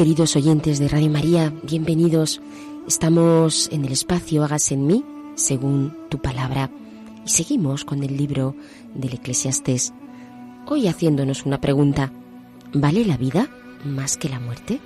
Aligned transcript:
Queridos 0.00 0.34
oyentes 0.34 0.78
de 0.78 0.88
Radio 0.88 1.10
María, 1.10 1.52
bienvenidos. 1.62 2.40
Estamos 2.88 3.68
en 3.70 3.84
el 3.84 3.92
espacio 3.92 4.42
Hágase 4.42 4.72
en 4.72 4.86
mí, 4.86 5.04
según 5.34 5.94
tu 6.08 6.22
palabra, 6.22 6.70
y 7.26 7.28
seguimos 7.28 7.84
con 7.84 8.02
el 8.02 8.16
libro 8.16 8.56
del 8.94 9.12
Eclesiastés. 9.12 9.92
Hoy 10.66 10.88
haciéndonos 10.88 11.44
una 11.44 11.60
pregunta, 11.60 12.10
¿vale 12.72 13.04
la 13.04 13.18
vida 13.18 13.50
más 13.84 14.16
que 14.16 14.30
la 14.30 14.40
muerte? 14.40 14.80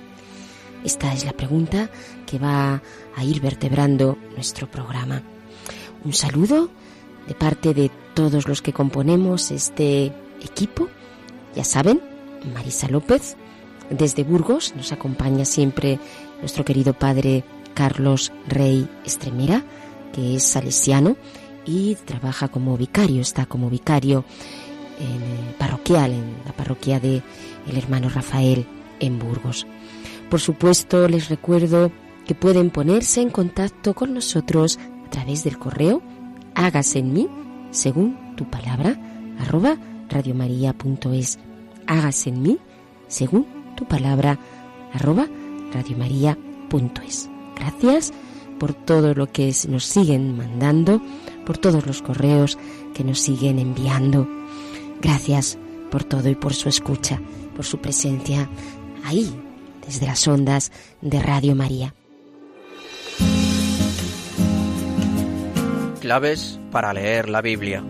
Esta 0.83 1.13
es 1.13 1.23
la 1.23 1.31
pregunta 1.31 1.89
que 2.25 2.37
va 2.37 2.81
a 3.15 3.23
ir 3.23 3.39
vertebrando 3.39 4.17
nuestro 4.33 4.69
programa. 4.69 5.23
Un 6.03 6.11
saludo 6.11 6.69
de 7.25 7.35
parte 7.35 7.73
de 7.73 7.89
todos 8.15 8.49
los 8.49 8.61
que 8.61 8.73
componemos 8.73 9.49
este 9.51 10.07
equipo. 10.43 10.89
Ya 11.55 11.63
saben, 11.63 12.01
Marisa 12.53 12.89
López, 12.89 13.37
desde 13.89 14.23
Burgos 14.23 14.73
nos 14.75 14.91
acompaña 14.91 15.45
siempre 15.45 15.99
nuestro 16.39 16.65
querido 16.65 16.93
padre 16.93 17.43
Carlos 17.73 18.31
Rey 18.47 18.87
Estremera, 19.05 19.63
que 20.13 20.35
es 20.35 20.43
salesiano 20.43 21.17
y 21.65 21.95
trabaja 21.95 22.47
como 22.47 22.77
vicario, 22.77 23.21
está 23.21 23.45
como 23.45 23.69
vicario 23.69 24.23
en, 24.99 25.55
parroquial 25.57 26.11
en 26.11 26.35
la 26.45 26.53
parroquia 26.53 26.99
de 26.99 27.21
el 27.67 27.77
hermano 27.77 28.09
Rafael 28.09 28.65
en 28.99 29.19
Burgos. 29.19 29.67
Por 30.29 30.39
supuesto, 30.39 31.07
les 31.07 31.29
recuerdo 31.29 31.91
que 32.25 32.35
pueden 32.35 32.69
ponerse 32.69 33.21
en 33.21 33.29
contacto 33.29 33.93
con 33.93 34.13
nosotros 34.13 34.79
a 35.05 35.09
través 35.09 35.43
del 35.43 35.57
correo 35.57 36.01
hágase 36.55 36.99
en 36.99 37.13
mí 37.13 37.29
según 37.71 38.35
tu 38.35 38.49
palabra 38.49 38.97
arroba 39.39 39.77
radiomaria.es 40.09 41.37
hágase 41.85 42.29
en 42.29 42.41
mí 42.41 42.57
según 43.07 43.45
tu 43.75 43.85
palabra 43.85 44.39
arroba 44.93 45.27
radiomaria.es. 45.73 47.29
Gracias 47.55 48.13
por 48.59 48.73
todo 48.73 49.13
lo 49.13 49.31
que 49.31 49.53
nos 49.67 49.85
siguen 49.85 50.37
mandando, 50.37 51.01
por 51.45 51.57
todos 51.57 51.85
los 51.85 52.01
correos 52.01 52.57
que 52.93 53.03
nos 53.03 53.19
siguen 53.19 53.59
enviando. 53.59 54.27
Gracias 55.01 55.57
por 55.91 56.03
todo 56.03 56.29
y 56.29 56.35
por 56.35 56.53
su 56.53 56.69
escucha, 56.69 57.21
por 57.55 57.65
su 57.65 57.79
presencia 57.79 58.49
ahí, 59.03 59.33
desde 59.85 60.07
las 60.07 60.27
ondas 60.27 60.71
de 61.01 61.21
Radio 61.21 61.55
María. 61.55 61.93
Claves 65.99 66.59
para 66.71 66.93
leer 66.93 67.29
la 67.29 67.41
Biblia. 67.41 67.83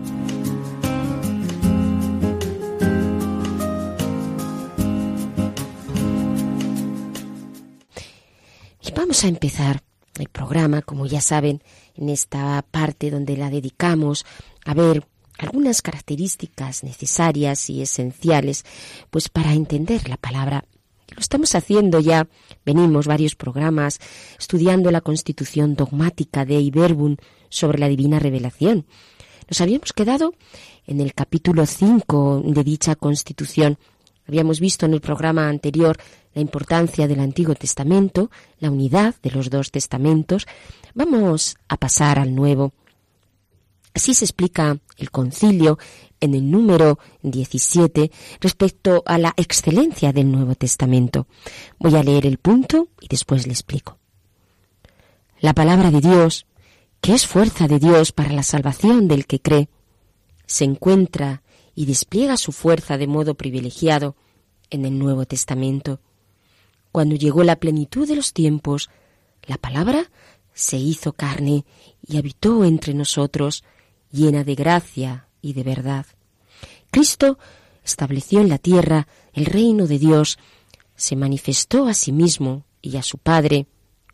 Vamos 9.16 9.24
a 9.24 9.28
empezar 9.28 9.82
el 10.18 10.28
programa, 10.28 10.82
como 10.82 11.06
ya 11.06 11.22
saben, 11.22 11.62
en 11.94 12.10
esta 12.10 12.62
parte 12.70 13.10
donde 13.10 13.34
la 13.38 13.48
dedicamos 13.48 14.26
a 14.66 14.74
ver 14.74 15.06
algunas 15.38 15.80
características 15.80 16.84
necesarias 16.84 17.70
y 17.70 17.80
esenciales, 17.80 18.66
pues 19.08 19.30
para 19.30 19.54
entender 19.54 20.06
la 20.10 20.18
palabra. 20.18 20.66
Lo 21.14 21.20
estamos 21.20 21.54
haciendo 21.54 21.98
ya, 21.98 22.28
venimos 22.66 23.06
varios 23.06 23.36
programas 23.36 24.00
estudiando 24.38 24.90
la 24.90 25.00
constitución 25.00 25.76
dogmática 25.76 26.44
de 26.44 26.60
Iberbun 26.60 27.16
sobre 27.48 27.78
la 27.78 27.88
divina 27.88 28.18
revelación. 28.18 28.84
Nos 29.48 29.62
habíamos 29.62 29.94
quedado 29.94 30.34
en 30.86 31.00
el 31.00 31.14
capítulo 31.14 31.64
5 31.64 32.42
de 32.44 32.64
dicha 32.64 32.96
constitución. 32.96 33.78
Habíamos 34.28 34.60
visto 34.60 34.86
en 34.86 34.94
el 34.94 35.00
programa 35.00 35.48
anterior 35.48 35.96
la 36.34 36.42
importancia 36.42 37.06
del 37.08 37.20
Antiguo 37.20 37.54
Testamento, 37.54 38.30
la 38.58 38.70
unidad 38.70 39.14
de 39.22 39.30
los 39.30 39.50
dos 39.50 39.70
testamentos. 39.70 40.46
Vamos 40.94 41.56
a 41.68 41.76
pasar 41.76 42.18
al 42.18 42.34
Nuevo. 42.34 42.72
Así 43.94 44.12
se 44.12 44.26
explica 44.26 44.78
el 44.98 45.10
concilio 45.10 45.78
en 46.20 46.34
el 46.34 46.50
número 46.50 46.98
17 47.22 48.10
respecto 48.40 49.02
a 49.06 49.16
la 49.16 49.32
excelencia 49.36 50.12
del 50.12 50.30
Nuevo 50.30 50.54
Testamento. 50.54 51.26
Voy 51.78 51.96
a 51.96 52.02
leer 52.02 52.26
el 52.26 52.38
punto 52.38 52.88
y 53.00 53.08
después 53.08 53.46
le 53.46 53.52
explico. 53.52 53.98
La 55.40 55.54
palabra 55.54 55.90
de 55.90 56.00
Dios, 56.00 56.46
que 57.00 57.14
es 57.14 57.26
fuerza 57.26 57.68
de 57.68 57.78
Dios 57.78 58.12
para 58.12 58.32
la 58.32 58.42
salvación 58.42 59.08
del 59.08 59.26
que 59.26 59.40
cree, 59.40 59.68
se 60.46 60.64
encuentra 60.64 61.42
y 61.76 61.84
despliega 61.84 62.36
su 62.38 62.50
fuerza 62.50 62.98
de 62.98 63.06
modo 63.06 63.34
privilegiado 63.34 64.16
en 64.70 64.86
el 64.86 64.98
Nuevo 64.98 65.26
Testamento. 65.26 66.00
Cuando 66.90 67.14
llegó 67.14 67.44
la 67.44 67.56
plenitud 67.56 68.08
de 68.08 68.16
los 68.16 68.32
tiempos, 68.32 68.90
la 69.44 69.58
palabra 69.58 70.10
se 70.54 70.78
hizo 70.78 71.12
carne 71.12 71.66
y 72.04 72.16
habitó 72.16 72.64
entre 72.64 72.94
nosotros, 72.94 73.62
llena 74.10 74.42
de 74.42 74.54
gracia 74.54 75.28
y 75.42 75.52
de 75.52 75.62
verdad. 75.62 76.06
Cristo 76.90 77.38
estableció 77.84 78.40
en 78.40 78.48
la 78.48 78.58
tierra 78.58 79.06
el 79.34 79.44
reino 79.44 79.86
de 79.86 79.98
Dios, 79.98 80.38
se 80.96 81.14
manifestó 81.14 81.86
a 81.86 81.94
sí 81.94 82.10
mismo 82.10 82.64
y 82.80 82.96
a 82.96 83.02
su 83.02 83.18
Padre 83.18 83.66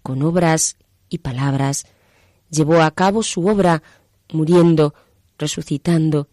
con 0.03 0.23
obras 0.23 0.77
y 1.09 1.19
palabras, 1.19 1.87
llevó 2.51 2.83
a 2.83 2.91
cabo 2.91 3.23
su 3.23 3.47
obra 3.47 3.85
muriendo, 4.33 4.95
resucitando 5.39 6.29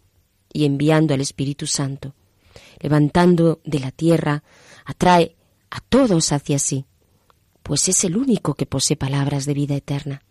y 0.52 0.66
enviando 0.66 1.14
al 1.14 1.22
Espíritu 1.22 1.68
Santo, 1.68 2.14
levantando 2.80 3.62
de 3.64 3.80
la 3.80 3.92
tierra, 3.92 4.44
atrae 4.86 5.36
a 5.70 5.82
todos 5.82 6.32
hacia 6.32 6.60
sí, 6.60 6.86
pues 7.64 7.88
es 7.88 8.04
el 8.04 8.18
único 8.18 8.56
que 8.56 8.66
posee 8.66 8.98
palabras 8.98 9.46
de 9.46 9.54
vida 9.54 9.76
eterna. 9.76 10.24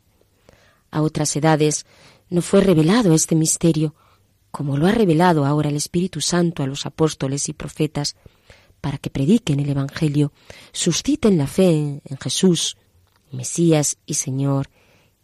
A 0.91 1.03
otras 1.03 1.35
edades 1.37 1.87
no 2.31 2.43
fue 2.43 2.61
revelado 2.61 3.15
este 3.15 3.35
misterio, 3.35 3.95
como 4.51 4.77
lo 4.77 4.87
ha 4.87 4.93
revelado 4.93 5.45
ahora 5.45 5.69
el 5.69 5.77
Espíritu 5.77 6.21
Santo 6.21 6.63
a 6.63 6.67
los 6.67 6.87
apóstoles 6.87 7.49
y 7.49 7.53
profetas, 7.53 8.17
para 8.81 8.99
que 8.99 9.11
prediquen 9.11 9.61
el 9.61 9.69
Evangelio, 9.71 10.33
susciten 10.73 11.37
la 11.37 11.47
fe 11.47 12.01
en 12.05 12.19
Jesús, 12.21 12.77
Mesías 13.31 13.99
y 14.07 14.15
Señor, 14.15 14.71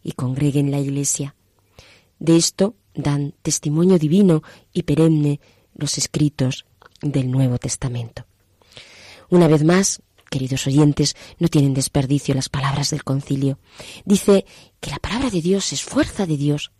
y 0.03 0.11
congreguen 0.11 0.71
la 0.71 0.79
Iglesia. 0.79 1.35
De 2.19 2.37
esto 2.37 2.75
dan 2.95 3.33
testimonio 3.41 3.99
divino 3.99 4.43
y 4.73 4.83
perenne 4.83 5.39
los 5.75 5.97
escritos 5.97 6.65
del 7.01 7.29
Nuevo 7.29 7.57
Testamento. 7.57 8.25
Una 9.29 9.47
vez 9.47 9.63
más, 9.63 10.01
queridos 10.29 10.65
oyentes, 10.67 11.15
no 11.39 11.47
tienen 11.47 11.73
desperdicio 11.73 12.33
las 12.35 12.49
palabras 12.49 12.91
del 12.91 13.03
concilio. 13.03 13.59
Dice 14.05 14.45
que 14.79 14.91
la 14.91 14.99
palabra 14.99 15.29
de 15.29 15.41
Dios 15.41 15.73
es 15.73 15.83
fuerza 15.83 16.25
de 16.25 16.37
Dios. 16.37 16.71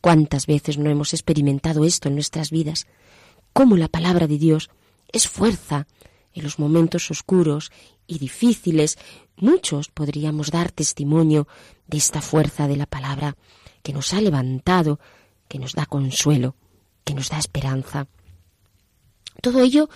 ¿Cuántas 0.00 0.46
veces 0.46 0.78
no 0.78 0.90
hemos 0.90 1.14
experimentado 1.14 1.84
esto 1.84 2.08
en 2.08 2.14
nuestras 2.14 2.50
vidas? 2.50 2.86
Cómo 3.52 3.76
la 3.76 3.88
palabra 3.88 4.26
de 4.26 4.38
Dios 4.38 4.70
es 5.12 5.28
fuerza 5.28 5.86
en 6.32 6.42
los 6.42 6.58
momentos 6.58 7.10
oscuros 7.10 7.70
y 8.06 8.18
difíciles. 8.18 8.98
Muchos 9.36 9.88
podríamos 9.88 10.50
dar 10.50 10.72
testimonio 10.72 11.48
de 11.86 11.98
esta 11.98 12.20
fuerza 12.20 12.68
de 12.68 12.76
la 12.76 12.86
palabra 12.86 13.36
que 13.82 13.92
nos 13.92 14.12
ha 14.12 14.20
levantado, 14.20 14.98
que 15.48 15.58
nos 15.58 15.72
da 15.72 15.86
consuelo, 15.86 16.54
que 17.04 17.14
nos 17.14 17.28
da 17.28 17.38
esperanza. 17.38 18.06
Todo 19.40 19.60
ello 19.60 19.88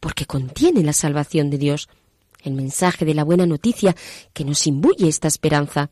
porque 0.00 0.26
contiene 0.26 0.82
la 0.82 0.92
salvación 0.92 1.50
de 1.50 1.58
Dios, 1.58 1.88
el 2.42 2.54
mensaje 2.54 3.04
de 3.04 3.14
la 3.14 3.24
buena 3.24 3.46
noticia 3.46 3.94
que 4.32 4.44
nos 4.44 4.66
imbuye 4.66 5.08
esta 5.08 5.28
esperanza. 5.28 5.90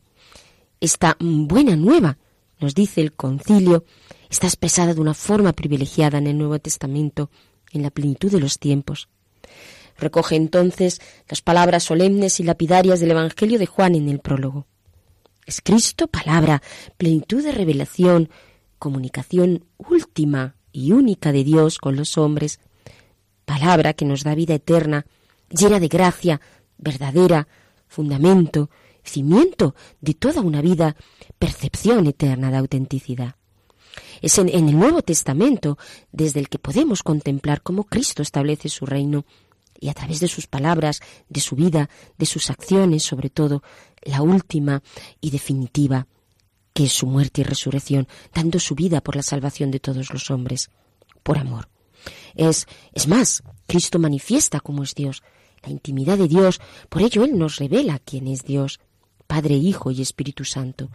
Esta 0.81 1.15
buena 1.19 1.75
nueva, 1.75 2.17
nos 2.59 2.73
dice 2.73 3.01
el 3.01 3.13
concilio, 3.13 3.85
está 4.29 4.47
expresada 4.47 4.93
de 4.93 5.01
una 5.01 5.13
forma 5.13 5.53
privilegiada 5.53 6.17
en 6.17 6.27
el 6.27 6.37
Nuevo 6.37 6.59
Testamento, 6.59 7.29
en 7.71 7.83
la 7.83 7.91
plenitud 7.91 8.31
de 8.31 8.39
los 8.39 8.57
tiempos. 8.59 9.09
Recoge 9.97 10.35
entonces 10.35 11.01
las 11.27 11.41
palabras 11.41 11.83
solemnes 11.83 12.39
y 12.39 12.43
lapidarias 12.43 12.99
del 12.99 13.11
Evangelio 13.11 13.59
de 13.59 13.65
Juan 13.65 13.95
en 13.95 14.09
el 14.09 14.19
prólogo. 14.19 14.65
Es 15.45 15.61
Cristo 15.61 16.07
palabra, 16.07 16.61
plenitud 16.97 17.43
de 17.43 17.51
revelación, 17.51 18.29
comunicación 18.79 19.65
última 19.77 20.55
y 20.71 20.91
única 20.93 21.31
de 21.31 21.43
Dios 21.43 21.77
con 21.77 21.95
los 21.95 22.17
hombres, 22.17 22.59
palabra 23.45 23.93
que 23.93 24.05
nos 24.05 24.23
da 24.23 24.35
vida 24.35 24.55
eterna, 24.55 25.05
llena 25.49 25.79
de 25.79 25.87
gracia, 25.87 26.41
verdadera, 26.77 27.47
fundamento, 27.87 28.69
cimiento 29.03 29.75
de 30.01 30.13
toda 30.13 30.41
una 30.41 30.61
vida, 30.61 30.95
percepción 31.37 32.07
eterna 32.07 32.51
de 32.51 32.57
autenticidad. 32.57 33.35
Es 34.21 34.37
en, 34.37 34.49
en, 34.49 34.69
el 34.69 34.77
Nuevo 34.77 35.01
Testamento 35.01 35.77
desde 36.11 36.39
el 36.39 36.49
que 36.49 36.59
podemos 36.59 37.03
contemplar 37.03 37.61
cómo 37.61 37.85
Cristo 37.85 38.21
establece 38.21 38.69
su 38.69 38.85
reino 38.85 39.25
y 39.79 39.89
a 39.89 39.93
través 39.93 40.19
de 40.19 40.27
sus 40.27 40.47
palabras, 40.47 40.99
de 41.29 41.39
su 41.39 41.55
vida, 41.55 41.89
de 42.17 42.25
sus 42.25 42.49
acciones, 42.49 43.03
sobre 43.03 43.29
todo, 43.29 43.63
la 44.03 44.21
última 44.21 44.83
y 45.21 45.31
definitiva, 45.31 46.07
que 46.79 46.85
es 46.85 46.93
su 46.93 47.07
muerte 47.07 47.41
y 47.41 47.43
resurrección, 47.43 48.07
dando 48.33 48.57
su 48.57 48.73
vida 48.73 49.01
por 49.01 49.17
la 49.17 49.21
salvación 49.21 49.69
de 49.69 49.81
todos 49.81 50.13
los 50.13 50.31
hombres, 50.31 50.69
por 51.23 51.37
amor. 51.37 51.67
Es, 52.35 52.67
es 52.93 53.05
más, 53.05 53.43
Cristo 53.67 53.99
manifiesta 53.99 54.61
cómo 54.61 54.83
es 54.83 54.95
Dios, 54.95 55.21
la 55.61 55.71
intimidad 55.71 56.17
de 56.17 56.29
Dios, 56.29 56.61
por 56.87 57.01
ello 57.01 57.25
Él 57.25 57.37
nos 57.37 57.57
revela 57.57 57.99
quién 57.99 58.29
es 58.29 58.45
Dios, 58.45 58.79
Padre, 59.27 59.55
Hijo 59.55 59.91
y 59.91 60.01
Espíritu 60.01 60.45
Santo. 60.45 60.89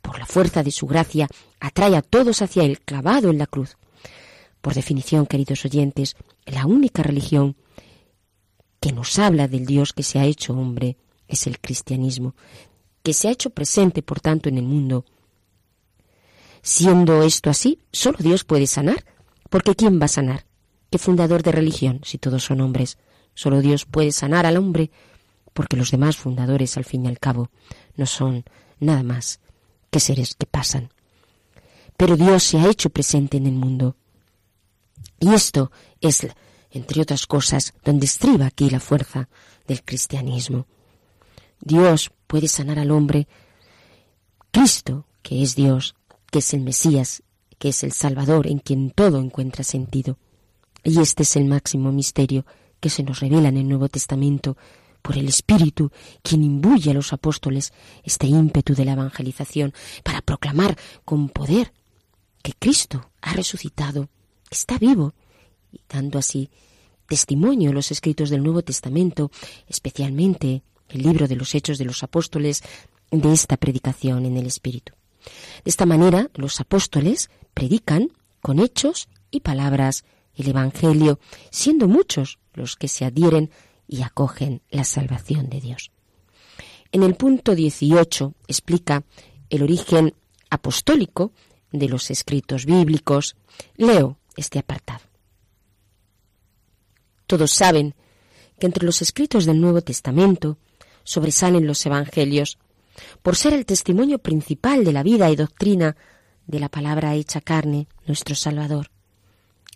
Por 0.00 0.18
la 0.18 0.26
fuerza 0.26 0.64
de 0.64 0.72
su 0.72 0.88
gracia, 0.88 1.28
atrae 1.60 1.94
a 1.94 2.02
todos 2.02 2.42
hacia 2.42 2.64
Él, 2.64 2.80
clavado 2.80 3.30
en 3.30 3.38
la 3.38 3.46
cruz. 3.46 3.76
Por 4.60 4.74
definición, 4.74 5.26
queridos 5.26 5.64
oyentes, 5.64 6.16
la 6.46 6.66
única 6.66 7.04
religión 7.04 7.54
que 8.80 8.90
nos 8.90 9.20
habla 9.20 9.46
del 9.46 9.66
Dios 9.66 9.92
que 9.92 10.02
se 10.02 10.18
ha 10.18 10.24
hecho 10.24 10.52
hombre 10.52 10.96
es 11.28 11.46
el 11.46 11.60
cristianismo, 11.60 12.34
que 13.04 13.12
se 13.12 13.28
ha 13.28 13.30
hecho 13.30 13.50
presente, 13.50 14.02
por 14.02 14.18
tanto, 14.18 14.48
en 14.48 14.58
el 14.58 14.64
mundo. 14.64 15.04
Siendo 16.62 17.22
esto 17.22 17.50
así, 17.50 17.80
solo 17.90 18.18
Dios 18.20 18.44
puede 18.44 18.68
sanar, 18.68 19.04
porque 19.50 19.74
¿quién 19.74 20.00
va 20.00 20.04
a 20.04 20.08
sanar? 20.08 20.46
¿Qué 20.90 20.98
fundador 20.98 21.42
de 21.42 21.52
religión, 21.52 22.00
si 22.04 22.18
todos 22.18 22.44
son 22.44 22.60
hombres? 22.60 22.98
Solo 23.34 23.60
Dios 23.60 23.84
puede 23.84 24.12
sanar 24.12 24.46
al 24.46 24.56
hombre, 24.56 24.90
porque 25.52 25.76
los 25.76 25.90
demás 25.90 26.16
fundadores, 26.16 26.76
al 26.76 26.84
fin 26.84 27.04
y 27.04 27.08
al 27.08 27.18
cabo, 27.18 27.50
no 27.96 28.06
son 28.06 28.44
nada 28.78 29.02
más 29.02 29.40
que 29.90 30.00
seres 30.00 30.34
que 30.34 30.46
pasan. 30.46 30.92
Pero 31.96 32.16
Dios 32.16 32.42
se 32.44 32.58
ha 32.58 32.68
hecho 32.68 32.90
presente 32.90 33.36
en 33.36 33.46
el 33.46 33.54
mundo. 33.54 33.96
Y 35.18 35.34
esto 35.34 35.72
es, 36.00 36.26
entre 36.70 37.02
otras 37.02 37.26
cosas, 37.26 37.74
donde 37.84 38.06
estriba 38.06 38.46
aquí 38.46 38.70
la 38.70 38.80
fuerza 38.80 39.28
del 39.66 39.82
cristianismo. 39.82 40.66
Dios 41.60 42.10
puede 42.26 42.48
sanar 42.48 42.78
al 42.78 42.90
hombre. 42.90 43.28
Cristo, 44.50 45.06
que 45.22 45.42
es 45.42 45.54
Dios, 45.54 45.94
que 46.32 46.40
es 46.40 46.52
el 46.54 46.62
Mesías 46.62 47.22
que 47.62 47.68
es 47.68 47.84
el 47.84 47.92
Salvador 47.92 48.48
en 48.48 48.58
quien 48.58 48.90
todo 48.90 49.20
encuentra 49.20 49.62
sentido. 49.62 50.18
Y 50.82 51.00
este 51.00 51.22
es 51.22 51.36
el 51.36 51.44
máximo 51.44 51.92
misterio 51.92 52.44
que 52.80 52.90
se 52.90 53.04
nos 53.04 53.20
revela 53.20 53.50
en 53.50 53.56
el 53.56 53.68
Nuevo 53.68 53.88
Testamento 53.88 54.56
por 55.00 55.16
el 55.16 55.28
Espíritu, 55.28 55.92
quien 56.22 56.42
imbuye 56.42 56.90
a 56.90 56.94
los 56.94 57.12
apóstoles 57.12 57.72
este 58.02 58.26
ímpetu 58.26 58.74
de 58.74 58.84
la 58.84 58.94
evangelización 58.94 59.72
para 60.02 60.22
proclamar 60.22 60.76
con 61.04 61.28
poder 61.28 61.72
que 62.42 62.52
Cristo 62.58 63.12
ha 63.20 63.32
resucitado, 63.34 64.08
está 64.50 64.76
vivo, 64.76 65.14
y 65.70 65.82
dando 65.88 66.18
así 66.18 66.50
testimonio 67.06 67.68
en 67.68 67.76
los 67.76 67.92
escritos 67.92 68.28
del 68.28 68.42
Nuevo 68.42 68.62
Testamento, 68.62 69.30
especialmente 69.68 70.64
el 70.88 71.02
libro 71.02 71.28
de 71.28 71.36
los 71.36 71.54
Hechos 71.54 71.78
de 71.78 71.84
los 71.84 72.02
Apóstoles, 72.02 72.64
de 73.12 73.32
esta 73.32 73.56
predicación 73.56 74.26
en 74.26 74.36
el 74.36 74.46
Espíritu. 74.46 74.94
De 75.64 75.68
esta 75.70 75.86
manera, 75.86 76.30
los 76.34 76.60
apóstoles 76.60 77.30
predican 77.54 78.12
con 78.40 78.58
hechos 78.58 79.08
y 79.30 79.40
palabras 79.40 80.04
el 80.34 80.48
Evangelio, 80.48 81.20
siendo 81.50 81.88
muchos 81.88 82.38
los 82.54 82.76
que 82.76 82.88
se 82.88 83.04
adhieren 83.04 83.50
y 83.86 84.02
acogen 84.02 84.62
la 84.70 84.84
salvación 84.84 85.48
de 85.50 85.60
Dios. 85.60 85.90
En 86.90 87.02
el 87.02 87.14
punto 87.14 87.54
18 87.54 88.34
explica 88.48 89.04
el 89.50 89.62
origen 89.62 90.14
apostólico 90.50 91.32
de 91.70 91.88
los 91.88 92.10
escritos 92.10 92.66
bíblicos. 92.66 93.36
Leo 93.76 94.18
este 94.36 94.58
apartado. 94.58 95.00
Todos 97.26 97.50
saben 97.50 97.94
que 98.58 98.66
entre 98.66 98.84
los 98.84 99.00
escritos 99.02 99.46
del 99.46 99.60
Nuevo 99.60 99.80
Testamento 99.80 100.58
sobresalen 101.04 101.66
los 101.66 101.84
Evangelios, 101.86 102.58
por 103.22 103.36
ser 103.36 103.52
el 103.52 103.66
testimonio 103.66 104.18
principal 104.18 104.84
de 104.84 104.92
la 104.92 105.02
vida 105.02 105.30
y 105.30 105.36
doctrina 105.36 105.96
de 106.46 106.60
la 106.60 106.68
palabra 106.68 107.14
hecha 107.14 107.40
carne, 107.40 107.86
nuestro 108.06 108.34
Salvador. 108.34 108.90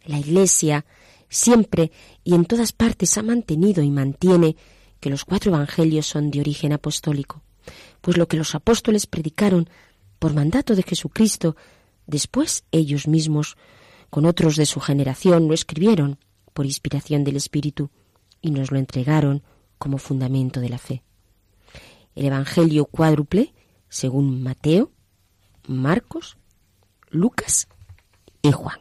La 0.05 0.19
Iglesia 0.19 0.85
siempre 1.29 1.91
y 2.25 2.35
en 2.35 2.45
todas 2.45 2.73
partes 2.73 3.17
ha 3.19 3.23
mantenido 3.23 3.83
y 3.83 3.91
mantiene 3.91 4.57
que 5.01 5.11
los 5.11 5.25
cuatro 5.25 5.55
evangelios 5.55 6.07
son 6.07 6.31
de 6.31 6.41
origen 6.41 6.73
apostólico, 6.73 7.43
pues 8.01 8.17
lo 8.17 8.29
que 8.29 8.37
los 8.37 8.55
apóstoles 8.55 9.07
predicaron 9.07 9.69
por 10.19 10.35
mandato 10.35 10.75
de 10.75 10.83
Jesucristo, 10.83 11.57
después 12.07 12.65
ellos 12.73 13.07
mismos, 13.07 13.57
con 14.11 14.25
otros 14.25 14.57
de 14.57 14.67
su 14.67 14.81
generación, 14.81 15.49
lo 15.49 15.55
escribieron 15.55 16.19
por 16.55 16.65
inspiración 16.65 17.25
del 17.25 17.37
Espíritu 17.37 17.91
y 18.41 18.51
nos 18.51 18.71
lo 18.71 18.79
entregaron 18.79 19.43
como 19.79 19.99
fundamento 19.99 20.61
de 20.61 20.69
la 20.69 20.79
fe. 20.79 21.03
El 22.17 22.27
Evangelio 22.27 22.87
cuádruple, 22.87 23.55
según 23.89 24.43
Mateo, 24.43 24.91
Marcos 25.69 26.37
Lucas 27.11 27.69
y 28.43 28.53
Juan. 28.53 28.81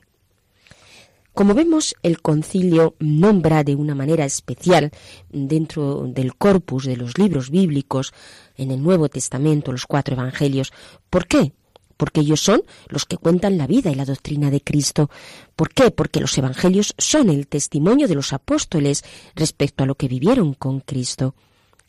Como 1.33 1.53
vemos, 1.53 1.95
el 2.01 2.21
concilio 2.21 2.95
nombra 2.99 3.65
de 3.65 3.75
una 3.75 3.93
manera 3.93 4.23
especial 4.23 4.91
dentro 5.29 6.05
del 6.07 6.35
corpus 6.35 6.85
de 6.85 6.95
los 6.95 7.17
libros 7.17 7.49
bíblicos 7.49 8.13
en 8.55 8.71
el 8.71 8.81
Nuevo 8.81 9.09
Testamento 9.09 9.73
los 9.73 9.85
cuatro 9.85 10.15
evangelios. 10.15 10.71
¿Por 11.09 11.27
qué? 11.27 11.51
Porque 11.97 12.21
ellos 12.21 12.39
son 12.39 12.63
los 12.87 13.05
que 13.05 13.17
cuentan 13.17 13.57
la 13.57 13.67
vida 13.67 13.91
y 13.91 13.95
la 13.95 14.05
doctrina 14.05 14.49
de 14.49 14.61
Cristo. 14.61 15.09
¿Por 15.57 15.73
qué? 15.73 15.91
Porque 15.91 16.21
los 16.21 16.37
evangelios 16.37 16.95
son 16.97 17.29
el 17.29 17.47
testimonio 17.47 18.07
de 18.07 18.15
los 18.15 18.31
apóstoles 18.31 19.03
respecto 19.35 19.83
a 19.83 19.87
lo 19.87 19.95
que 19.95 20.07
vivieron 20.07 20.53
con 20.53 20.79
Cristo. 20.79 21.35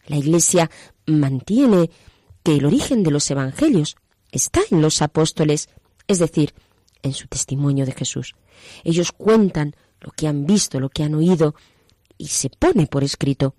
La 0.07 0.17
Iglesia 0.17 0.71
mantiene 1.07 1.91
que 2.43 2.57
el 2.57 2.65
origen 2.65 3.03
de 3.03 3.11
los 3.11 3.31
evangelios 3.31 3.97
está 4.31 4.61
en 4.71 4.83
los 4.83 5.03
apóstoles 5.03 5.69
es 6.09 6.19
decir, 6.19 6.55
en 7.03 7.13
su 7.13 7.27
testimonio 7.29 7.87
de 7.87 7.93
Jesús. 7.93 8.35
Ellos 8.85 9.13
cuentan 9.13 9.75
lo 10.01 10.11
que 10.13 10.29
han 10.29 10.47
visto, 10.47 10.81
lo 10.81 10.89
que 10.89 11.03
han 11.03 11.15
oído, 11.15 11.55
y 12.19 12.29
se 12.29 12.51
pone 12.51 12.87
por 12.87 13.05
escrito. 13.05 13.55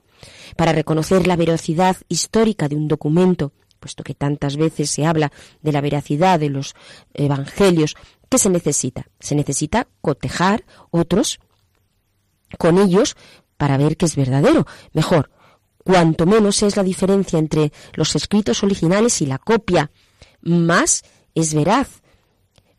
Para 0.55 0.73
reconocer 0.73 1.27
la 1.27 1.35
veracidad 1.35 1.97
histórica 2.07 2.67
de 2.67 2.75
un 2.75 2.87
documento, 2.87 3.53
puesto 3.79 4.03
que 4.03 4.15
tantas 4.15 4.57
veces 4.57 4.89
se 4.89 5.05
habla 5.05 5.31
de 5.61 5.71
la 5.71 5.81
veracidad 5.81 6.39
de 6.39 6.49
los 6.49 6.73
evangelios, 7.13 7.95
¿qué 8.29 8.37
se 8.37 8.49
necesita? 8.49 9.07
Se 9.19 9.35
necesita 9.35 9.87
cotejar 10.01 10.65
otros 10.89 11.39
con 12.57 12.79
ellos 12.79 13.15
para 13.57 13.77
ver 13.77 13.97
que 13.97 14.05
es 14.05 14.15
verdadero. 14.15 14.65
Mejor, 14.93 15.29
cuanto 15.87 16.25
menos 16.25 16.61
es 16.63 16.75
la 16.75 16.83
diferencia 16.83 17.39
entre 17.39 17.71
los 17.93 18.13
escritos 18.17 18.61
originales 18.61 19.21
y 19.21 19.25
la 19.25 19.37
copia, 19.37 19.89
más 20.41 21.05
es 21.33 21.53
veraz. 21.53 22.01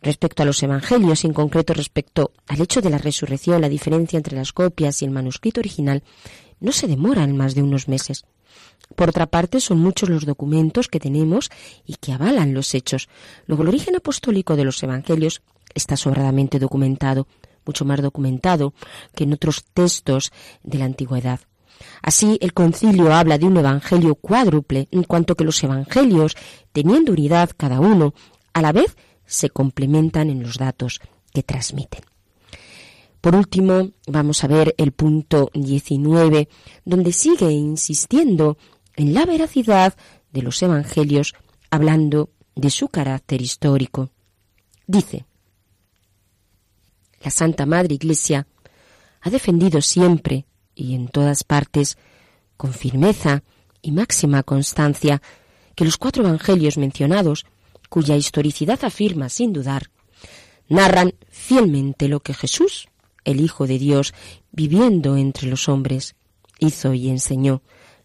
Respecto 0.02 0.42
a 0.42 0.46
los 0.46 0.62
evangelios, 0.62 1.24
en 1.24 1.32
concreto 1.32 1.72
respecto 1.72 2.32
al 2.46 2.60
hecho 2.60 2.82
de 2.82 2.90
la 2.90 2.98
resurrección, 2.98 3.62
la 3.62 3.70
diferencia 3.70 4.18
entre 4.18 4.36
las 4.36 4.52
copias 4.52 5.00
y 5.00 5.06
el 5.06 5.10
manuscrito 5.10 5.60
original 5.60 6.02
no 6.60 6.70
se 6.70 6.86
demora 6.86 7.24
en 7.24 7.34
más 7.34 7.54
de 7.54 7.62
unos 7.62 7.88
meses. 7.88 8.26
Por 8.94 9.08
otra 9.08 9.26
parte, 9.26 9.60
son 9.60 9.78
muchos 9.78 10.10
los 10.10 10.26
documentos 10.26 10.88
que 10.88 11.00
tenemos 11.00 11.50
y 11.86 11.94
que 11.94 12.12
avalan 12.12 12.52
los 12.52 12.74
hechos. 12.74 13.08
Luego, 13.46 13.62
el 13.62 13.70
origen 13.70 13.96
apostólico 13.96 14.54
de 14.54 14.64
los 14.64 14.82
evangelios 14.82 15.40
está 15.74 15.96
sobradamente 15.96 16.58
documentado, 16.58 17.26
mucho 17.64 17.86
más 17.86 18.02
documentado 18.02 18.74
que 19.14 19.24
en 19.24 19.32
otros 19.32 19.64
textos 19.72 20.30
de 20.62 20.76
la 20.76 20.84
antigüedad. 20.84 21.40
Así, 22.02 22.38
el 22.40 22.52
concilio 22.52 23.12
habla 23.12 23.38
de 23.38 23.46
un 23.46 23.56
evangelio 23.56 24.14
cuádruple, 24.14 24.88
en 24.90 25.04
cuanto 25.04 25.34
que 25.34 25.44
los 25.44 25.62
evangelios, 25.62 26.36
teniendo 26.72 27.12
unidad 27.12 27.50
cada 27.56 27.80
uno, 27.80 28.14
a 28.52 28.62
la 28.62 28.72
vez 28.72 28.96
se 29.26 29.50
complementan 29.50 30.30
en 30.30 30.42
los 30.42 30.56
datos 30.58 31.00
que 31.32 31.42
transmiten. 31.42 32.02
Por 33.20 33.34
último, 33.34 33.90
vamos 34.06 34.44
a 34.44 34.46
ver 34.46 34.74
el 34.78 34.92
punto 34.92 35.50
19, 35.52 36.48
donde 36.84 37.12
sigue 37.12 37.50
insistiendo 37.50 38.58
en 38.96 39.12
la 39.12 39.26
veracidad 39.26 39.94
de 40.32 40.42
los 40.42 40.62
evangelios, 40.62 41.34
hablando 41.70 42.30
de 42.54 42.70
su 42.70 42.88
carácter 42.88 43.42
histórico. 43.42 44.10
Dice, 44.86 45.26
la 47.22 47.30
Santa 47.30 47.66
Madre 47.66 47.94
Iglesia 47.94 48.46
ha 49.20 49.30
defendido 49.30 49.82
siempre 49.82 50.46
y 50.78 50.94
en 50.94 51.08
todas 51.08 51.42
partes, 51.42 51.98
con 52.56 52.72
firmeza 52.72 53.42
y 53.82 53.90
máxima 53.90 54.44
constancia, 54.44 55.20
que 55.74 55.84
los 55.84 55.96
cuatro 55.96 56.24
evangelios 56.24 56.78
mencionados, 56.78 57.46
cuya 57.88 58.16
historicidad 58.16 58.84
afirma 58.84 59.28
sin 59.28 59.52
dudar, 59.52 59.90
narran 60.68 61.14
fielmente 61.30 62.08
lo 62.08 62.20
que 62.20 62.32
Jesús, 62.32 62.88
el 63.24 63.40
Hijo 63.40 63.66
de 63.66 63.78
Dios, 63.78 64.14
viviendo 64.52 65.16
entre 65.16 65.48
los 65.48 65.68
hombres, 65.68 66.14
hizo 66.60 66.94
y 66.94 67.08
enseñó 67.08 67.62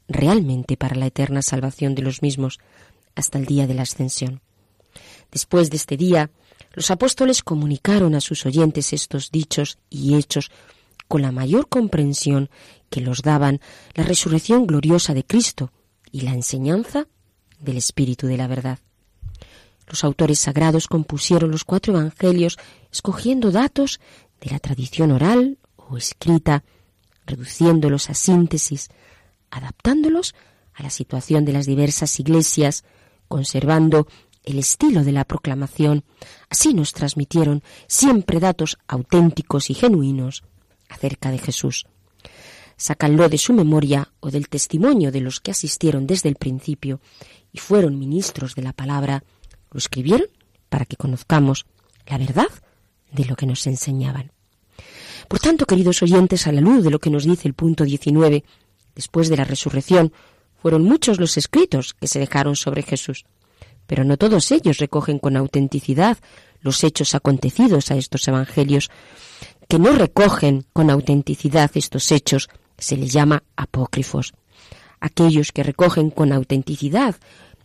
realmente 0.08 0.75
para 0.75 0.96
la 0.96 1.06
eterna 1.06 1.42
salvación 1.42 1.94
de 1.96 2.01
los 2.01 2.22
mismos 2.22 2.60
hasta 3.15 3.38
el 3.38 3.46
día 3.46 3.68
de 3.68 3.75
la 3.75 3.84
ascensión. 3.84 4.42
Después 5.32 5.70
de 5.70 5.77
este 5.77 5.96
día, 5.96 6.32
los 6.74 6.89
apóstoles 6.89 7.44
comunicaron 7.44 8.15
a 8.15 8.22
sus 8.22 8.46
oyentes 8.48 8.94
estos 8.94 9.32
dichos 9.32 9.77
y 9.89 10.15
hechos 10.15 10.50
con 11.13 11.22
la 11.22 11.32
mayor 11.32 11.70
comprensión 11.70 12.50
que 12.89 13.00
los 13.00 13.22
daban 13.22 13.62
la 13.93 14.03
resurrección 14.03 14.65
gloriosa 14.65 15.13
de 15.13 15.24
Cristo 15.24 15.72
y 16.12 16.22
la 16.22 16.34
enseñanza 16.34 17.08
del 17.60 17.77
Espíritu 17.77 18.25
de 18.25 18.36
la 18.36 18.48
verdad. 18.48 18.79
Los 19.86 20.03
autores 20.03 20.39
sagrados 20.39 20.88
compusieron 20.88 21.51
los 21.51 21.65
cuatro 21.65 21.93
evangelios 21.93 22.58
escogiendo 22.91 23.51
datos 23.51 24.00
de 24.41 24.50
la 24.50 24.58
tradición 24.58 25.12
oral 25.12 25.60
o 25.75 25.98
escrita, 25.98 26.63
reduciéndolos 27.27 28.10
a 28.10 28.15
síntesis, 28.15 28.89
adaptándolos 29.51 30.34
a 30.74 30.82
la 30.82 30.89
situación 30.89 31.46
de 31.46 31.53
las 31.53 31.67
diversas 31.67 32.20
iglesias, 32.20 32.86
conservando 33.27 34.08
el 34.43 34.58
estilo 34.58 35.03
de 35.03 35.12
la 35.12 35.25
proclamación. 35.25 36.05
Así 36.50 36.74
nos 36.74 36.91
transmitieron 36.91 37.62
siempre 37.86 38.39
datos 38.39 38.79
auténticos 38.88 39.70
y 39.70 39.75
genuinos 39.75 40.43
acerca 40.90 41.32
de 41.32 41.38
Jesús. 41.38 41.86
Sácanlo 42.78 43.30
de 43.30 43.38
su 43.38 43.54
memoria 43.54 44.12
o 44.20 44.32
del 44.32 44.50
testimonio 44.50 45.12
de 45.12 45.22
los 45.22 45.40
que 45.40 45.52
asistieron 45.52 46.08
desde 46.08 46.30
el 46.30 46.36
principio 46.36 47.00
y 47.52 47.60
fueron 47.60 48.00
ministros 48.00 48.56
de 48.56 48.63
la 48.63 48.74
palabra, 48.74 49.24
lo 49.72 49.78
escribieron 49.78 50.28
para 50.70 50.86
que 50.86 50.98
conozcamos 50.98 51.66
la 52.08 52.18
verdad 52.18 52.50
de 53.12 53.25
lo 53.25 53.36
que 53.36 53.46
nos 53.46 53.68
enseñaban. 53.68 54.32
Por 55.28 55.40
tanto, 55.40 55.66
queridos 55.66 56.02
oyentes, 56.02 56.48
a 56.48 56.52
la 56.52 56.62
luz 56.62 56.84
de 56.84 56.90
lo 56.90 57.00
que 57.00 57.10
nos 57.10 57.25
dice 57.25 57.48
el 57.48 57.54
punto 57.54 57.86
19, 57.86 58.44
después 58.96 59.30
de 59.30 59.38
la 59.38 59.46
resurrección, 59.46 60.12
fueron 60.62 60.84
muchos 60.84 61.20
los 61.20 61.38
escritos 61.38 61.94
que 61.94 62.08
se 62.08 62.20
dejaron 62.20 62.56
sobre 62.56 62.82
Jesús 62.82 63.25
pero 63.88 64.04
no 64.04 64.18
todos 64.18 64.52
ellos 64.52 64.78
recogen 64.78 65.20
con 65.20 65.38
autenticidad 65.38 66.18
los 66.62 66.84
hechos 66.84 67.16
acontecidos 67.16 67.92
a 67.92 67.96
estos 67.96 68.28
evangelios. 68.28 68.90
Que 69.67 69.79
no 69.79 69.91
recogen 69.93 70.65
con 70.74 70.89
autenticidad 70.89 71.72
estos 71.75 72.12
hechos 72.12 72.50
se 72.77 72.98
les 72.98 73.12
llama 73.12 73.43
apócrifos. 73.55 74.34
Aquellos 75.00 75.51
que 75.51 75.63
recogen 75.63 76.10
con 76.10 76.32
autenticidad 76.32 77.15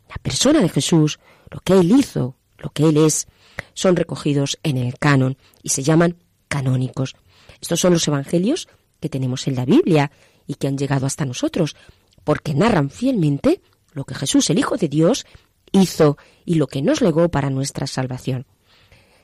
la 0.09 0.17
persona 0.23 0.61
de 0.61 0.69
Jesús, 0.69 1.19
lo 1.50 1.61
que 1.61 1.75
él 1.75 1.93
hizo, 1.93 2.35
lo 2.59 2.71
que 2.71 2.88
él 2.88 2.97
es, 2.97 3.26
son 3.75 3.97
recogidos 3.97 4.59
en 4.62 4.76
el 4.76 4.99
canon 4.99 5.37
y 5.62 5.71
se 5.71 5.83
llaman 5.83 6.17
canónicos. 6.49 7.14
Estos 7.61 7.81
son 7.81 7.93
los 7.93 8.07
evangelios 8.09 8.69
que 9.00 9.09
tenemos 9.09 9.47
en 9.47 9.57
la 9.57 9.64
Biblia 9.64 10.11
y 10.47 10.55
que 10.55 10.69
han 10.69 10.78
llegado 10.78 11.07
hasta 11.07 11.26
nosotros, 11.26 11.76
porque 12.25 12.55
narran 12.55 12.90
fielmente 12.90 13.61
lo 13.93 14.05
que 14.05 14.14
Jesús, 14.14 14.49
el 14.50 14.59
Hijo 14.59 14.76
de 14.76 14.88
Dios, 14.88 15.26
hizo 15.73 16.17
y 16.45 16.55
lo 16.55 16.67
que 16.67 16.83
nos 16.83 17.00
legó 17.00 17.28
para 17.28 17.50
nuestra 17.50 17.87
salvación. 17.87 18.47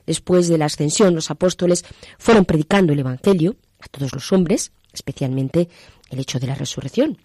Después 0.05 0.47
de 0.47 0.57
la 0.57 0.65
ascensión, 0.65 1.15
los 1.15 1.31
apóstoles 1.31 1.83
fueron 2.17 2.45
predicando 2.45 2.93
el 2.93 2.99
Evangelio 2.99 3.55
a 3.79 3.87
todos 3.87 4.13
los 4.13 4.31
hombres, 4.31 4.71
especialmente 4.93 5.69
el 6.09 6.19
hecho 6.19 6.39
de 6.39 6.47
la 6.47 6.55
resurrección. 6.55 7.17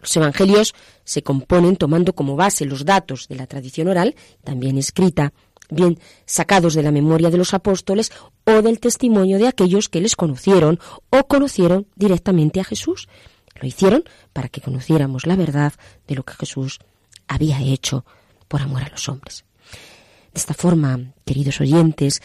Los 0.00 0.16
Evangelios 0.16 0.74
se 1.04 1.22
componen 1.22 1.76
tomando 1.76 2.14
como 2.14 2.36
base 2.36 2.64
los 2.64 2.84
datos 2.84 3.28
de 3.28 3.36
la 3.36 3.46
tradición 3.46 3.88
oral, 3.88 4.14
también 4.44 4.78
escrita, 4.78 5.32
bien 5.68 5.98
sacados 6.24 6.74
de 6.74 6.82
la 6.82 6.90
memoria 6.90 7.30
de 7.30 7.36
los 7.36 7.54
apóstoles 7.54 8.10
o 8.44 8.62
del 8.62 8.80
testimonio 8.80 9.38
de 9.38 9.48
aquellos 9.48 9.88
que 9.88 10.00
les 10.00 10.16
conocieron 10.16 10.80
o 11.10 11.26
conocieron 11.26 11.86
directamente 11.96 12.60
a 12.60 12.64
Jesús. 12.64 13.08
Lo 13.60 13.68
hicieron 13.68 14.04
para 14.32 14.48
que 14.48 14.62
conociéramos 14.62 15.26
la 15.26 15.36
verdad 15.36 15.74
de 16.08 16.14
lo 16.14 16.24
que 16.24 16.34
Jesús 16.34 16.78
había 17.28 17.60
hecho 17.60 18.04
por 18.48 18.62
amor 18.62 18.82
a 18.82 18.88
los 18.88 19.08
hombres. 19.08 19.44
De 20.32 20.38
esta 20.38 20.54
forma, 20.54 21.12
queridos 21.24 21.60
oyentes, 21.60 22.22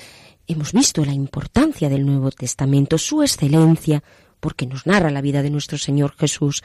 hemos 0.48 0.74
visto 0.74 1.04
la 1.04 1.14
importancia 1.14 1.90
del 1.90 2.06
Nuevo 2.06 2.32
Testamento, 2.32 2.98
su 2.98 3.24
excelencia, 3.24 4.04
porque 4.40 4.68
nos 4.68 4.86
narra 4.86 5.10
la 5.10 5.22
vida 5.22 5.42
de 5.42 5.50
nuestro 5.50 5.78
Señor 5.78 6.16
Jesús, 6.18 6.64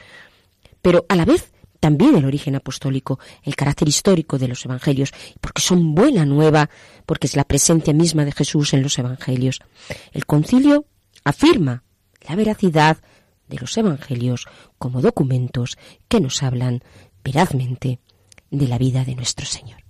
pero 0.81 1.05
a 1.09 1.15
la 1.15 1.25
vez 1.25 1.51
también 1.79 2.15
el 2.15 2.25
origen 2.25 2.55
apostólico, 2.55 3.19
el 3.41 3.55
carácter 3.55 3.87
histórico 3.87 4.37
de 4.37 4.47
los 4.47 4.63
evangelios, 4.65 5.11
porque 5.41 5.63
son 5.63 5.95
buena 5.95 6.25
nueva, 6.25 6.69
porque 7.07 7.25
es 7.25 7.35
la 7.35 7.43
presencia 7.43 7.91
misma 7.91 8.23
de 8.23 8.31
Jesús 8.31 8.75
en 8.75 8.83
los 8.83 8.99
evangelios. 8.99 9.61
El 10.11 10.27
concilio 10.27 10.85
afirma 11.23 11.83
la 12.27 12.35
veracidad 12.35 12.97
de 13.47 13.57
los 13.57 13.75
evangelios 13.77 14.45
como 14.77 15.01
documentos 15.01 15.77
que 16.07 16.21
nos 16.21 16.43
hablan 16.43 16.83
verazmente 17.23 17.99
de 18.51 18.67
la 18.67 18.77
vida 18.77 19.03
de 19.03 19.15
nuestro 19.15 19.47
Señor. 19.47 19.81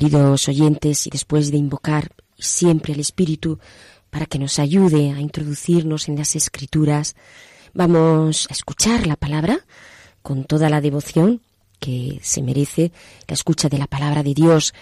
Queridos 0.00 0.48
oyentes, 0.48 1.06
y 1.06 1.10
después 1.10 1.50
de 1.50 1.58
invocar 1.58 2.12
siempre 2.38 2.94
al 2.94 3.00
Espíritu 3.00 3.58
para 4.08 4.24
que 4.24 4.38
nos 4.38 4.58
ayude 4.58 5.10
a 5.10 5.20
introducirnos 5.20 6.08
en 6.08 6.16
las 6.16 6.36
Escrituras, 6.36 7.16
vamos 7.74 8.46
a 8.48 8.54
escuchar 8.54 9.06
la 9.06 9.16
palabra 9.16 9.60
con 10.22 10.44
toda 10.44 10.70
la 10.70 10.80
devoción 10.80 11.42
que 11.78 12.18
se 12.22 12.40
merece 12.40 12.92
la 13.28 13.34
escucha 13.34 13.68
de 13.68 13.76
la 13.76 13.86
palabra 13.86 14.22
de 14.22 14.32
Dios. 14.32 14.72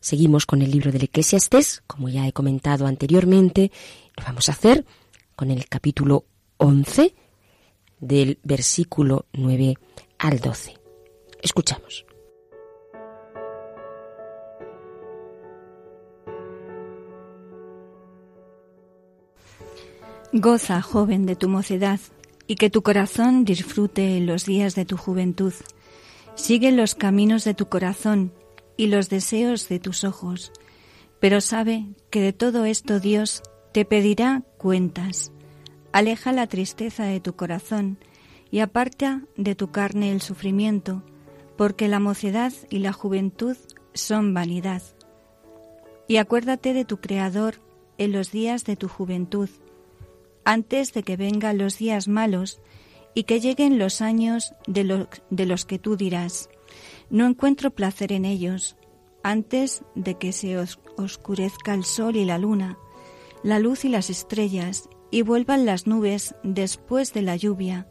Seguimos 0.00 0.44
con 0.44 0.60
el 0.60 0.72
libro 0.72 0.90
del 0.90 1.04
Eclesiastés, 1.04 1.84
como 1.86 2.08
ya 2.08 2.26
he 2.26 2.32
comentado 2.32 2.88
anteriormente, 2.88 3.70
lo 4.16 4.24
vamos 4.24 4.48
a 4.48 4.52
hacer 4.54 4.84
con 5.36 5.52
el 5.52 5.68
capítulo 5.68 6.24
11 6.56 7.14
del 8.00 8.40
versículo 8.42 9.26
9 9.34 9.76
al 10.18 10.40
12. 10.40 10.74
Escuchamos. 11.40 12.03
Goza, 20.36 20.82
joven, 20.82 21.26
de 21.26 21.36
tu 21.36 21.48
mocedad, 21.48 22.00
y 22.48 22.56
que 22.56 22.68
tu 22.68 22.82
corazón 22.82 23.44
disfrute 23.44 24.18
los 24.18 24.44
días 24.44 24.74
de 24.74 24.84
tu 24.84 24.96
juventud. 24.96 25.52
Sigue 26.34 26.72
los 26.72 26.96
caminos 26.96 27.44
de 27.44 27.54
tu 27.54 27.68
corazón 27.68 28.32
y 28.76 28.88
los 28.88 29.08
deseos 29.08 29.68
de 29.68 29.78
tus 29.78 30.02
ojos, 30.02 30.50
pero 31.20 31.40
sabe 31.40 31.86
que 32.10 32.20
de 32.20 32.32
todo 32.32 32.64
esto 32.64 32.98
Dios 32.98 33.44
te 33.72 33.84
pedirá 33.84 34.42
cuentas. 34.58 35.30
Aleja 35.92 36.32
la 36.32 36.48
tristeza 36.48 37.04
de 37.04 37.20
tu 37.20 37.36
corazón 37.36 37.98
y 38.50 38.58
aparta 38.58 39.22
de 39.36 39.54
tu 39.54 39.70
carne 39.70 40.10
el 40.10 40.20
sufrimiento, 40.20 41.04
porque 41.56 41.86
la 41.86 42.00
mocedad 42.00 42.52
y 42.70 42.80
la 42.80 42.92
juventud 42.92 43.56
son 43.92 44.34
vanidad. 44.34 44.82
Y 46.08 46.16
acuérdate 46.16 46.72
de 46.74 46.84
tu 46.84 46.96
Creador 46.96 47.60
en 47.98 48.10
los 48.10 48.32
días 48.32 48.64
de 48.64 48.74
tu 48.74 48.88
juventud, 48.88 49.48
antes 50.44 50.92
de 50.92 51.02
que 51.02 51.16
vengan 51.16 51.58
los 51.58 51.78
días 51.78 52.08
malos 52.08 52.60
y 53.14 53.24
que 53.24 53.40
lleguen 53.40 53.78
los 53.78 54.00
años 54.00 54.54
de, 54.66 55.06
de 55.30 55.46
los 55.46 55.64
que 55.64 55.78
tú 55.78 55.96
dirás, 55.96 56.48
no 57.10 57.26
encuentro 57.26 57.70
placer 57.70 58.12
en 58.12 58.24
ellos, 58.24 58.76
antes 59.22 59.82
de 59.94 60.18
que 60.18 60.32
se 60.32 60.58
oscurezca 60.96 61.74
el 61.74 61.84
sol 61.84 62.16
y 62.16 62.24
la 62.24 62.38
luna, 62.38 62.78
la 63.42 63.58
luz 63.58 63.84
y 63.84 63.88
las 63.88 64.10
estrellas, 64.10 64.88
y 65.10 65.22
vuelvan 65.22 65.64
las 65.64 65.86
nubes 65.86 66.34
después 66.42 67.12
de 67.12 67.22
la 67.22 67.36
lluvia, 67.36 67.88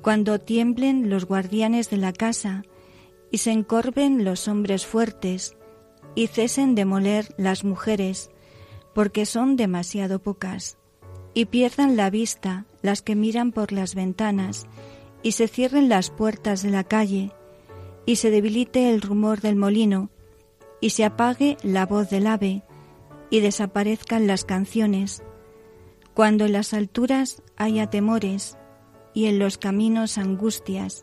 cuando 0.00 0.40
tiemblen 0.40 1.10
los 1.10 1.26
guardianes 1.26 1.90
de 1.90 1.98
la 1.98 2.12
casa, 2.12 2.62
y 3.30 3.38
se 3.38 3.50
encorven 3.50 4.24
los 4.24 4.48
hombres 4.48 4.86
fuertes, 4.86 5.56
y 6.14 6.28
cesen 6.28 6.74
de 6.74 6.84
moler 6.84 7.34
las 7.36 7.62
mujeres, 7.62 8.30
porque 8.94 9.26
son 9.26 9.56
demasiado 9.56 10.20
pocas 10.20 10.78
y 11.36 11.44
pierdan 11.44 11.98
la 11.98 12.08
vista 12.08 12.64
las 12.80 13.02
que 13.02 13.14
miran 13.14 13.52
por 13.52 13.70
las 13.70 13.94
ventanas, 13.94 14.66
y 15.22 15.32
se 15.32 15.48
cierren 15.48 15.90
las 15.90 16.08
puertas 16.08 16.62
de 16.62 16.70
la 16.70 16.82
calle, 16.82 17.30
y 18.06 18.16
se 18.16 18.30
debilite 18.30 18.88
el 18.88 19.02
rumor 19.02 19.42
del 19.42 19.54
molino, 19.54 20.08
y 20.80 20.90
se 20.90 21.04
apague 21.04 21.58
la 21.62 21.84
voz 21.84 22.08
del 22.08 22.26
ave, 22.26 22.62
y 23.28 23.40
desaparezcan 23.40 24.26
las 24.26 24.46
canciones, 24.46 25.22
cuando 26.14 26.46
en 26.46 26.54
las 26.54 26.72
alturas 26.72 27.42
haya 27.58 27.90
temores, 27.90 28.56
y 29.12 29.26
en 29.26 29.38
los 29.38 29.58
caminos 29.58 30.16
angustias, 30.16 31.02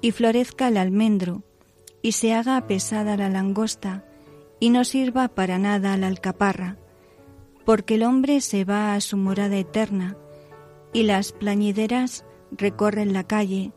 y 0.00 0.12
florezca 0.12 0.68
el 0.68 0.78
almendro, 0.78 1.42
y 2.00 2.12
se 2.12 2.32
haga 2.32 2.66
pesada 2.66 3.18
la 3.18 3.28
langosta, 3.28 4.06
y 4.58 4.70
no 4.70 4.84
sirva 4.84 5.28
para 5.28 5.58
nada 5.58 5.98
la 5.98 6.06
alcaparra, 6.06 6.78
porque 7.70 7.94
el 7.94 8.02
hombre 8.02 8.40
se 8.40 8.64
va 8.64 8.94
a 8.94 9.00
su 9.00 9.16
morada 9.16 9.56
eterna 9.56 10.16
y 10.92 11.04
las 11.04 11.30
plañideras 11.30 12.24
recorren 12.50 13.12
la 13.12 13.22
calle 13.22 13.70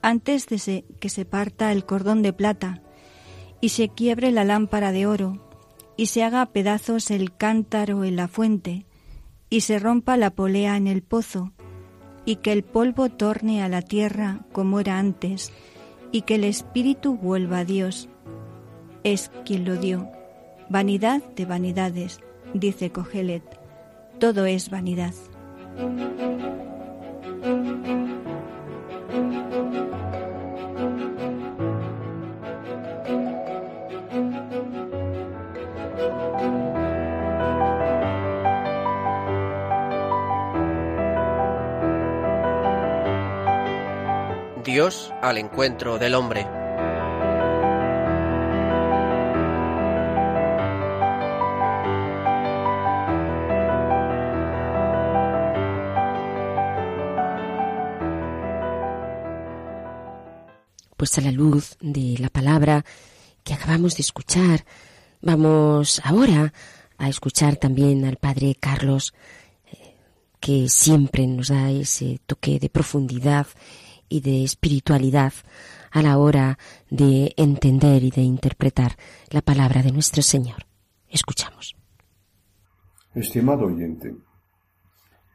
antes 0.00 0.46
de 0.46 0.86
que 1.00 1.10
se 1.10 1.26
parta 1.26 1.70
el 1.70 1.84
cordón 1.84 2.22
de 2.22 2.32
plata 2.32 2.82
y 3.60 3.68
se 3.68 3.90
quiebre 3.90 4.32
la 4.32 4.44
lámpara 4.44 4.90
de 4.90 5.04
oro 5.04 5.50
y 5.98 6.06
se 6.06 6.24
haga 6.24 6.46
pedazos 6.46 7.10
el 7.10 7.36
cántaro 7.36 8.04
en 8.04 8.16
la 8.16 8.26
fuente 8.26 8.86
y 9.50 9.60
se 9.60 9.78
rompa 9.78 10.16
la 10.16 10.30
polea 10.30 10.78
en 10.78 10.86
el 10.86 11.02
pozo 11.02 11.52
y 12.24 12.36
que 12.36 12.52
el 12.52 12.62
polvo 12.62 13.10
torne 13.10 13.62
a 13.62 13.68
la 13.68 13.82
tierra 13.82 14.46
como 14.52 14.80
era 14.80 14.98
antes 14.98 15.52
y 16.10 16.22
que 16.22 16.36
el 16.36 16.44
espíritu 16.44 17.18
vuelva 17.18 17.58
a 17.58 17.64
Dios. 17.66 18.08
Es 19.04 19.30
quien 19.44 19.66
lo 19.66 19.76
dio. 19.76 20.10
Vanidad 20.70 21.22
de 21.34 21.44
vanidades 21.44 22.18
dice 22.54 22.90
Cogelet, 22.90 23.44
todo 24.18 24.46
es 24.46 24.70
vanidad. 24.70 25.14
Dios 44.66 45.14
al 45.22 45.38
encuentro 45.38 45.98
del 45.98 46.14
hombre. 46.14 46.55
Pues 61.06 61.18
a 61.18 61.20
la 61.20 61.30
luz 61.30 61.76
de 61.80 62.16
la 62.18 62.30
palabra 62.30 62.84
que 63.44 63.54
acabamos 63.54 63.96
de 63.96 64.00
escuchar, 64.00 64.64
vamos 65.22 66.02
ahora 66.02 66.52
a 66.98 67.08
escuchar 67.08 67.54
también 67.54 68.04
al 68.04 68.16
Padre 68.16 68.56
Carlos, 68.58 69.14
eh, 69.70 69.94
que 70.40 70.68
siempre 70.68 71.24
nos 71.28 71.46
da 71.46 71.70
ese 71.70 72.18
toque 72.26 72.58
de 72.58 72.68
profundidad 72.68 73.46
y 74.08 74.20
de 74.20 74.42
espiritualidad 74.42 75.32
a 75.92 76.02
la 76.02 76.18
hora 76.18 76.58
de 76.90 77.32
entender 77.36 78.02
y 78.02 78.10
de 78.10 78.22
interpretar 78.22 78.96
la 79.30 79.42
palabra 79.42 79.84
de 79.84 79.92
nuestro 79.92 80.22
Señor. 80.22 80.66
Escuchamos. 81.08 81.76
Estimado 83.14 83.66
oyente, 83.66 84.12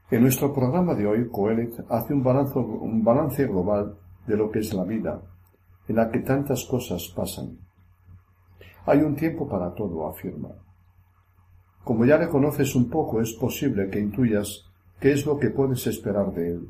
en 0.10 0.22
nuestro 0.22 0.54
programa 0.54 0.96
de 0.96 1.08
hoy, 1.08 1.30
Coelet 1.30 1.86
hace 1.88 2.14
un 2.14 2.24
balance, 2.24 2.60
un 2.60 3.06
balance 3.06 3.46
global 3.46 3.96
de 4.28 4.36
lo 4.36 4.52
que 4.52 4.60
es 4.60 4.74
la 4.74 4.84
vida 4.84 5.22
en 5.88 5.96
la 5.96 6.10
que 6.10 6.20
tantas 6.20 6.66
cosas 6.66 7.08
pasan. 7.16 7.58
Hay 8.86 9.00
un 9.00 9.16
tiempo 9.16 9.48
para 9.48 9.74
todo, 9.74 10.08
afirma. 10.08 10.50
Como 11.84 12.06
ya 12.06 12.18
le 12.18 12.30
conoces 12.30 12.76
un 12.76 12.90
poco, 12.90 13.22
es 13.22 13.34
posible 13.34 13.90
que 13.90 14.00
intuyas 14.00 14.66
qué 15.00 15.12
es 15.12 15.26
lo 15.26 15.38
que 15.38 15.50
puedes 15.50 15.86
esperar 15.88 16.32
de 16.34 16.52
él. 16.52 16.68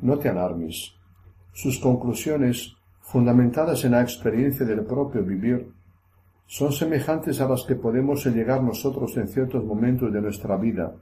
No 0.00 0.18
te 0.18 0.28
alarmes. 0.28 0.94
Sus 1.52 1.78
conclusiones, 1.78 2.74
fundamentadas 3.00 3.84
en 3.84 3.92
la 3.92 4.02
experiencia 4.02 4.66
del 4.66 4.84
propio 4.84 5.22
vivir, 5.24 5.72
son 6.46 6.72
semejantes 6.72 7.40
a 7.40 7.48
las 7.48 7.62
que 7.64 7.76
podemos 7.76 8.26
llegar 8.26 8.62
nosotros 8.62 9.16
en 9.16 9.28
ciertos 9.28 9.64
momentos 9.64 10.12
de 10.12 10.20
nuestra 10.20 10.56
vida, 10.56 10.94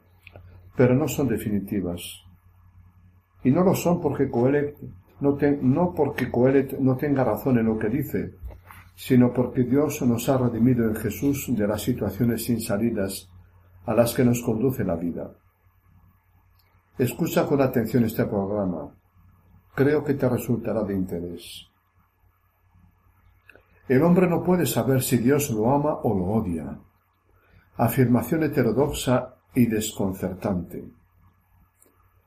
pero 0.76 0.94
no 0.94 1.08
son 1.08 1.28
definitivas. 1.28 2.22
Y 3.42 3.50
no 3.50 3.64
lo 3.64 3.74
son 3.74 4.00
porque 4.00 4.28
Coelho 4.28 4.74
no, 5.20 5.94
porque 5.94 6.30
Coelet 6.30 6.78
no 6.78 6.96
tenga 6.96 7.24
razón 7.24 7.58
en 7.58 7.66
lo 7.66 7.78
que 7.78 7.88
dice, 7.88 8.34
sino 8.94 9.32
porque 9.32 9.64
Dios 9.64 10.00
nos 10.02 10.28
ha 10.28 10.38
redimido 10.38 10.88
en 10.88 10.96
Jesús 10.96 11.46
de 11.48 11.66
las 11.66 11.82
situaciones 11.82 12.44
sin 12.44 12.60
salidas 12.60 13.30
a 13.86 13.94
las 13.94 14.14
que 14.14 14.24
nos 14.24 14.42
conduce 14.42 14.84
la 14.84 14.96
vida. 14.96 15.30
Escucha 16.98 17.46
con 17.46 17.60
atención 17.60 18.04
este 18.04 18.24
programa. 18.26 18.94
Creo 19.74 20.04
que 20.04 20.14
te 20.14 20.28
resultará 20.28 20.82
de 20.84 20.94
interés. 20.94 21.66
El 23.88 24.02
hombre 24.02 24.28
no 24.28 24.42
puede 24.42 24.66
saber 24.66 25.02
si 25.02 25.18
Dios 25.18 25.50
lo 25.50 25.70
ama 25.70 25.98
o 26.02 26.14
lo 26.14 26.26
odia. 26.26 26.78
Afirmación 27.76 28.44
heterodoxa 28.44 29.36
y 29.54 29.66
desconcertante. 29.66 30.99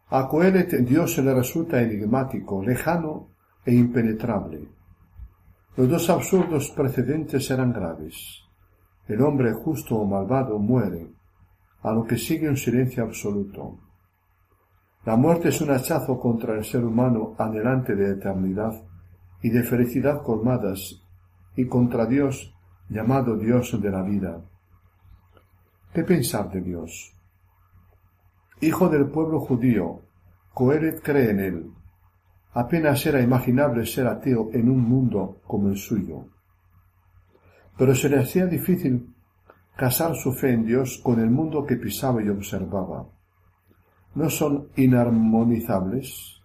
A 0.09 0.27
Coelet 0.27 0.71
Dios 0.85 1.17
le 1.17 1.33
resulta 1.33 1.81
enigmático, 1.81 2.63
lejano 2.63 3.29
e 3.65 3.73
impenetrable. 3.73 4.67
Los 5.75 5.89
dos 5.89 6.09
absurdos 6.09 6.69
precedentes 6.69 7.49
eran 7.49 7.73
graves. 7.73 8.43
El 9.07 9.21
hombre 9.21 9.53
justo 9.53 9.95
o 9.95 10.05
malvado 10.05 10.59
muere, 10.59 11.07
a 11.81 11.91
lo 11.91 12.03
que 12.03 12.17
sigue 12.17 12.47
un 12.47 12.57
silencio 12.57 13.03
absoluto. 13.03 13.79
La 15.05 15.17
muerte 15.17 15.49
es 15.49 15.59
un 15.61 15.71
hachazo 15.71 16.19
contra 16.19 16.55
el 16.55 16.63
ser 16.63 16.85
humano 16.85 17.35
anhelante 17.37 17.95
de 17.95 18.11
eternidad 18.11 18.83
y 19.41 19.49
de 19.49 19.63
felicidad 19.63 20.21
colmadas, 20.21 21.03
y 21.55 21.65
contra 21.67 22.05
Dios 22.05 22.55
llamado 22.87 23.37
Dios 23.37 23.79
de 23.81 23.89
la 23.89 24.01
vida. 24.01 24.41
¿Qué 25.93 26.03
pensar 26.03 26.49
de 26.51 26.61
Dios? 26.61 27.12
Hijo 28.63 28.87
del 28.87 29.07
pueblo 29.07 29.41
judío, 29.41 30.03
Coelet 30.53 31.01
cree 31.03 31.31
en 31.31 31.39
él. 31.41 31.71
Apenas 32.53 33.05
era 33.05 33.19
imaginable 33.19 33.85
ser 33.85 34.07
ateo 34.07 34.51
en 34.53 34.69
un 34.69 34.79
mundo 34.79 35.41
como 35.45 35.67
el 35.67 35.75
suyo. 35.75 36.27
Pero 37.77 37.93
se 37.93 38.07
le 38.07 38.19
hacía 38.19 38.45
difícil 38.45 39.13
casar 39.75 40.15
su 40.15 40.31
fe 40.31 40.53
en 40.53 40.65
Dios 40.65 41.01
con 41.03 41.19
el 41.19 41.29
mundo 41.29 41.65
que 41.65 41.75
pisaba 41.75 42.23
y 42.23 42.29
observaba. 42.29 43.05
¿No 44.15 44.29
son 44.29 44.69
inarmonizables? 44.77 46.41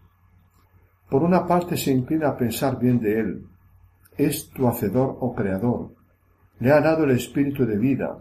Por 1.09 1.23
una 1.23 1.47
parte 1.47 1.77
se 1.77 1.93
inclina 1.93 2.31
a 2.31 2.37
pensar 2.37 2.81
bien 2.81 2.99
de 2.99 3.21
Él. 3.21 3.47
Es 4.17 4.51
tu 4.51 4.67
hacedor 4.67 5.19
o 5.21 5.37
creador. 5.37 5.95
Le 6.59 6.73
ha 6.73 6.81
dado 6.81 7.05
el 7.05 7.13
espíritu 7.13 7.65
de 7.65 7.79
vida. 7.79 8.19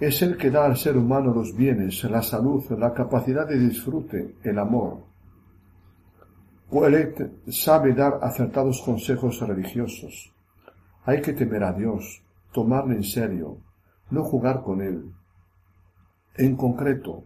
Es 0.00 0.22
el 0.22 0.38
que 0.38 0.50
da 0.50 0.64
al 0.64 0.78
ser 0.78 0.96
humano 0.96 1.30
los 1.34 1.54
bienes, 1.54 2.02
la 2.04 2.22
salud, 2.22 2.64
la 2.70 2.94
capacidad 2.94 3.46
de 3.46 3.58
disfrute, 3.58 4.36
el 4.42 4.58
amor. 4.58 5.04
Coelet 6.70 7.44
sabe 7.50 7.92
dar 7.92 8.18
acertados 8.22 8.80
consejos 8.80 9.46
religiosos. 9.46 10.32
Hay 11.04 11.20
que 11.20 11.34
temer 11.34 11.64
a 11.64 11.74
Dios, 11.74 12.22
tomarle 12.50 12.94
en 12.94 13.04
serio, 13.04 13.58
no 14.10 14.24
jugar 14.24 14.62
con 14.62 14.80
él. 14.80 15.12
En 16.34 16.56
concreto, 16.56 17.24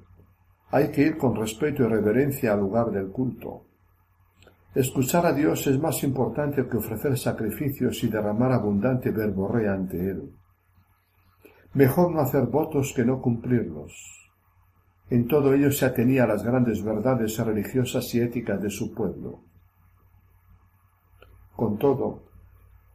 hay 0.70 0.90
que 0.90 1.02
ir 1.02 1.16
con 1.16 1.36
respeto 1.36 1.84
y 1.84 1.86
reverencia 1.86 2.54
al 2.54 2.60
lugar 2.60 2.90
del 2.90 3.12
culto. 3.12 3.66
Escuchar 4.74 5.26
a 5.26 5.32
Dios 5.32 5.64
es 5.68 5.78
más 5.78 6.02
importante 6.02 6.66
que 6.66 6.78
ofrecer 6.78 7.16
sacrificios 7.16 8.02
y 8.02 8.08
derramar 8.08 8.50
abundante 8.50 9.12
verborrea 9.12 9.74
ante 9.74 10.10
Él. 10.10 10.32
Mejor 11.74 12.12
no 12.12 12.20
hacer 12.20 12.46
votos 12.46 12.92
que 12.94 13.04
no 13.04 13.20
cumplirlos. 13.20 13.92
En 15.10 15.26
todo 15.26 15.52
ello 15.52 15.70
se 15.72 15.84
atenía 15.84 16.24
a 16.24 16.28
las 16.28 16.44
grandes 16.44 16.82
verdades 16.82 17.36
religiosas 17.38 18.14
y 18.14 18.20
éticas 18.20 18.62
de 18.62 18.70
su 18.70 18.94
pueblo. 18.94 19.40
Con 21.56 21.78
todo, 21.78 22.24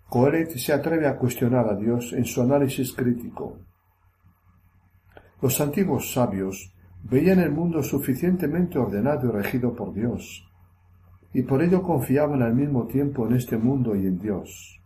Coelet 0.07 0.51
se 0.57 0.73
atreve 0.73 1.07
a 1.07 1.17
cuestionar 1.17 1.67
a 1.67 1.75
Dios 1.75 2.13
en 2.13 2.25
su 2.25 2.41
análisis 2.41 2.93
crítico. 2.93 3.59
Los 5.41 5.61
antiguos 5.61 6.11
sabios 6.13 6.73
veían 7.03 7.39
el 7.39 7.51
mundo 7.51 7.83
suficientemente 7.83 8.79
ordenado 8.79 9.27
y 9.27 9.31
regido 9.31 9.75
por 9.75 9.93
Dios, 9.93 10.49
y 11.33 11.43
por 11.43 11.61
ello 11.61 11.83
confiaban 11.83 12.41
al 12.41 12.55
mismo 12.55 12.87
tiempo 12.87 13.27
en 13.27 13.35
este 13.35 13.57
mundo 13.57 13.95
y 13.95 14.07
en 14.07 14.19
Dios. 14.19 14.81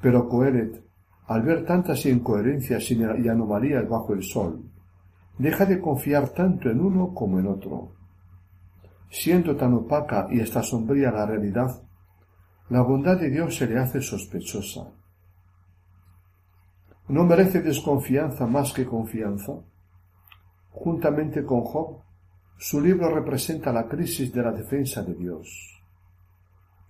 Pero 0.00 0.28
Coelet, 0.28 0.87
al 1.28 1.42
ver 1.42 1.64
tantas 1.64 2.06
incoherencias 2.06 2.90
y 2.90 3.28
anomalías 3.28 3.86
bajo 3.86 4.14
el 4.14 4.22
sol, 4.22 4.62
deja 5.36 5.66
de 5.66 5.78
confiar 5.78 6.30
tanto 6.30 6.70
en 6.70 6.80
uno 6.80 7.14
como 7.14 7.38
en 7.38 7.46
otro. 7.46 7.92
Siendo 9.10 9.54
tan 9.54 9.74
opaca 9.74 10.26
y 10.30 10.40
hasta 10.40 10.62
sombría 10.62 11.10
la 11.10 11.26
realidad, 11.26 11.82
la 12.70 12.82
bondad 12.82 13.18
de 13.18 13.30
Dios 13.30 13.56
se 13.56 13.66
le 13.66 13.78
hace 13.78 14.00
sospechosa. 14.00 14.90
¿No 17.08 17.24
merece 17.24 17.60
desconfianza 17.60 18.46
más 18.46 18.72
que 18.72 18.86
confianza? 18.86 19.52
Juntamente 20.70 21.44
con 21.44 21.62
Job, 21.62 22.02
su 22.58 22.80
libro 22.80 23.14
representa 23.14 23.72
la 23.72 23.86
crisis 23.86 24.32
de 24.32 24.42
la 24.42 24.52
defensa 24.52 25.02
de 25.02 25.14
Dios. 25.14 25.82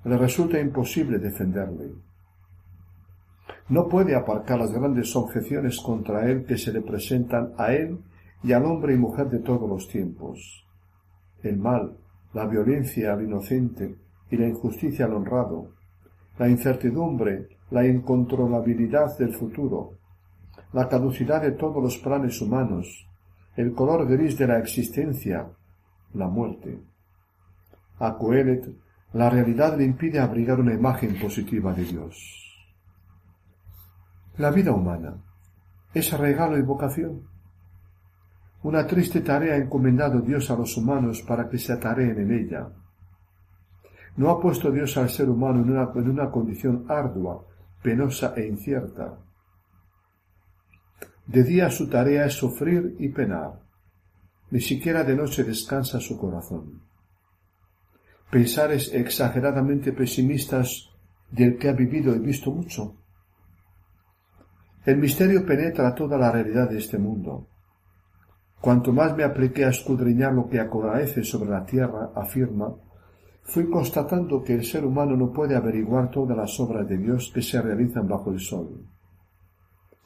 Le 0.04 0.16
resulta 0.16 0.58
imposible 0.60 1.18
defenderle. 1.18 2.07
No 3.68 3.86
puede 3.86 4.14
aparcar 4.14 4.58
las 4.58 4.72
grandes 4.72 5.14
objeciones 5.14 5.80
contra 5.80 6.30
él 6.30 6.46
que 6.46 6.56
se 6.56 6.72
le 6.72 6.80
presentan 6.80 7.52
a 7.58 7.72
él 7.72 7.98
y 8.42 8.52
al 8.52 8.64
hombre 8.64 8.94
y 8.94 8.98
mujer 8.98 9.28
de 9.28 9.40
todos 9.40 9.68
los 9.68 9.88
tiempos. 9.88 10.64
El 11.42 11.58
mal, 11.58 11.98
la 12.32 12.46
violencia 12.46 13.12
al 13.12 13.22
inocente 13.22 13.96
y 14.30 14.36
la 14.36 14.48
injusticia 14.48 15.04
al 15.04 15.14
honrado, 15.14 15.72
la 16.38 16.48
incertidumbre, 16.48 17.48
la 17.70 17.86
incontrolabilidad 17.86 19.18
del 19.18 19.34
futuro, 19.34 19.98
la 20.72 20.88
caducidad 20.88 21.42
de 21.42 21.52
todos 21.52 21.82
los 21.82 21.98
planes 21.98 22.40
humanos, 22.40 23.06
el 23.56 23.74
color 23.74 24.06
gris 24.06 24.38
de 24.38 24.46
la 24.46 24.58
existencia, 24.58 25.46
la 26.14 26.28
muerte. 26.28 26.78
A 27.98 28.16
Coelet, 28.16 28.66
la 29.12 29.28
realidad 29.28 29.76
le 29.76 29.84
impide 29.84 30.20
abrigar 30.20 30.60
una 30.60 30.74
imagen 30.74 31.18
positiva 31.20 31.74
de 31.74 31.84
Dios. 31.84 32.37
La 34.38 34.52
vida 34.52 34.72
humana 34.72 35.16
es 35.92 36.16
regalo 36.16 36.56
y 36.56 36.62
vocación. 36.62 37.26
Una 38.62 38.86
triste 38.86 39.20
tarea 39.20 39.54
ha 39.54 39.56
encomendado 39.56 40.20
Dios 40.20 40.48
a 40.50 40.56
los 40.56 40.76
humanos 40.76 41.22
para 41.22 41.48
que 41.48 41.58
se 41.58 41.72
atareen 41.72 42.20
en 42.20 42.30
ella. 42.30 42.68
No 44.16 44.30
ha 44.30 44.40
puesto 44.40 44.70
Dios 44.70 44.96
al 44.96 45.10
ser 45.10 45.28
humano 45.28 45.62
en 45.62 45.70
una, 45.70 45.90
en 45.92 46.08
una 46.08 46.30
condición 46.30 46.86
ardua, 46.88 47.44
penosa 47.82 48.34
e 48.36 48.46
incierta. 48.46 49.18
De 51.26 51.42
día 51.42 51.68
su 51.68 51.88
tarea 51.88 52.26
es 52.26 52.34
sufrir 52.34 52.94
y 53.00 53.08
penar. 53.08 53.60
Ni 54.50 54.60
siquiera 54.60 55.02
de 55.02 55.16
noche 55.16 55.42
descansa 55.42 55.98
su 55.98 56.16
corazón. 56.16 56.82
Pensares 58.30 58.94
exageradamente 58.94 59.92
pesimistas 59.92 60.90
del 61.28 61.58
que 61.58 61.68
ha 61.68 61.72
vivido 61.72 62.14
y 62.14 62.20
visto 62.20 62.52
mucho. 62.52 62.94
El 64.88 64.96
misterio 64.96 65.44
penetra 65.44 65.94
toda 65.94 66.16
la 66.16 66.32
realidad 66.32 66.70
de 66.70 66.78
este 66.78 66.96
mundo. 66.96 67.46
Cuanto 68.58 68.90
más 68.90 69.14
me 69.14 69.22
apliqué 69.22 69.66
a 69.66 69.68
escudriñar 69.68 70.32
lo 70.32 70.48
que 70.48 70.58
acontece 70.58 71.22
sobre 71.24 71.50
la 71.50 71.66
tierra, 71.66 72.12
afirma, 72.14 72.74
fui 73.42 73.68
constatando 73.68 74.42
que 74.42 74.54
el 74.54 74.64
ser 74.64 74.86
humano 74.86 75.14
no 75.14 75.30
puede 75.30 75.54
averiguar 75.54 76.10
todas 76.10 76.34
las 76.34 76.58
obras 76.58 76.88
de 76.88 76.96
Dios 76.96 77.30
que 77.34 77.42
se 77.42 77.60
realizan 77.60 78.08
bajo 78.08 78.30
el 78.32 78.40
sol. 78.40 78.86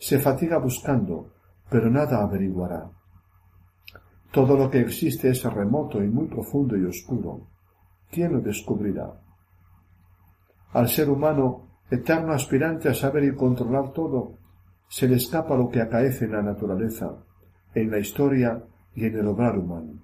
Se 0.01 0.19
fatiga 0.19 0.59
buscando, 0.59 1.33
pero 1.71 1.89
nada 1.89 2.21
averiguará. 2.21 2.91
Todo 4.33 4.57
lo 4.57 4.69
que 4.69 4.81
existe 4.81 5.31
es 5.31 5.45
remoto 5.45 6.03
y 6.03 6.09
muy 6.09 6.27
profundo 6.27 6.77
y 6.77 6.85
oscuro. 6.87 7.47
¿Quién 8.11 8.33
lo 8.33 8.41
descubrirá? 8.41 9.13
Al 10.73 10.89
ser 10.89 11.09
humano, 11.09 11.69
eterno 11.89 12.33
aspirante 12.33 12.89
a 12.89 12.95
saber 12.95 13.23
y 13.23 13.37
controlar 13.37 13.93
todo, 13.93 14.42
se 14.93 15.09
le 15.09 15.17
escapa 15.17 15.57
lo 15.57 15.71
que 15.71 15.81
acaece 15.81 16.27
en 16.27 16.33
la 16.33 16.43
naturaleza, 16.43 17.17
en 17.75 17.91
la 17.91 17.99
historia 17.99 18.63
y 18.95 19.07
en 19.07 19.19
el 19.19 19.27
obrar 19.27 19.57
humano. 19.57 20.03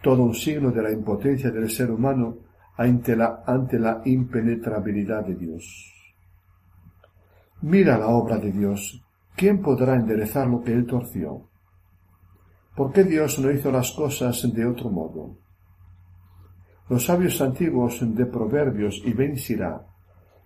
Todo 0.00 0.22
un 0.22 0.34
signo 0.34 0.70
de 0.70 0.82
la 0.82 0.92
impotencia 0.92 1.50
del 1.50 1.68
ser 1.68 1.90
humano 1.90 2.36
ante 2.76 3.16
la, 3.16 4.02
impenetrabilidad 4.04 5.26
de 5.26 5.34
Dios. 5.34 5.92
Mira 7.62 7.98
la 7.98 8.06
obra 8.06 8.38
de 8.38 8.52
Dios. 8.52 9.04
¿Quién 9.34 9.62
podrá 9.62 9.96
enderezar 9.96 10.46
lo 10.46 10.62
que 10.62 10.72
él 10.72 10.86
torció? 10.86 11.50
¿Por 12.76 12.92
qué 12.92 13.02
Dios 13.02 13.40
no 13.40 13.50
hizo 13.50 13.72
las 13.72 13.90
cosas 13.90 14.48
de 14.54 14.64
otro 14.64 14.90
modo? 14.90 15.38
Los 16.88 17.06
sabios 17.06 17.40
antiguos 17.40 17.98
de 18.00 18.26
Proverbios 18.26 19.02
y 19.04 19.12
Ben 19.12 19.36
Sirá 19.36 19.88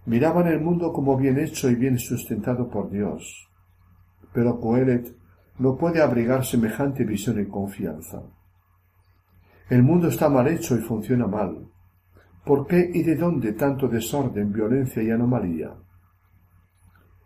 miraban 0.06 0.46
el 0.46 0.60
mundo 0.60 0.92
como 0.92 1.16
bien 1.16 1.38
hecho 1.38 1.70
y 1.70 1.74
bien 1.74 1.98
sustentado 1.98 2.68
por 2.68 2.90
Dios. 2.90 3.48
Pero 4.32 4.58
Coelet 4.58 5.14
no 5.58 5.76
puede 5.76 6.02
abrigar 6.02 6.44
semejante 6.44 7.04
visión 7.04 7.40
y 7.40 7.46
confianza. 7.46 8.22
El 9.68 9.82
mundo 9.82 10.08
está 10.08 10.28
mal 10.28 10.48
hecho 10.48 10.76
y 10.76 10.80
funciona 10.80 11.26
mal. 11.26 11.66
¿Por 12.44 12.66
qué 12.66 12.90
y 12.92 13.02
de 13.02 13.16
dónde 13.16 13.52
tanto 13.52 13.88
desorden, 13.88 14.52
violencia 14.52 15.02
y 15.02 15.10
anomalía? 15.10 15.74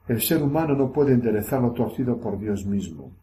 El 0.07 0.21
ser 0.21 0.43
humano 0.43 0.75
no 0.75 0.93
puede 0.93 1.15
enderezar 1.15 1.63
lo 1.63 1.73
torcido 1.73 2.21
por 2.21 2.39
Dios 2.39 2.65
mismo. 2.67 3.17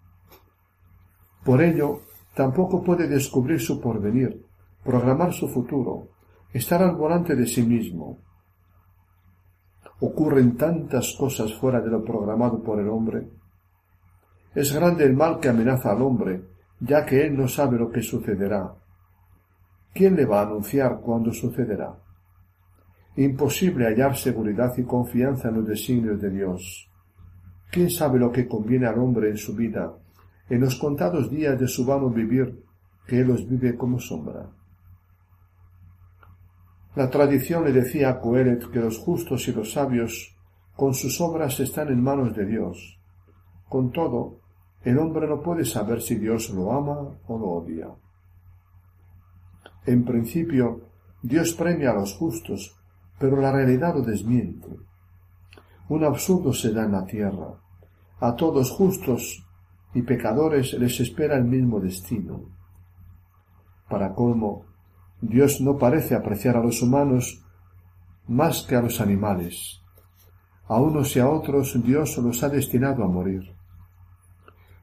Por 1.46 1.62
ello, 1.62 2.02
tampoco 2.36 2.84
puede 2.84 3.08
descubrir 3.08 3.62
su 3.62 3.80
porvenir, 3.80 4.46
programar 4.84 5.32
su 5.34 5.48
futuro, 5.48 6.10
estar 6.52 6.82
al 6.82 6.96
volante 6.96 7.36
de 7.36 7.46
sí 7.46 7.64
mismo. 7.64 8.20
Ocurren 10.00 10.58
tantas 10.58 11.14
cosas 11.14 11.54
fuera 11.54 11.80
de 11.82 11.90
lo 11.90 12.04
programado 12.04 12.62
por 12.62 12.80
el 12.80 12.90
hombre. 12.90 13.28
Es 14.56 14.74
grande 14.74 15.06
el 15.06 15.16
mal 15.16 15.40
que 15.40 15.50
amenaza 15.50 15.92
al 15.92 16.02
hombre, 16.02 16.42
ya 16.80 17.06
que 17.06 17.26
él 17.26 17.38
no 17.38 17.48
sabe 17.48 17.78
lo 17.78 17.92
que 17.92 18.02
sucederá. 18.02 18.74
¿Quién 19.94 20.16
le 20.16 20.26
va 20.26 20.42
a 20.42 20.48
anunciar 20.48 21.00
cuándo 21.00 21.32
sucederá? 21.32 21.96
Imposible 23.16 23.86
hallar 23.86 24.16
seguridad 24.16 24.74
y 24.78 24.84
confianza 24.84 25.50
en 25.50 25.56
los 25.56 25.68
designios 25.68 26.20
de 26.20 26.30
Dios. 26.32 26.90
¿Quién 27.72 27.90
sabe 27.90 28.20
lo 28.20 28.32
que 28.32 28.48
conviene 28.48 28.88
al 28.88 29.00
hombre 29.00 29.30
en 29.30 29.38
su 29.38 29.56
vida, 29.56 29.94
en 30.50 30.62
los 30.62 30.76
contados 30.76 31.30
días 31.30 31.60
de 31.60 31.68
su 31.68 31.86
vano 31.86 32.10
vivir, 32.10 32.64
que 33.08 33.20
él 33.20 33.28
los 33.28 33.48
vive 33.48 33.78
como 33.78 34.00
sombra? 34.00 34.50
La 36.96 37.10
tradición 37.10 37.64
le 37.64 37.72
decía 37.72 38.10
a 38.10 38.20
Coelet 38.20 38.70
que 38.70 38.80
los 38.80 39.00
justos 39.00 39.48
y 39.48 39.52
los 39.52 39.72
sabios 39.74 40.38
con 40.76 40.94
sus 40.94 41.20
obras 41.22 41.60
están 41.60 41.88
en 41.90 42.04
manos 42.04 42.36
de 42.36 42.46
Dios. 42.46 43.00
Con 43.68 43.92
todo, 43.92 44.42
el 44.84 45.00
hombre 45.00 45.28
no 45.28 45.42
puede 45.42 45.66
saber 45.66 46.02
si 46.02 46.16
Dios 46.16 46.52
lo 46.52 46.72
ama 46.72 47.18
o 47.28 47.38
lo 47.40 47.46
odia. 47.50 47.90
En 49.86 50.06
principio, 50.06 50.90
Dios 51.22 51.54
premia 51.54 51.92
a 51.92 51.96
los 51.96 52.14
justos, 52.14 52.76
pero 53.18 53.38
la 53.38 53.52
realidad 53.52 53.96
lo 53.96 54.02
desmiente. 54.02 54.68
Un 55.90 56.04
absurdo 56.04 56.54
se 56.54 56.72
da 56.74 56.84
en 56.84 56.92
la 56.92 57.06
tierra. 57.06 57.56
A 58.20 58.36
todos 58.36 58.72
justos 58.72 59.44
y 59.94 60.02
pecadores 60.04 60.74
les 60.74 61.00
espera 61.00 61.38
el 61.38 61.46
mismo 61.46 61.80
destino. 61.80 62.42
Para 63.90 64.14
colmo, 64.14 64.66
Dios 65.26 65.62
no 65.62 65.78
parece 65.78 66.16
apreciar 66.16 66.58
a 66.58 66.62
los 66.62 66.82
humanos 66.82 67.42
más 68.28 68.64
que 68.64 68.76
a 68.76 68.82
los 68.82 69.00
animales. 69.00 69.80
A 70.68 70.82
unos 70.82 71.16
y 71.16 71.22
a 71.22 71.30
otros 71.30 71.82
Dios 71.82 72.18
los 72.18 72.44
ha 72.44 72.50
destinado 72.50 73.06
a 73.06 73.08
morir. 73.08 73.56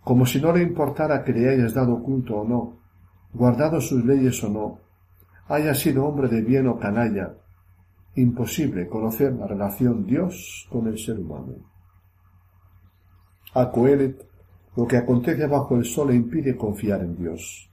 Como 0.03 0.25
si 0.25 0.41
no 0.41 0.51
le 0.51 0.63
importara 0.63 1.23
que 1.23 1.33
le 1.33 1.47
hayas 1.47 1.75
dado 1.75 2.03
culto 2.03 2.37
o 2.37 2.49
no, 2.49 2.79
guardado 3.35 3.83
sus 3.83 4.03
leyes 4.03 4.43
o 4.43 4.49
no, 4.49 4.79
haya 5.49 5.75
sido 5.75 6.07
hombre 6.07 6.29
de 6.29 6.41
bien 6.41 6.69
o 6.69 6.79
canalla, 6.79 7.35
imposible 8.15 8.89
conocer 8.89 9.35
la 9.35 9.47
relación 9.47 10.07
Dios 10.07 10.67
con 10.71 10.87
el 10.87 10.99
ser 10.99 11.19
humano. 11.19 11.57
A 13.53 13.71
Coelet, 13.71 14.27
lo 14.75 14.87
que 14.87 14.97
acontece 14.97 15.47
bajo 15.47 15.77
el 15.77 15.85
sol 15.85 16.09
le 16.09 16.15
impide 16.15 16.57
confiar 16.57 17.03
en 17.03 17.15
Dios. 17.15 17.70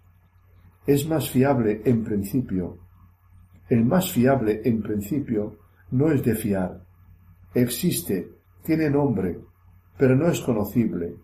Es 0.88 1.06
más 1.06 1.30
fiable 1.30 1.82
en 1.84 2.06
principio. 2.06 2.78
El 3.67 3.84
más 3.84 4.10
fiable 4.10 4.62
en 4.63 4.82
principio 4.82 5.58
no 5.91 6.10
es 6.10 6.23
de 6.23 6.34
fiar. 6.34 6.82
Existe, 7.54 8.32
tiene 8.63 8.89
nombre, 8.89 9.38
pero 9.97 10.15
no 10.15 10.30
es 10.30 10.39
conocible. 10.39 11.15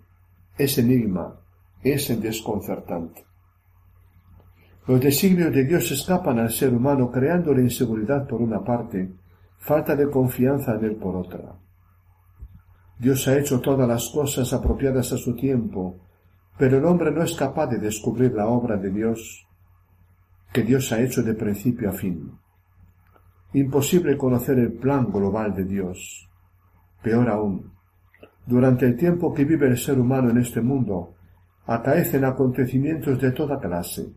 Es 0.57 0.77
enigma, 0.77 1.39
es 1.81 2.21
desconcertante. 2.21 3.23
Los 4.85 4.99
designios 4.99 5.53
de 5.53 5.63
Dios 5.63 5.89
escapan 5.91 6.39
al 6.39 6.51
ser 6.51 6.73
humano 6.73 7.09
creándole 7.09 7.61
inseguridad 7.61 8.27
por 8.27 8.41
una 8.41 8.61
parte, 8.61 9.13
falta 9.59 9.95
de 9.95 10.09
confianza 10.09 10.75
en 10.75 10.83
él 10.83 10.95
por 10.97 11.15
otra. 11.15 11.55
Dios 12.99 13.25
ha 13.29 13.37
hecho 13.37 13.61
todas 13.61 13.87
las 13.87 14.09
cosas 14.09 14.51
apropiadas 14.51 15.13
a 15.13 15.17
su 15.17 15.33
tiempo, 15.37 16.01
pero 16.57 16.77
el 16.77 16.85
hombre 16.85 17.11
no 17.11 17.23
es 17.23 17.33
capaz 17.33 17.67
de 17.67 17.77
descubrir 17.77 18.33
la 18.33 18.47
obra 18.47 18.75
de 18.75 18.89
Dios 18.89 19.47
que 20.53 20.63
Dios 20.63 20.91
ha 20.91 21.01
hecho 21.01 21.23
de 21.23 21.33
principio 21.33 21.89
a 21.89 21.93
fin. 21.93 22.31
Imposible 23.53 24.15
conocer 24.15 24.59
el 24.59 24.73
plan 24.73 25.11
global 25.11 25.53
de 25.53 25.65
Dios. 25.65 26.29
Peor 27.01 27.27
aún, 27.27 27.73
durante 28.45 28.85
el 28.85 28.95
tiempo 28.95 29.33
que 29.33 29.45
vive 29.45 29.67
el 29.67 29.77
ser 29.77 29.99
humano 29.99 30.29
en 30.29 30.37
este 30.37 30.61
mundo, 30.61 31.15
acaecen 31.65 32.23
acontecimientos 32.25 33.19
de 33.19 33.31
toda 33.31 33.59
clase, 33.59 34.13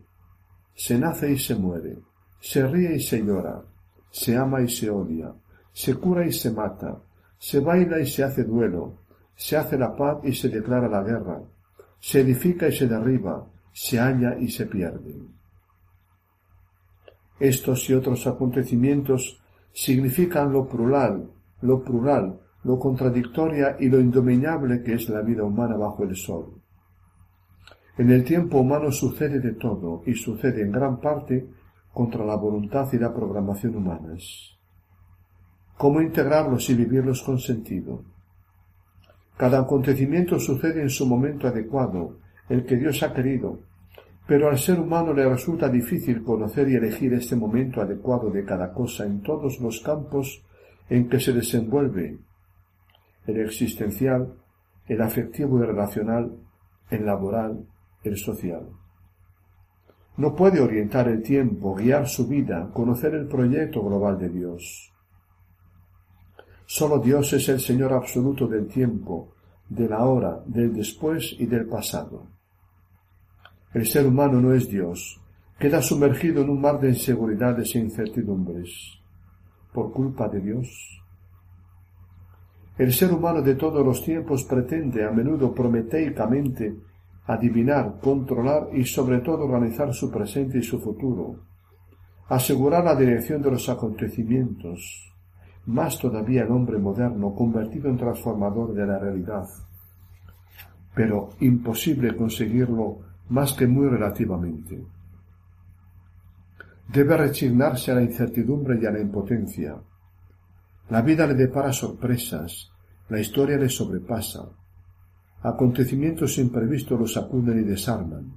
se 0.75 0.99
nace 0.99 1.31
y 1.31 1.37
se 1.39 1.55
muere, 1.55 1.97
se 2.39 2.67
ríe 2.67 2.95
y 2.95 2.99
se 2.99 3.23
llora, 3.23 3.63
se 4.11 4.37
ama 4.37 4.61
y 4.61 4.69
se 4.69 4.89
odia, 4.89 5.33
se 5.71 5.95
cura 5.95 6.25
y 6.25 6.31
se 6.31 6.51
mata, 6.51 7.01
se 7.39 7.59
baila 7.59 7.99
y 7.99 8.05
se 8.05 8.23
hace 8.23 8.43
duelo, 8.43 8.99
se 9.35 9.57
hace 9.57 9.77
la 9.77 9.95
paz 9.95 10.17
y 10.23 10.33
se 10.33 10.49
declara 10.49 10.87
la 10.87 11.01
guerra, 11.01 11.41
se 11.99 12.21
edifica 12.21 12.67
y 12.67 12.73
se 12.73 12.87
derriba, 12.87 13.47
se 13.71 13.97
halla 13.97 14.37
y 14.37 14.49
se 14.49 14.65
pierde. 14.65 15.36
Estos 17.39 17.89
y 17.89 17.93
otros 17.93 18.25
acontecimientos 18.25 19.39
significan 19.71 20.51
lo 20.51 20.67
plural, 20.67 21.29
lo 21.61 21.83
plural, 21.83 22.39
lo 22.63 22.79
contradictoria 22.79 23.77
y 23.79 23.89
lo 23.89 23.99
indominable 23.99 24.81
que 24.81 24.93
es 24.93 25.07
la 25.09 25.21
vida 25.21 25.43
humana 25.43 25.77
bajo 25.77 26.03
el 26.03 26.15
sol. 26.15 26.61
En 27.97 28.11
el 28.11 28.23
tiempo 28.23 28.59
humano 28.59 28.91
sucede 28.91 29.39
de 29.39 29.53
todo 29.53 30.03
y 30.05 30.13
sucede 30.13 30.61
en 30.61 30.71
gran 30.71 30.99
parte 30.99 31.47
contra 31.93 32.25
la 32.25 32.35
voluntad 32.35 32.87
y 32.93 32.97
la 32.97 33.13
programación 33.13 33.75
humanas. 33.75 34.57
¿Cómo 35.77 36.01
integrarlos 36.01 36.69
y 36.69 36.75
vivirlos 36.75 37.21
con 37.23 37.39
sentido? 37.39 38.03
Cada 39.37 39.59
acontecimiento 39.59 40.39
sucede 40.39 40.81
en 40.81 40.89
su 40.89 41.05
momento 41.05 41.47
adecuado, 41.47 42.19
el 42.49 42.65
que 42.65 42.77
Dios 42.77 43.01
ha 43.03 43.13
querido, 43.13 43.59
pero 44.27 44.49
al 44.49 44.57
ser 44.57 44.79
humano 44.79 45.13
le 45.13 45.27
resulta 45.27 45.69
difícil 45.69 46.21
conocer 46.21 46.67
y 46.69 46.75
elegir 46.75 47.13
este 47.13 47.37
momento 47.37 47.81
adecuado 47.81 48.29
de 48.29 48.43
cada 48.43 48.73
cosa 48.73 49.05
en 49.05 49.21
todos 49.21 49.61
los 49.61 49.79
campos 49.79 50.43
en 50.89 51.07
que 51.07 51.19
se 51.19 51.31
desenvuelve, 51.31 52.17
el 53.25 53.39
existencial, 53.39 54.33
el 54.85 55.01
afectivo 55.01 55.59
y 55.59 55.65
relacional, 55.65 56.37
el 56.89 57.05
laboral, 57.05 57.65
el 58.03 58.17
social. 58.17 58.67
No 60.17 60.35
puede 60.35 60.59
orientar 60.59 61.07
el 61.07 61.21
tiempo, 61.21 61.75
guiar 61.75 62.07
su 62.07 62.27
vida, 62.27 62.69
conocer 62.73 63.13
el 63.13 63.27
proyecto 63.27 63.81
global 63.81 64.17
de 64.17 64.29
Dios. 64.29 64.91
Solo 66.65 66.99
Dios 66.99 67.31
es 67.31 67.47
el 67.47 67.61
Señor 67.61 67.93
absoluto 67.93 68.45
del 68.47 68.67
tiempo, 68.67 69.35
de 69.69 69.87
la 69.87 70.03
hora, 70.05 70.41
del 70.45 70.73
después 70.73 71.33
y 71.39 71.45
del 71.45 71.65
pasado. 71.65 72.36
El 73.73 73.85
ser 73.85 74.07
humano 74.07 74.39
no 74.39 74.53
es 74.53 74.69
Dios, 74.69 75.21
queda 75.59 75.81
sumergido 75.81 76.41
en 76.41 76.49
un 76.49 76.61
mar 76.61 76.79
de 76.79 76.89
inseguridades 76.89 77.75
e 77.75 77.79
incertidumbres. 77.79 78.99
¿Por 79.73 79.91
culpa 79.91 80.29
de 80.29 80.39
Dios? 80.39 81.01
El 82.77 82.93
ser 82.93 83.11
humano 83.11 83.41
de 83.41 83.55
todos 83.55 83.85
los 83.85 84.03
tiempos 84.03 84.43
pretende, 84.45 85.03
a 85.03 85.11
menudo 85.11 85.53
prometeicamente, 85.53 86.75
adivinar, 87.25 87.99
controlar 88.01 88.69
y 88.73 88.85
sobre 88.85 89.19
todo 89.19 89.45
organizar 89.45 89.93
su 89.93 90.09
presente 90.09 90.59
y 90.59 90.63
su 90.63 90.79
futuro, 90.79 91.35
asegurar 92.29 92.85
la 92.85 92.95
dirección 92.95 93.41
de 93.41 93.51
los 93.51 93.67
acontecimientos, 93.67 95.11
más 95.65 95.99
todavía 95.99 96.43
el 96.43 96.51
hombre 96.51 96.77
moderno 96.77 97.35
convertido 97.35 97.89
en 97.89 97.97
transformador 97.97 98.73
de 98.73 98.85
la 98.85 98.97
realidad. 98.97 99.45
Pero 100.95 101.31
imposible 101.41 102.15
conseguirlo 102.15 102.99
más 103.29 103.53
que 103.53 103.67
muy 103.67 103.87
relativamente. 103.87 104.83
Debe 106.87 107.17
resignarse 107.17 107.91
a 107.91 107.95
la 107.95 108.01
incertidumbre 108.01 108.79
y 108.81 108.85
a 108.85 108.91
la 108.91 108.99
impotencia. 108.99 109.75
La 110.89 111.01
vida 111.01 111.27
le 111.27 111.33
depara 111.33 111.73
sorpresas, 111.73 112.71
la 113.09 113.19
historia 113.19 113.57
le 113.57 113.67
sobrepasa, 113.67 114.47
Acontecimientos 115.43 116.39
imprevistos 116.39 116.99
los 116.99 117.13
sacuden 117.13 117.59
y 117.59 117.63
desarman. 117.63 118.33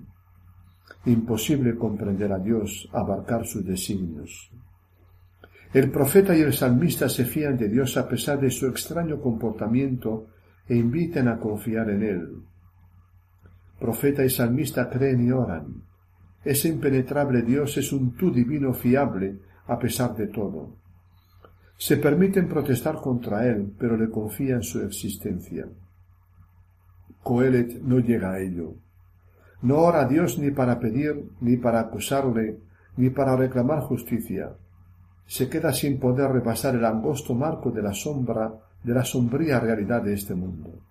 Imposible 1.06 1.74
comprender 1.76 2.30
a 2.32 2.38
Dios, 2.38 2.88
abarcar 2.92 3.46
sus 3.46 3.64
designios. 3.64 4.50
El 5.72 5.90
profeta 5.90 6.36
y 6.36 6.40
el 6.40 6.52
salmista 6.52 7.08
se 7.08 7.24
fían 7.24 7.56
de 7.56 7.68
Dios 7.68 7.96
a 7.96 8.06
pesar 8.06 8.38
de 8.38 8.50
su 8.50 8.66
extraño 8.66 9.20
comportamiento 9.20 10.26
e 10.68 10.76
invitan 10.76 11.28
a 11.28 11.38
confiar 11.38 11.88
en 11.90 12.02
Él. 12.02 12.42
Profeta 13.80 14.22
y 14.22 14.28
salmista 14.28 14.90
creen 14.90 15.26
y 15.26 15.32
oran. 15.32 15.82
Ese 16.44 16.68
impenetrable 16.68 17.42
Dios 17.42 17.78
es 17.78 17.92
un 17.92 18.14
tú 18.14 18.30
divino 18.30 18.74
fiable 18.74 19.38
a 19.66 19.78
pesar 19.78 20.14
de 20.14 20.26
todo. 20.26 20.76
Se 21.78 21.96
permiten 21.96 22.46
protestar 22.46 22.96
contra 22.96 23.46
Él, 23.46 23.72
pero 23.78 23.96
le 23.96 24.10
confían 24.10 24.62
su 24.62 24.82
existencia. 24.82 25.66
Coelet 27.22 27.80
no 27.80 28.00
llega 28.00 28.32
a 28.32 28.40
ello. 28.40 28.74
No 29.62 29.78
ora 29.78 30.02
a 30.02 30.08
Dios 30.08 30.38
ni 30.38 30.50
para 30.50 30.78
pedir, 30.78 31.30
ni 31.40 31.56
para 31.56 31.80
acusarle, 31.80 32.58
ni 32.98 33.08
para 33.08 33.34
reclamar 33.34 33.80
justicia. 33.80 34.52
Se 35.26 35.48
queda 35.48 35.72
sin 35.72 35.98
poder 35.98 36.30
repasar 36.30 36.74
el 36.74 36.84
angosto 36.84 37.34
marco 37.34 37.70
de 37.70 37.82
la 37.82 37.94
sombra, 37.94 38.52
de 38.82 38.92
la 38.92 39.04
sombría 39.04 39.58
realidad 39.58 40.02
de 40.02 40.12
este 40.12 40.34
mundo. 40.34 40.89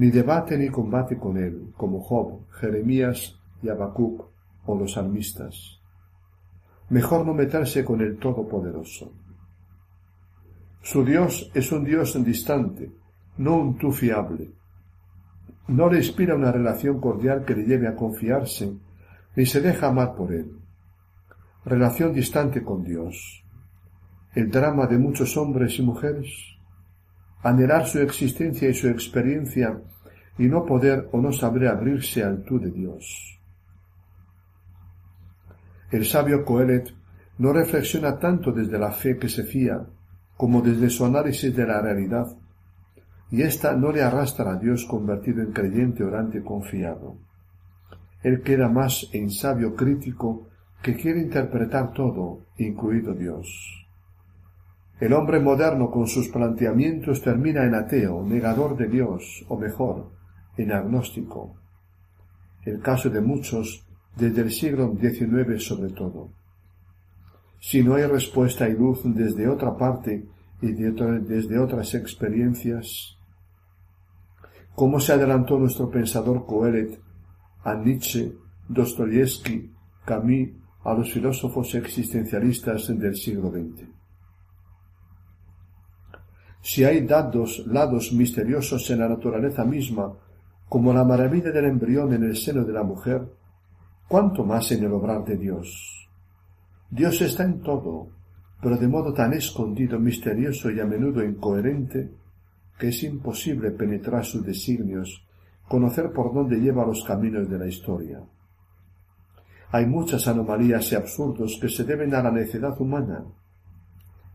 Ni 0.00 0.10
debate 0.10 0.56
ni 0.56 0.70
combate 0.70 1.18
con 1.18 1.36
él, 1.36 1.74
como 1.76 2.00
Job, 2.00 2.48
Jeremías 2.52 3.38
y 3.62 3.68
Habacuc 3.68 4.24
o 4.64 4.74
los 4.74 4.92
salmistas. 4.94 5.78
Mejor 6.88 7.26
no 7.26 7.34
meterse 7.34 7.84
con 7.84 8.00
el 8.00 8.16
Todopoderoso. 8.16 9.12
Su 10.80 11.04
Dios 11.04 11.50
es 11.52 11.70
un 11.70 11.84
Dios 11.84 12.16
distante, 12.24 12.90
no 13.36 13.58
un 13.58 13.76
tú 13.76 13.92
fiable, 13.92 14.50
no 15.68 15.90
le 15.90 15.98
inspira 15.98 16.34
una 16.34 16.50
relación 16.50 16.98
cordial 16.98 17.44
que 17.44 17.56
le 17.56 17.64
lleve 17.64 17.86
a 17.86 17.94
confiarse, 17.94 18.72
ni 19.36 19.44
se 19.44 19.60
deja 19.60 19.88
amar 19.88 20.14
por 20.14 20.32
él. 20.32 20.50
Relación 21.66 22.14
distante 22.14 22.62
con 22.62 22.82
Dios. 22.82 23.44
El 24.34 24.50
drama 24.50 24.86
de 24.86 24.96
muchos 24.96 25.36
hombres 25.36 25.78
y 25.78 25.82
mujeres. 25.82 26.56
Anhelar 27.42 27.86
su 27.86 28.00
existencia 28.00 28.68
y 28.68 28.74
su 28.74 28.88
experiencia 28.88 29.80
y 30.38 30.46
no 30.48 30.64
poder 30.64 31.08
o 31.12 31.20
no 31.20 31.32
saber 31.32 31.68
abrirse 31.68 32.22
al 32.22 32.42
tú 32.42 32.58
de 32.58 32.70
Dios. 32.70 33.38
El 35.90 36.06
sabio 36.06 36.44
Coelet 36.44 36.94
no 37.38 37.52
reflexiona 37.52 38.18
tanto 38.18 38.52
desde 38.52 38.78
la 38.78 38.92
fe 38.92 39.18
que 39.18 39.28
se 39.28 39.42
fía, 39.42 39.84
como 40.36 40.62
desde 40.62 40.88
su 40.88 41.04
análisis 41.04 41.54
de 41.54 41.66
la 41.66 41.80
realidad, 41.80 42.26
y 43.30 43.42
ésta 43.42 43.74
no 43.74 43.92
le 43.92 44.02
arrastra 44.02 44.52
a 44.52 44.56
Dios 44.56 44.84
convertido 44.84 45.42
en 45.42 45.52
creyente 45.52 46.04
orante 46.04 46.42
confiado. 46.42 47.16
Él 48.22 48.42
queda 48.42 48.68
más 48.68 49.08
en 49.12 49.30
sabio 49.30 49.74
crítico 49.74 50.48
que 50.82 50.96
quiere 50.96 51.20
interpretar 51.20 51.92
todo, 51.92 52.46
incluido 52.58 53.14
Dios. 53.14 53.88
El 55.00 55.14
hombre 55.14 55.40
moderno 55.40 55.90
con 55.90 56.06
sus 56.06 56.28
planteamientos 56.28 57.22
termina 57.22 57.64
en 57.64 57.74
ateo, 57.74 58.22
negador 58.22 58.76
de 58.76 58.86
Dios, 58.86 59.46
o 59.48 59.56
mejor, 59.58 60.10
en 60.58 60.72
agnóstico. 60.72 61.56
El 62.66 62.80
caso 62.80 63.08
de 63.08 63.22
muchos 63.22 63.86
desde 64.14 64.42
el 64.42 64.50
siglo 64.50 64.94
XIX 65.00 65.64
sobre 65.64 65.90
todo. 65.92 66.34
Si 67.58 67.82
no 67.82 67.94
hay 67.94 68.04
respuesta 68.04 68.68
y 68.68 68.74
luz 68.74 69.00
desde 69.04 69.48
otra 69.48 69.74
parte 69.74 70.28
y 70.60 70.72
desde 70.72 71.58
otras 71.58 71.94
experiencias, 71.94 73.16
¿cómo 74.74 75.00
se 75.00 75.14
adelantó 75.14 75.58
nuestro 75.58 75.88
pensador 75.88 76.44
Coelet 76.44 77.00
a 77.64 77.74
Nietzsche, 77.74 78.34
Dostoyevsky, 78.68 79.72
Camus, 80.04 80.50
a 80.84 80.92
los 80.92 81.10
filósofos 81.10 81.74
existencialistas 81.74 82.88
del 82.98 83.16
siglo 83.16 83.50
XX? 83.50 83.99
Si 86.62 86.84
hay 86.84 87.06
dados, 87.06 87.64
lados 87.66 88.12
misteriosos 88.12 88.90
en 88.90 89.00
la 89.00 89.08
naturaleza 89.08 89.64
misma, 89.64 90.12
como 90.68 90.92
la 90.92 91.04
maravilla 91.04 91.50
del 91.50 91.64
embrión 91.64 92.12
en 92.12 92.24
el 92.24 92.36
seno 92.36 92.64
de 92.64 92.72
la 92.72 92.84
mujer, 92.84 93.26
cuánto 94.06 94.44
más 94.44 94.70
en 94.72 94.84
el 94.84 94.92
obrar 94.92 95.24
de 95.24 95.36
Dios. 95.36 96.08
Dios 96.90 97.20
está 97.22 97.44
en 97.44 97.60
todo, 97.60 98.08
pero 98.60 98.76
de 98.76 98.88
modo 98.88 99.12
tan 99.12 99.32
escondido, 99.32 99.98
misterioso 99.98 100.70
y 100.70 100.80
a 100.80 100.84
menudo 100.84 101.24
incoherente, 101.24 102.10
que 102.78 102.88
es 102.88 103.02
imposible 103.02 103.70
penetrar 103.70 104.24
sus 104.24 104.44
designios, 104.44 105.26
conocer 105.68 106.12
por 106.12 106.34
dónde 106.34 106.56
lleva 106.56 106.86
los 106.86 107.04
caminos 107.04 107.48
de 107.48 107.58
la 107.58 107.66
historia. 107.66 108.20
Hay 109.72 109.86
muchas 109.86 110.26
anomalías 110.26 110.90
y 110.92 110.96
absurdos 110.96 111.58
que 111.60 111.68
se 111.68 111.84
deben 111.84 112.14
a 112.14 112.22
la 112.22 112.32
necedad 112.32 112.78
humana. 112.80 113.24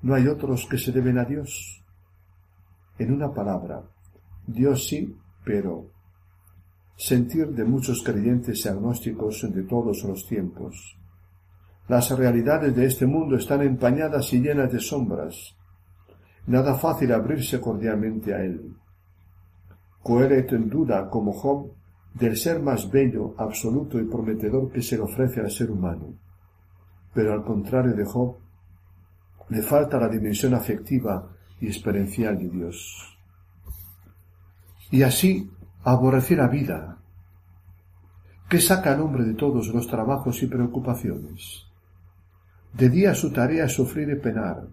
No 0.01 0.15
hay 0.15 0.27
otros 0.27 0.65
que 0.65 0.77
se 0.77 0.91
deben 0.91 1.17
a 1.17 1.25
Dios. 1.25 1.83
En 2.97 3.13
una 3.13 3.33
palabra, 3.33 3.83
Dios 4.47 4.87
sí, 4.87 5.15
pero 5.43 5.91
sentir 6.95 7.47
de 7.49 7.65
muchos 7.65 8.01
creyentes 8.03 8.65
y 8.65 8.69
agnósticos 8.69 9.41
de 9.53 9.63
todos 9.63 10.03
los 10.03 10.25
tiempos. 10.27 10.97
Las 11.87 12.09
realidades 12.17 12.75
de 12.75 12.85
este 12.85 13.05
mundo 13.05 13.35
están 13.35 13.61
empañadas 13.61 14.31
y 14.33 14.39
llenas 14.39 14.71
de 14.71 14.79
sombras. 14.79 15.55
Nada 16.47 16.75
fácil 16.75 17.11
abrirse 17.11 17.59
cordialmente 17.59 18.33
a 18.33 18.43
él. 18.43 18.75
Coelet 20.01 20.53
en 20.53 20.69
duda, 20.69 21.09
como 21.09 21.33
Job, 21.33 21.71
del 22.13 22.37
ser 22.37 22.61
más 22.61 22.89
bello, 22.89 23.35
absoluto 23.37 23.99
y 23.99 24.05
prometedor 24.05 24.71
que 24.71 24.81
se 24.81 24.95
le 24.95 25.03
ofrece 25.03 25.41
al 25.41 25.51
ser 25.51 25.69
humano. 25.69 26.13
Pero 27.13 27.33
al 27.33 27.43
contrario 27.43 27.93
de 27.93 28.05
Job, 28.05 28.37
le 29.49 29.61
falta 29.61 29.99
la 29.99 30.07
dimensión 30.07 30.53
afectiva 30.53 31.34
y 31.59 31.67
experiencial 31.67 32.37
de 32.37 32.49
Dios. 32.49 33.17
Y 34.91 35.03
así 35.03 35.51
aborrecer 35.83 36.37
la 36.37 36.47
vida. 36.47 36.97
¿Qué 38.49 38.59
saca 38.59 38.93
al 38.93 39.01
hombre 39.01 39.23
de 39.23 39.33
todos 39.33 39.67
los 39.69 39.87
trabajos 39.87 40.41
y 40.43 40.47
preocupaciones? 40.47 41.65
De 42.73 42.89
día 42.89 43.15
su 43.15 43.31
tarea 43.31 43.65
es 43.65 43.73
sufrir 43.73 44.09
y 44.09 44.15
penar, 44.15 44.67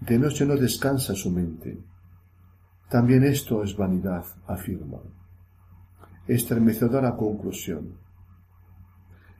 de 0.00 0.18
noche 0.18 0.44
no 0.44 0.56
descansa 0.56 1.14
su 1.14 1.30
mente. 1.30 1.78
También 2.88 3.24
esto 3.24 3.62
es 3.62 3.76
vanidad, 3.76 4.24
afirma. 4.46 4.98
Estremecedora 6.26 7.16
conclusión. 7.16 7.98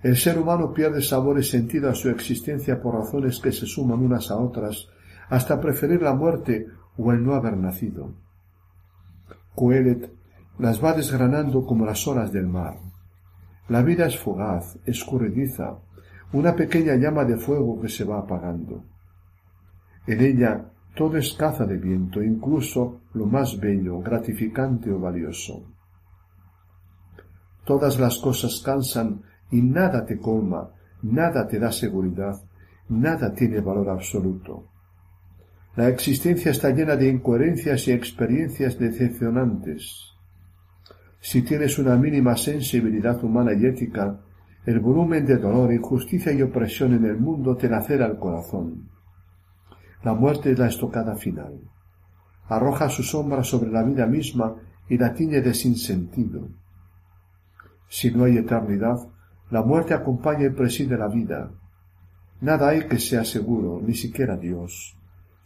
El 0.03 0.17
ser 0.17 0.39
humano 0.39 0.73
pierde 0.73 1.03
sabor 1.03 1.39
y 1.39 1.43
sentido 1.43 1.91
a 1.91 1.95
su 1.95 2.09
existencia 2.11 2.81
por 2.81 2.95
razones 2.95 3.41
que 3.41 3.53
se 3.53 3.67
suman 3.67 4.01
unas 4.01 4.31
a 4.31 4.37
otras 4.37 4.89
hasta 5.29 5.61
preferir 5.61 6.03
la 6.03 6.15
muerte 6.15 6.67
o 6.97 7.13
el 7.13 7.23
no 7.23 7.35
haber 7.35 7.57
nacido. 7.57 8.15
Coelet 9.55 10.13
las 10.59 10.83
va 10.83 10.93
desgranando 10.93 11.65
como 11.65 11.85
las 11.85 12.07
olas 12.07 12.33
del 12.33 12.47
mar. 12.47 12.79
La 13.69 13.83
vida 13.83 14.07
es 14.07 14.19
fugaz, 14.19 14.79
escurridiza, 14.85 15.79
una 16.33 16.55
pequeña 16.55 16.95
llama 16.95 17.25
de 17.25 17.37
fuego 17.37 17.81
que 17.81 17.89
se 17.89 18.05
va 18.05 18.19
apagando. 18.19 18.85
En 20.07 20.21
ella 20.21 20.71
todo 20.95 21.17
es 21.19 21.35
caza 21.35 21.67
de 21.67 21.77
viento, 21.77 22.23
incluso 22.23 23.03
lo 23.15 23.27
más 23.27 23.59
bello, 23.61 23.99
gratificante 24.01 24.91
o 24.91 24.99
valioso. 24.99 25.67
Todas 27.65 27.99
las 27.99 28.19
cosas 28.19 28.63
cansan 28.65 29.23
y 29.51 29.61
nada 29.61 30.07
te 30.07 30.19
colma, 30.19 30.71
nada 31.03 31.47
te 31.47 31.59
da 31.59 31.71
seguridad, 31.73 32.37
nada 32.89 33.35
tiene 33.35 33.61
valor 33.61 33.91
absoluto. 33.91 34.76
La 35.77 35.89
existencia 35.91 36.53
está 36.53 36.71
llena 36.71 36.97
de 36.97 37.11
incoherencias 37.11 37.87
y 37.87 37.93
experiencias 37.93 38.79
decepcionantes. 38.79 40.15
Si 41.21 41.43
tienes 41.43 41.79
una 41.79 41.97
mínima 41.97 42.35
sensibilidad 42.35 43.23
humana 43.23 43.53
y 43.53 43.67
ética, 43.67 44.19
el 44.65 44.81
volumen 44.81 45.27
de 45.27 45.37
dolor, 45.37 45.71
injusticia 45.75 46.33
y 46.33 46.41
opresión 46.41 46.95
en 46.95 47.05
el 47.05 47.19
mundo 47.19 47.57
te 47.57 47.69
lacera 47.69 48.07
el 48.07 48.17
corazón. 48.17 48.89
La 50.03 50.15
muerte 50.15 50.53
es 50.53 50.59
la 50.59 50.69
estocada 50.69 51.15
final. 51.15 51.61
Arroja 52.49 52.89
su 52.89 53.03
sombra 53.03 53.45
sobre 53.45 53.71
la 53.71 53.83
vida 53.83 54.07
misma 54.07 54.57
y 54.89 54.97
la 54.97 55.13
tiñe 55.13 55.43
de 55.43 55.53
sinsentido. 55.53 56.49
Si 57.87 58.11
no 58.11 58.25
hay 58.25 58.39
eternidad, 58.39 58.97
la 59.51 59.63
muerte 59.63 59.93
acompaña 59.93 60.47
y 60.47 60.51
preside 60.51 60.97
la 60.97 61.09
vida. 61.09 61.51
Nada 62.41 62.71
hay 62.71 62.89
que 62.89 62.99
sea 62.99 63.25
seguro, 63.25 63.83
ni 63.85 63.95
siquiera 63.95 64.39
Dios, 64.39 64.97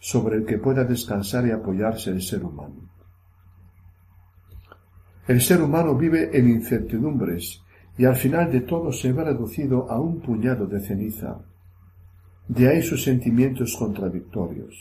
sobre 0.01 0.39
el 0.39 0.47
que 0.47 0.59
pueda 0.59 0.83
descansar 0.85 1.47
y 1.47 1.51
apoyarse 1.51 2.11
el 2.11 2.23
ser 2.23 2.43
humano. 2.43 2.89
El 5.29 5.41
ser 5.43 5.63
humano 5.63 5.95
vive 5.95 6.37
en 6.37 6.49
incertidumbres 6.49 7.63
y 7.97 8.07
al 8.07 8.17
final 8.17 8.51
de 8.51 8.63
todo 8.63 8.91
se 8.91 9.13
ve 9.13 9.23
reducido 9.25 9.89
a 9.91 10.01
un 10.01 10.21
puñado 10.21 10.67
de 10.67 10.81
ceniza. 10.81 11.39
De 12.49 12.69
ahí 12.69 12.83
sus 12.83 13.05
sentimientos 13.05 13.77
contradictorios. 13.77 14.75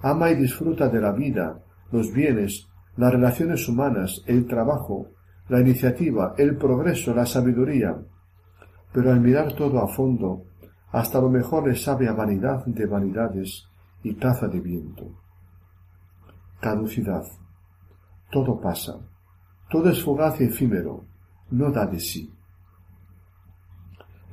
Ama 0.00 0.30
y 0.30 0.36
disfruta 0.36 0.88
de 0.88 1.00
la 1.00 1.12
vida, 1.12 1.60
los 1.90 2.12
bienes, 2.12 2.68
las 2.96 3.12
relaciones 3.12 3.68
humanas, 3.68 4.22
el 4.26 4.46
trabajo, 4.46 5.08
la 5.48 5.60
iniciativa, 5.60 6.34
el 6.38 6.56
progreso, 6.56 7.12
la 7.14 7.26
sabiduría. 7.26 7.96
Pero 8.92 9.10
al 9.10 9.20
mirar 9.20 9.52
todo 9.54 9.82
a 9.82 9.88
fondo, 9.88 10.44
hasta 10.92 11.20
lo 11.20 11.28
mejor 11.28 11.66
le 11.66 11.76
sabe 11.76 12.08
a 12.08 12.12
vanidad 12.12 12.64
de 12.66 12.86
vanidades 12.86 13.66
y 14.02 14.14
caza 14.14 14.48
de 14.48 14.60
viento. 14.60 15.10
Caducidad. 16.60 17.24
Todo 18.30 18.60
pasa. 18.60 18.98
Todo 19.70 19.90
es 19.90 20.02
fugaz 20.02 20.40
y 20.40 20.44
efímero, 20.44 21.04
no 21.50 21.70
da 21.70 21.86
de 21.86 21.98
sí. 21.98 22.30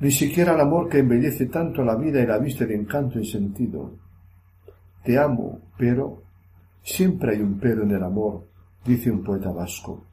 Ni 0.00 0.10
siquiera 0.10 0.54
el 0.54 0.60
amor 0.60 0.88
que 0.88 0.98
embellece 0.98 1.46
tanto 1.46 1.82
la 1.82 1.94
vida 1.94 2.20
y 2.20 2.26
la 2.26 2.38
viste 2.38 2.66
de 2.66 2.74
encanto 2.74 3.18
y 3.18 3.26
sentido. 3.26 3.98
Te 5.04 5.18
amo, 5.18 5.60
pero 5.76 6.22
siempre 6.82 7.32
hay 7.32 7.42
un 7.42 7.58
pero 7.58 7.82
en 7.82 7.90
el 7.90 8.02
amor, 8.02 8.46
dice 8.84 9.10
un 9.10 9.22
poeta 9.22 9.50
vasco. 9.50 10.06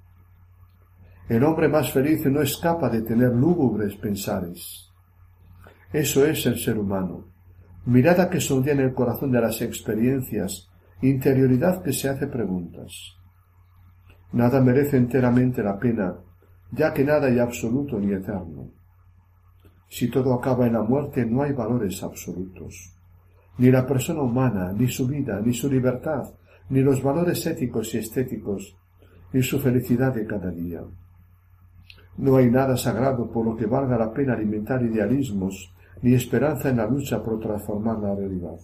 El 1.29 1.43
hombre 1.43 1.67
más 1.67 1.91
feliz 1.91 2.25
no 2.25 2.41
escapa 2.41 2.89
de 2.89 3.01
tener 3.01 3.33
lúgubres 3.33 3.95
pensares. 3.95 4.89
Eso 5.91 6.25
es 6.25 6.45
el 6.45 6.57
ser 6.57 6.77
humano. 6.77 7.25
Mirada 7.87 8.29
que 8.29 8.41
sonría 8.41 8.73
en 8.73 8.81
el 8.81 8.93
corazón 8.93 9.31
de 9.31 9.39
las 9.39 9.61
experiencias, 9.61 10.69
interioridad 11.01 11.81
que 11.81 11.93
se 11.93 12.09
hace 12.09 12.27
preguntas. 12.27 13.15
Nada 14.33 14.59
merece 14.59 14.97
enteramente 14.97 15.63
la 15.63 15.79
pena, 15.79 16.15
ya 16.69 16.93
que 16.93 17.05
nada 17.05 17.27
hay 17.27 17.39
absoluto 17.39 17.97
ni 17.97 18.11
eterno. 18.11 18.71
Si 19.87 20.09
todo 20.09 20.33
acaba 20.33 20.67
en 20.67 20.73
la 20.73 20.83
muerte, 20.83 21.25
no 21.25 21.43
hay 21.43 21.53
valores 21.53 22.03
absolutos. 22.03 22.93
Ni 23.57 23.71
la 23.71 23.87
persona 23.87 24.21
humana, 24.21 24.73
ni 24.73 24.89
su 24.89 25.07
vida, 25.07 25.39
ni 25.39 25.53
su 25.53 25.71
libertad, 25.71 26.25
ni 26.69 26.81
los 26.81 27.01
valores 27.01 27.45
éticos 27.45 27.95
y 27.95 27.99
estéticos, 27.99 28.75
ni 29.31 29.41
su 29.41 29.61
felicidad 29.61 30.13
de 30.13 30.25
cada 30.25 30.51
día. 30.51 30.81
No 32.17 32.35
hay 32.35 32.51
nada 32.51 32.75
sagrado 32.75 33.31
por 33.31 33.45
lo 33.45 33.55
que 33.55 33.65
valga 33.65 33.97
la 33.97 34.11
pena 34.11 34.33
alimentar 34.33 34.83
idealismos, 34.83 35.73
ni 36.01 36.13
esperanza 36.13 36.69
en 36.69 36.77
la 36.77 36.87
lucha 36.87 37.23
por 37.23 37.39
transformar 37.39 37.99
la 37.99 38.15
realidad. 38.15 38.57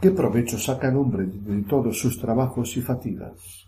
¿Qué 0.00 0.10
provecho 0.10 0.58
saca 0.58 0.88
el 0.88 0.96
hombre 0.96 1.26
de 1.26 1.62
todos 1.62 1.98
sus 1.98 2.20
trabajos 2.20 2.76
y 2.76 2.82
fatigas? 2.82 3.66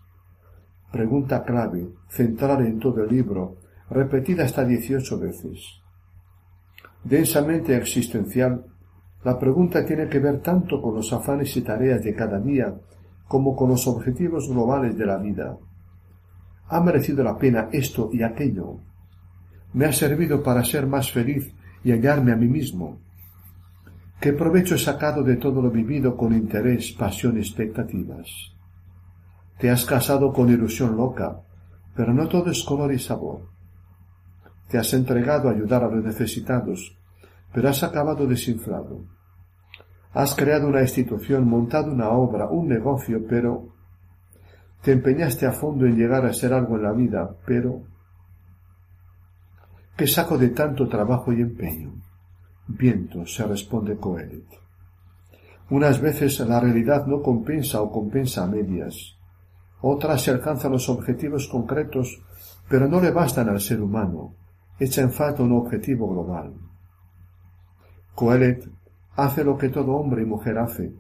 Pregunta 0.93 1.45
clave, 1.45 1.89
central 2.09 2.67
en 2.67 2.79
todo 2.79 3.03
el 3.03 3.11
libro, 3.11 3.57
repetida 3.91 4.45
hasta 4.45 4.65
dieciocho 4.65 5.19
veces. 5.19 5.81
Densamente 7.05 7.77
existencial, 7.77 8.65
La 9.27 9.37
pregunta 9.41 9.85
tiene 9.85 10.09
que 10.09 10.21
ver 10.21 10.41
tanto 10.41 10.81
con 10.81 10.95
los 10.95 11.13
afanes 11.13 11.57
y 11.57 11.63
tareas 11.63 12.01
de 12.05 12.15
cada 12.15 12.39
día 12.39 12.73
como 13.27 13.57
con 13.57 13.71
los 13.71 13.89
objetivos 13.89 14.49
globales 14.49 14.97
de 14.97 15.05
la 15.05 15.17
vida. 15.17 15.59
¿Ha 16.69 16.81
merecido 16.81 17.25
la 17.25 17.37
pena 17.37 17.69
esto 17.73 18.09
y 18.13 18.23
aquello? 18.23 18.79
¿Me 19.73 19.87
ha 19.87 19.93
servido 19.93 20.43
para 20.43 20.65
ser 20.65 20.87
más 20.87 21.13
feliz 21.13 21.53
y 21.85 21.93
hallarme 21.93 22.33
a 22.33 22.37
mí 22.37 22.49
mismo? 22.49 23.01
¿Qué 24.21 24.33
provecho 24.33 24.75
he 24.75 24.79
sacado 24.79 25.23
de 25.23 25.37
todo 25.37 25.61
lo 25.61 25.71
vivido 25.71 26.17
con 26.17 26.33
interés, 26.33 26.93
pasión 26.93 27.37
expectativas? 27.37 28.57
Te 29.59 29.71
has 29.71 29.85
casado 29.85 30.33
con 30.33 30.49
ilusión 30.49 30.97
loca, 30.97 31.41
pero 31.95 32.13
no 32.15 32.29
todo 32.29 32.51
es 32.51 32.63
color 32.63 32.93
y 32.93 32.99
sabor. 32.99 33.49
Te 34.69 34.79
has 34.79 34.93
entregado 34.95 35.49
a 35.49 35.53
ayudar 35.53 35.85
a 35.85 35.89
los 35.89 36.05
necesitados, 36.05 36.97
pero 37.53 37.69
has 37.69 37.83
acabado 37.83 38.27
desinflado. 38.27 39.05
Has 40.13 40.35
creado 40.35 40.69
una 40.69 40.81
institución, 40.81 41.47
montado 41.47 41.93
una 41.93 42.09
obra, 42.09 42.49
un 42.49 42.69
negocio, 42.69 43.23
pero 43.29 43.69
te 44.83 44.93
empeñaste 44.93 45.47
a 45.47 45.53
fondo 45.53 45.85
en 45.87 45.97
llegar 45.97 46.25
a 46.25 46.33
ser 46.33 46.53
algo 46.53 46.77
en 46.77 46.83
la 46.83 46.93
vida, 46.93 47.37
pero 47.47 47.83
¿qué 49.97 50.07
saco 50.07 50.37
de 50.37 50.51
tanto 50.51 50.89
trabajo 50.89 51.33
y 51.33 51.41
empeño? 51.41 51.95
Viento, 52.69 53.27
se 53.27 53.45
responde 53.45 53.97
Coelet. 53.97 54.45
Unas 55.71 56.01
veces 56.01 56.39
la 56.41 56.61
realidad 56.61 57.07
no 57.07 57.23
compensa 57.23 57.81
o 57.81 57.91
compensa 57.91 58.45
a 58.45 58.47
medias. 58.47 59.17
Otras 59.81 60.23
se 60.23 60.31
alcanzan 60.31 60.73
los 60.73 60.89
objetivos 60.89 61.49
concretos, 61.49 62.23
pero 62.69 62.89
no 62.89 63.01
le 63.01 63.11
bastan 63.11 63.49
al 63.49 63.61
ser 63.61 63.81
humano. 63.81 64.35
Echa 64.79 65.03
en 65.03 65.13
falta 65.13 65.43
un 65.43 65.53
objetivo 65.53 66.09
global. 66.09 66.55
Coelet 68.15 68.69
hace 69.17 69.45
lo 69.45 69.57
que 69.57 69.71
todo 69.71 69.93
hombre 69.93 70.23
y 70.23 70.27
mujer 70.27 70.59
hace, 70.59 70.93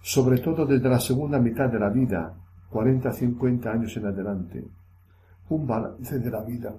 sobre 0.00 0.38
todo 0.38 0.64
desde 0.66 0.88
la 0.88 1.00
segunda 1.00 1.38
mitad 1.38 1.68
de 1.68 1.80
la 1.80 1.88
vida, 1.88 2.34
cuarenta 2.68 3.12
cincuenta 3.12 3.72
años 3.72 3.96
en 3.96 4.06
adelante. 4.06 4.64
Un 5.48 5.66
balance 5.66 6.18
de 6.18 6.30
la 6.30 6.42
vida, 6.42 6.74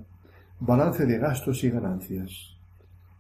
balance 0.60 1.06
de 1.06 1.18
gastos 1.18 1.64
y 1.64 1.70
ganancias, 1.70 2.58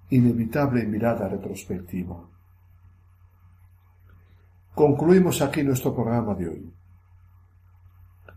inevitable 0.09 0.85
mirada 0.85 1.27
retrospectiva. 1.27 2.29
Concluimos 4.73 5.41
aquí 5.41 5.63
nuestro 5.63 5.93
programa 5.93 6.33
de 6.35 6.47
hoy. 6.47 6.73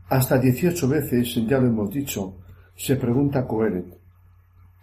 Hasta 0.08 0.38
dieciocho 0.38 0.88
veces, 0.88 1.34
ya 1.46 1.58
lo 1.58 1.66
hemos 1.66 1.90
dicho, 1.90 2.38
se 2.74 2.96
pregunta 2.96 3.46
Coelet, 3.46 3.98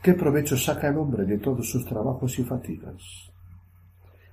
¿qué 0.01 0.13
provecho 0.13 0.55
saca 0.55 0.89
el 0.89 0.97
hombre 0.97 1.25
de 1.25 1.37
todos 1.39 1.69
sus 1.69 1.85
trabajos 1.85 2.37
y 2.39 2.43
fatigas? 2.43 3.31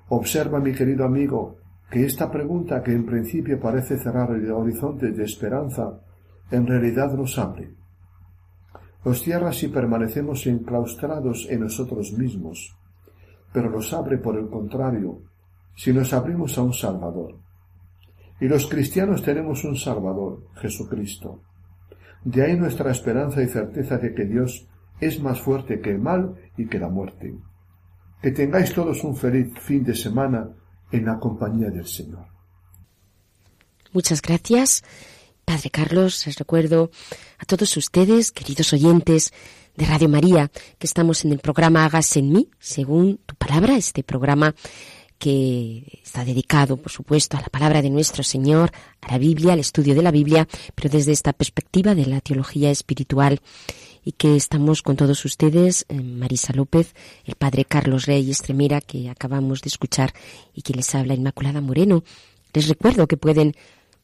Observa, 0.09 0.61
mi 0.61 0.73
querido 0.73 1.05
amigo, 1.05 1.57
que 1.91 2.05
esta 2.05 2.31
pregunta 2.31 2.83
que 2.83 2.93
en 2.93 3.07
principio 3.07 3.59
parece 3.61 3.99
cerrar 3.99 4.31
el 4.33 4.51
horizonte 4.51 5.13
de 5.13 5.25
esperanza, 5.25 6.01
en 6.51 6.67
realidad 6.67 7.13
nos 7.15 7.39
abre. 7.39 7.82
Nos 9.05 9.23
cierra 9.23 9.53
si 9.53 9.69
permanecemos 9.69 10.47
enclaustrados 10.47 11.47
en 11.51 11.61
nosotros 11.61 12.13
mismos, 12.13 12.77
pero 13.53 13.71
nos 13.71 13.93
abre 13.93 14.19
por 14.19 14.39
el 14.39 14.49
contrario, 14.49 15.23
si 15.77 15.93
nos 15.93 16.13
abrimos 16.13 16.57
a 16.59 16.63
un 16.63 16.73
Salvador. 16.73 17.39
Y 18.41 18.47
los 18.47 18.67
cristianos 18.67 19.23
tenemos 19.23 19.65
un 19.65 19.77
Salvador, 19.77 20.49
Jesucristo. 20.55 21.43
De 22.25 22.43
ahí 22.43 22.57
nuestra 22.57 22.91
esperanza 22.91 23.43
y 23.43 23.49
certeza 23.49 23.99
de 23.99 24.15
que 24.15 24.25
Dios 24.25 24.69
es 25.01 25.21
más 25.21 25.41
fuerte 25.41 25.81
que 25.81 25.91
el 25.91 25.99
mal 25.99 26.37
y 26.57 26.67
que 26.67 26.79
la 26.79 26.89
muerte. 26.89 27.35
Que 28.21 28.31
tengáis 28.31 28.73
todos 28.73 29.03
un 29.03 29.17
feliz 29.17 29.53
fin 29.61 29.83
de 29.83 29.95
semana 29.95 30.49
en 30.93 31.05
la 31.05 31.19
compañía 31.19 31.71
del 31.71 31.87
Señor. 31.87 32.27
Muchas 33.93 34.23
gracias, 34.23 34.85
Padre 35.45 35.71
Carlos. 35.71 36.27
Les 36.27 36.39
recuerdo 36.39 36.91
a 37.39 37.45
todos 37.45 37.77
ustedes, 37.77 38.33
queridos 38.33 38.73
oyentes 38.73 39.33
de 39.77 39.87
Radio 39.87 40.09
María, 40.09 40.51
que 40.79 40.87
estamos 40.87 41.25
en 41.25 41.33
el 41.33 41.39
programa 41.39 41.85
Hagas 41.85 42.17
en 42.17 42.33
mí, 42.33 42.49
según 42.59 43.19
tu 43.27 43.35
palabra, 43.35 43.77
este 43.77 44.03
programa 44.03 44.55
que 45.19 46.01
está 46.03 46.25
dedicado, 46.25 46.77
por 46.77 46.91
supuesto, 46.91 47.37
a 47.37 47.41
la 47.41 47.49
palabra 47.49 47.81
de 47.81 47.91
nuestro 47.91 48.25
Señor, 48.25 48.73
a 49.01 49.13
la 49.13 49.19
Biblia, 49.19 49.53
al 49.53 49.61
estudio 49.61 49.95
de 49.95 50.03
la 50.03 50.11
Biblia, 50.11 50.49
pero 50.75 50.91
desde 50.91 51.13
esta 51.13 51.33
perspectiva 51.33 51.95
de 51.95 52.07
la 52.07 52.21
teología 52.21 52.71
espiritual 52.71 53.41
y 54.05 54.13
que 54.13 54.35
estamos 54.35 54.83
con 54.83 54.97
todos 54.97 55.25
ustedes, 55.25 55.87
eh, 55.89 56.01
Marisa 56.01 56.53
López, 56.53 56.95
el 57.25 57.37
padre 57.37 57.65
Carlos 57.65 58.07
Rey 58.07 58.31
Estremera, 58.31 58.81
que 58.81 59.09
acabamos 59.09 59.63
de 59.63 59.69
escuchar, 59.69 60.13
y 60.53 60.63
que 60.63 60.75
les 60.75 60.93
habla 60.95 61.15
Inmaculada 61.15 61.61
Moreno. 61.61 62.03
Les 62.53 62.69
recuerdo 62.69 63.07
que 63.07 63.17
pueden 63.17 63.55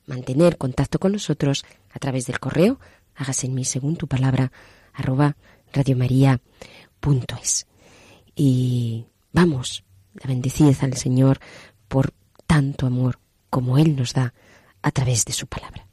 mantener 0.08 0.56
contacto 0.56 0.98
con 0.98 1.12
nosotros 1.12 1.64
a 1.92 1.98
través 1.98 2.26
del 2.26 2.40
correo, 2.40 2.80
hágase 3.14 3.46
en 3.46 3.54
mí 3.54 3.64
según 3.64 3.96
tu 3.96 4.08
palabra, 4.08 4.50
arroba 4.92 5.36
radiomaria.es. 5.72 7.66
Y 8.34 9.06
vamos, 9.32 9.84
la 10.14 10.28
bendecid 10.28 10.76
al 10.80 10.94
Señor 10.94 11.38
por 11.88 12.12
tanto 12.46 12.86
amor 12.86 13.18
como 13.50 13.78
Él 13.78 13.96
nos 13.96 14.14
da 14.14 14.34
a 14.82 14.90
través 14.90 15.24
de 15.24 15.32
su 15.32 15.46
palabra. 15.46 15.86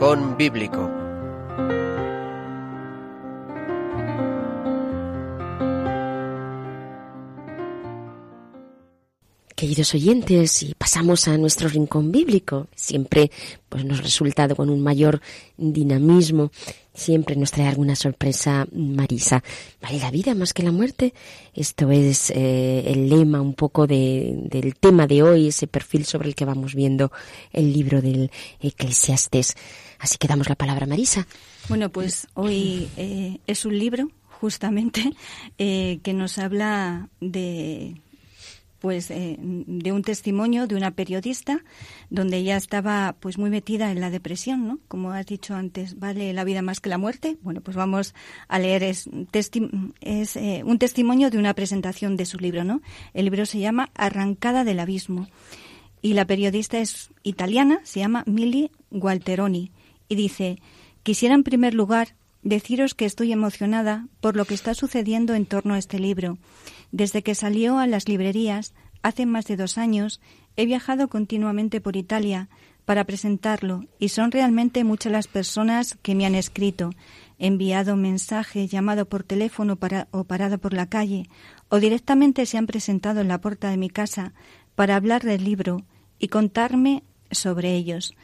Rincón 0.00 0.38
Bíblico. 0.38 0.90
Queridos 9.54 9.94
oyentes, 9.94 10.62
y 10.62 10.74
pasamos 10.74 11.28
a 11.28 11.36
nuestro 11.36 11.68
rincón 11.68 12.10
bíblico, 12.10 12.68
siempre 12.74 13.30
pues 13.68 13.84
nos 13.84 14.02
resulta 14.02 14.48
con 14.54 14.70
un 14.70 14.80
mayor 14.80 15.20
dinamismo, 15.58 16.50
siempre 17.00 17.34
nos 17.34 17.50
trae 17.50 17.66
alguna 17.66 17.96
sorpresa 17.96 18.66
Marisa. 18.72 19.42
¿Vale 19.80 19.98
la 19.98 20.10
vida 20.10 20.34
más 20.34 20.52
que 20.52 20.62
la 20.62 20.70
muerte? 20.70 21.14
Esto 21.54 21.90
es 21.90 22.30
eh, 22.30 22.84
el 22.86 23.08
lema 23.08 23.40
un 23.40 23.54
poco 23.54 23.86
del 23.86 24.74
tema 24.78 25.06
de 25.06 25.22
hoy, 25.22 25.48
ese 25.48 25.66
perfil 25.66 26.04
sobre 26.04 26.28
el 26.28 26.34
que 26.34 26.44
vamos 26.44 26.74
viendo 26.74 27.10
el 27.52 27.72
libro 27.72 28.02
del 28.02 28.30
Eclesiastes. 28.60 29.56
Así 29.98 30.18
que 30.18 30.28
damos 30.28 30.48
la 30.48 30.54
palabra 30.56 30.84
a 30.84 30.88
Marisa. 30.88 31.26
Bueno, 31.68 31.90
pues 31.90 32.26
hoy 32.34 32.88
eh, 32.96 33.38
es 33.46 33.64
un 33.64 33.78
libro 33.78 34.10
justamente 34.40 35.12
eh, 35.58 36.00
que 36.02 36.12
nos 36.12 36.38
habla 36.38 37.08
de 37.20 38.00
pues 38.80 39.10
eh, 39.10 39.36
de 39.38 39.92
un 39.92 40.02
testimonio 40.02 40.66
de 40.66 40.74
una 40.74 40.90
periodista 40.90 41.62
donde 42.08 42.38
ella 42.38 42.56
estaba 42.56 43.14
pues 43.20 43.38
muy 43.38 43.50
metida 43.50 43.92
en 43.92 44.00
la 44.00 44.10
depresión, 44.10 44.66
¿no? 44.66 44.78
Como 44.88 45.12
has 45.12 45.26
dicho 45.26 45.54
antes, 45.54 45.98
vale 45.98 46.32
la 46.32 46.44
vida 46.44 46.62
más 46.62 46.80
que 46.80 46.88
la 46.88 46.98
muerte. 46.98 47.36
Bueno, 47.42 47.60
pues 47.60 47.76
vamos 47.76 48.14
a 48.48 48.58
leer 48.58 48.82
es, 48.82 49.08
es 50.00 50.36
eh, 50.36 50.62
un 50.64 50.78
testimonio 50.78 51.30
de 51.30 51.38
una 51.38 51.54
presentación 51.54 52.16
de 52.16 52.24
su 52.24 52.38
libro, 52.38 52.64
¿no? 52.64 52.80
El 53.12 53.26
libro 53.26 53.46
se 53.46 53.60
llama 53.60 53.90
Arrancada 53.94 54.64
del 54.64 54.80
abismo 54.80 55.28
y 56.02 56.14
la 56.14 56.24
periodista 56.24 56.78
es 56.78 57.10
italiana, 57.22 57.80
se 57.84 58.00
llama 58.00 58.24
Mili 58.26 58.70
Gualteroni 58.90 59.70
y 60.08 60.14
dice: 60.14 60.58
"Quisiera 61.02 61.34
en 61.34 61.44
primer 61.44 61.74
lugar 61.74 62.14
deciros 62.42 62.94
que 62.94 63.04
estoy 63.04 63.32
emocionada 63.32 64.08
por 64.22 64.34
lo 64.36 64.46
que 64.46 64.54
está 64.54 64.72
sucediendo 64.72 65.34
en 65.34 65.44
torno 65.44 65.74
a 65.74 65.78
este 65.78 65.98
libro." 65.98 66.38
Desde 66.92 67.22
que 67.22 67.34
salió 67.34 67.78
a 67.78 67.86
las 67.86 68.08
librerías, 68.08 68.74
hace 69.02 69.26
más 69.26 69.46
de 69.46 69.56
dos 69.56 69.78
años, 69.78 70.20
he 70.56 70.66
viajado 70.66 71.08
continuamente 71.08 71.80
por 71.80 71.96
Italia 71.96 72.48
para 72.84 73.04
presentarlo 73.04 73.84
y 73.98 74.08
son 74.08 74.32
realmente 74.32 74.82
muchas 74.84 75.12
las 75.12 75.28
personas 75.28 75.96
que 76.02 76.14
me 76.14 76.26
han 76.26 76.34
escrito, 76.34 76.90
enviado 77.38 77.96
mensaje, 77.96 78.66
llamado 78.66 79.06
por 79.06 79.22
teléfono 79.22 79.78
o 80.10 80.24
parado 80.24 80.58
por 80.58 80.72
la 80.74 80.86
calle, 80.86 81.28
o 81.68 81.78
directamente 81.78 82.46
se 82.46 82.58
han 82.58 82.66
presentado 82.66 83.20
en 83.20 83.28
la 83.28 83.40
puerta 83.40 83.70
de 83.70 83.76
mi 83.76 83.90
casa 83.90 84.32
para 84.74 84.96
hablar 84.96 85.22
del 85.22 85.44
libro 85.44 85.82
y 86.18 86.28
contarme 86.28 87.02
sobre 87.30 87.74
ellos. 87.76 88.14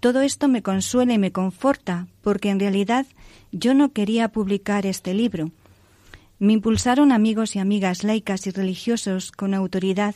Todo 0.00 0.22
esto 0.22 0.48
me 0.48 0.62
consuela 0.62 1.12
y 1.14 1.18
me 1.18 1.32
conforta, 1.32 2.06
porque 2.22 2.50
en 2.50 2.60
realidad 2.60 3.06
yo 3.52 3.74
no 3.74 3.92
quería 3.92 4.28
publicar 4.28 4.86
este 4.86 5.14
libro. 5.14 5.50
Me 6.38 6.52
impulsaron 6.52 7.10
amigos 7.10 7.56
y 7.56 7.58
amigas 7.58 8.04
laicas 8.04 8.46
y 8.46 8.50
religiosos 8.50 9.32
con 9.32 9.54
autoridad 9.54 10.14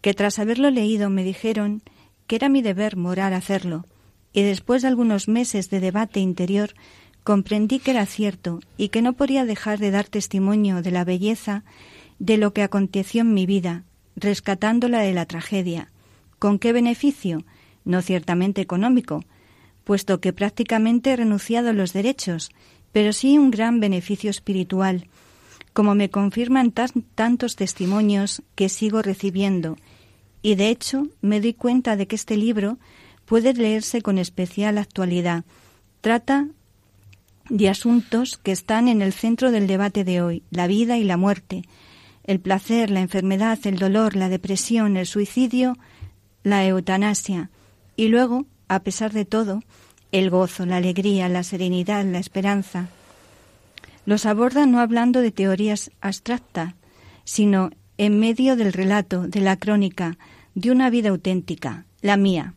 que 0.00 0.14
tras 0.14 0.38
haberlo 0.38 0.70
leído 0.70 1.10
me 1.10 1.22
dijeron 1.22 1.82
que 2.26 2.36
era 2.36 2.48
mi 2.48 2.62
deber 2.62 2.96
moral 2.96 3.34
hacerlo, 3.34 3.84
y 4.32 4.42
después 4.42 4.82
de 4.82 4.88
algunos 4.88 5.28
meses 5.28 5.68
de 5.68 5.80
debate 5.80 6.20
interior 6.20 6.74
comprendí 7.24 7.78
que 7.78 7.90
era 7.90 8.06
cierto 8.06 8.60
y 8.78 8.88
que 8.88 9.02
no 9.02 9.12
podía 9.12 9.44
dejar 9.44 9.78
de 9.78 9.90
dar 9.90 10.06
testimonio 10.06 10.80
de 10.80 10.90
la 10.90 11.04
belleza 11.04 11.64
de 12.18 12.38
lo 12.38 12.52
que 12.52 12.62
aconteció 12.62 13.20
en 13.20 13.34
mi 13.34 13.44
vida, 13.44 13.84
rescatándola 14.16 15.00
de 15.00 15.12
la 15.12 15.26
tragedia. 15.26 15.90
¿Con 16.38 16.58
qué 16.58 16.72
beneficio? 16.72 17.44
No 17.84 18.00
ciertamente 18.00 18.62
económico, 18.62 19.24
puesto 19.84 20.20
que 20.20 20.32
prácticamente 20.32 21.10
he 21.10 21.16
renunciado 21.16 21.70
a 21.70 21.74
los 21.74 21.92
derechos, 21.92 22.50
pero 22.92 23.12
sí 23.12 23.36
un 23.36 23.50
gran 23.50 23.80
beneficio 23.80 24.30
espiritual, 24.30 25.06
como 25.80 25.94
me 25.94 26.10
confirman 26.10 26.72
tantos 26.72 27.56
testimonios 27.56 28.42
que 28.54 28.68
sigo 28.68 29.00
recibiendo, 29.00 29.78
y 30.42 30.54
de 30.56 30.68
hecho 30.68 31.06
me 31.22 31.40
doy 31.40 31.54
cuenta 31.54 31.96
de 31.96 32.06
que 32.06 32.16
este 32.16 32.36
libro 32.36 32.76
puede 33.24 33.54
leerse 33.54 34.02
con 34.02 34.18
especial 34.18 34.76
actualidad. 34.76 35.44
Trata 36.02 36.48
de 37.48 37.70
asuntos 37.70 38.36
que 38.36 38.52
están 38.52 38.88
en 38.88 39.00
el 39.00 39.14
centro 39.14 39.50
del 39.52 39.66
debate 39.66 40.04
de 40.04 40.20
hoy, 40.20 40.42
la 40.50 40.66
vida 40.66 40.98
y 40.98 41.04
la 41.04 41.16
muerte, 41.16 41.62
el 42.24 42.40
placer, 42.40 42.90
la 42.90 43.00
enfermedad, 43.00 43.58
el 43.64 43.78
dolor, 43.78 44.16
la 44.16 44.28
depresión, 44.28 44.98
el 44.98 45.06
suicidio, 45.06 45.78
la 46.42 46.66
eutanasia, 46.66 47.48
y 47.96 48.08
luego, 48.08 48.44
a 48.68 48.80
pesar 48.80 49.14
de 49.14 49.24
todo, 49.24 49.62
el 50.12 50.28
gozo, 50.28 50.66
la 50.66 50.76
alegría, 50.76 51.30
la 51.30 51.42
serenidad, 51.42 52.04
la 52.04 52.18
esperanza, 52.18 52.90
los 54.06 54.26
aborda 54.26 54.66
no 54.66 54.80
hablando 54.80 55.20
de 55.20 55.30
teorías 55.30 55.90
abstractas, 56.00 56.74
sino 57.24 57.70
en 57.98 58.18
medio 58.18 58.56
del 58.56 58.72
relato, 58.72 59.28
de 59.28 59.40
la 59.40 59.56
crónica, 59.56 60.16
de 60.54 60.70
una 60.70 60.90
vida 60.90 61.10
auténtica, 61.10 61.84
la 62.00 62.16
mía. 62.16 62.54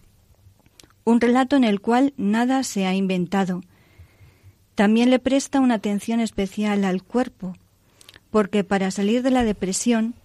Un 1.03 1.19
relato 1.19 1.55
en 1.55 1.63
el 1.63 1.81
cual 1.81 2.13
nada 2.17 2.63
se 2.63 2.85
ha 2.85 2.93
inventado. 2.93 3.61
También 4.75 5.09
le 5.09 5.19
presta 5.19 5.59
una 5.59 5.75
atención 5.75 6.19
especial 6.19 6.85
al 6.85 7.03
cuerpo, 7.03 7.55
porque 8.31 8.63
para 8.63 8.89
salir 8.89 9.21
de 9.21 9.31
la 9.31 9.43
depresión 9.43 10.15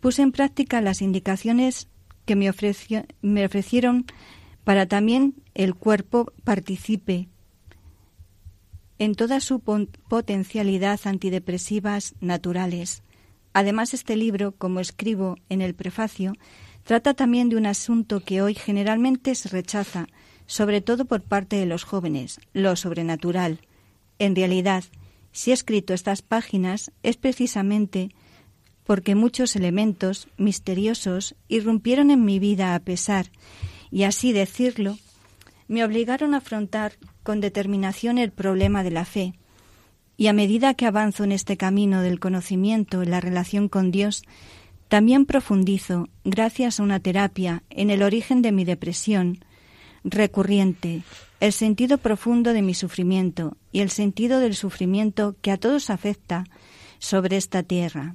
puse 0.00 0.22
en 0.22 0.32
práctica 0.32 0.80
las 0.80 1.02
indicaciones 1.02 1.88
que 2.24 2.34
me, 2.34 2.50
me 3.22 3.44
ofrecieron 3.44 4.06
para 4.64 4.86
también 4.86 5.34
el 5.54 5.74
cuerpo 5.74 6.32
participe 6.44 7.28
en 8.98 9.14
toda 9.14 9.40
su 9.40 9.60
potencialidad 9.60 11.00
antidepresivas 11.04 12.14
naturales. 12.20 13.02
Además, 13.52 13.94
este 13.94 14.16
libro, 14.16 14.52
como 14.52 14.80
escribo 14.80 15.36
en 15.48 15.62
el 15.62 15.74
prefacio, 15.74 16.34
trata 16.84 17.14
también 17.14 17.48
de 17.48 17.56
un 17.56 17.66
asunto 17.66 18.20
que 18.20 18.42
hoy 18.42 18.54
generalmente 18.54 19.34
se 19.34 19.48
rechaza, 19.48 20.06
sobre 20.46 20.80
todo 20.80 21.04
por 21.04 21.22
parte 21.22 21.56
de 21.56 21.66
los 21.66 21.84
jóvenes, 21.84 22.38
lo 22.52 22.76
sobrenatural. 22.76 23.60
En 24.18 24.36
realidad, 24.36 24.84
si 25.32 25.50
he 25.50 25.54
escrito 25.54 25.92
estas 25.92 26.22
páginas 26.22 26.92
es 27.02 27.16
precisamente 27.16 28.10
porque 28.84 29.14
muchos 29.14 29.56
elementos 29.56 30.28
misteriosos 30.38 31.34
irrumpieron 31.48 32.10
en 32.10 32.24
mi 32.24 32.38
vida 32.38 32.74
a 32.74 32.80
pesar, 32.80 33.26
y 33.90 34.04
así 34.04 34.32
decirlo, 34.32 34.96
me 35.66 35.84
obligaron 35.84 36.34
a 36.34 36.38
afrontar 36.38 36.92
con 37.26 37.40
determinación 37.40 38.18
el 38.18 38.30
problema 38.30 38.84
de 38.84 38.92
la 38.92 39.04
fe. 39.04 39.34
Y 40.16 40.28
a 40.28 40.32
medida 40.32 40.74
que 40.74 40.86
avanzo 40.86 41.24
en 41.24 41.32
este 41.32 41.56
camino 41.56 42.00
del 42.00 42.20
conocimiento 42.20 43.02
en 43.02 43.10
la 43.10 43.20
relación 43.20 43.68
con 43.68 43.90
Dios, 43.90 44.22
también 44.86 45.26
profundizo, 45.26 46.08
gracias 46.24 46.78
a 46.78 46.84
una 46.84 47.00
terapia, 47.00 47.64
en 47.68 47.90
el 47.90 48.04
origen 48.04 48.42
de 48.42 48.52
mi 48.52 48.64
depresión 48.64 49.40
recurriente, 50.04 51.02
el 51.40 51.52
sentido 51.52 51.98
profundo 51.98 52.52
de 52.52 52.62
mi 52.62 52.74
sufrimiento 52.74 53.56
y 53.72 53.80
el 53.80 53.90
sentido 53.90 54.38
del 54.38 54.54
sufrimiento 54.54 55.34
que 55.42 55.50
a 55.50 55.56
todos 55.56 55.90
afecta 55.90 56.44
sobre 57.00 57.36
esta 57.36 57.64
tierra. 57.64 58.14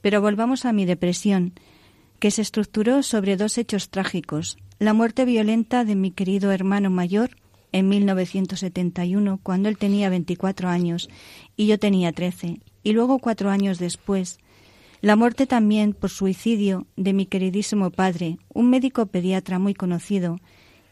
Pero 0.00 0.20
volvamos 0.20 0.64
a 0.64 0.72
mi 0.72 0.84
depresión, 0.84 1.52
que 2.18 2.32
se 2.32 2.42
estructuró 2.42 3.04
sobre 3.04 3.36
dos 3.36 3.56
hechos 3.56 3.88
trágicos, 3.88 4.58
la 4.80 4.94
muerte 4.94 5.24
violenta 5.24 5.84
de 5.84 5.94
mi 5.94 6.10
querido 6.10 6.50
hermano 6.50 6.90
mayor 6.90 7.36
en 7.72 7.88
1971, 7.88 9.40
cuando 9.42 9.68
él 9.68 9.78
tenía 9.78 10.10
24 10.10 10.68
años 10.68 11.08
y 11.56 11.66
yo 11.66 11.78
tenía 11.78 12.12
13, 12.12 12.60
y 12.82 12.92
luego 12.92 13.18
cuatro 13.18 13.50
años 13.50 13.78
después, 13.78 14.38
la 15.00 15.16
muerte 15.16 15.46
también 15.46 15.94
por 15.94 16.10
suicidio 16.10 16.86
de 16.96 17.12
mi 17.12 17.26
queridísimo 17.26 17.90
padre, 17.90 18.38
un 18.52 18.70
médico 18.70 19.06
pediatra 19.06 19.58
muy 19.58 19.74
conocido 19.74 20.38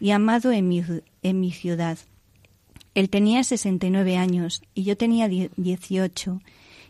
y 0.01 0.11
amado 0.11 0.51
en 0.51 0.69
mi, 0.69 0.83
en 1.23 1.41
mi 1.41 1.53
ciudad. 1.53 1.99
Él 2.95 3.09
tenía 3.09 3.45
69 3.45 4.17
años 4.17 4.63
y 4.75 4.83
yo 4.83 4.97
tenía 4.97 5.29
18 5.29 6.41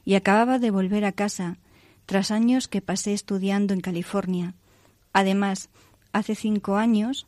y 0.05 0.15
acababa 0.15 0.59
de 0.59 0.71
volver 0.71 1.05
a 1.05 1.13
casa 1.13 1.59
tras 2.07 2.31
años 2.31 2.69
que 2.69 2.81
pasé 2.81 3.13
estudiando 3.13 3.75
en 3.75 3.81
California. 3.81 4.55
Además, 5.13 5.69
hace 6.13 6.35
cinco 6.35 6.77
años 6.77 7.27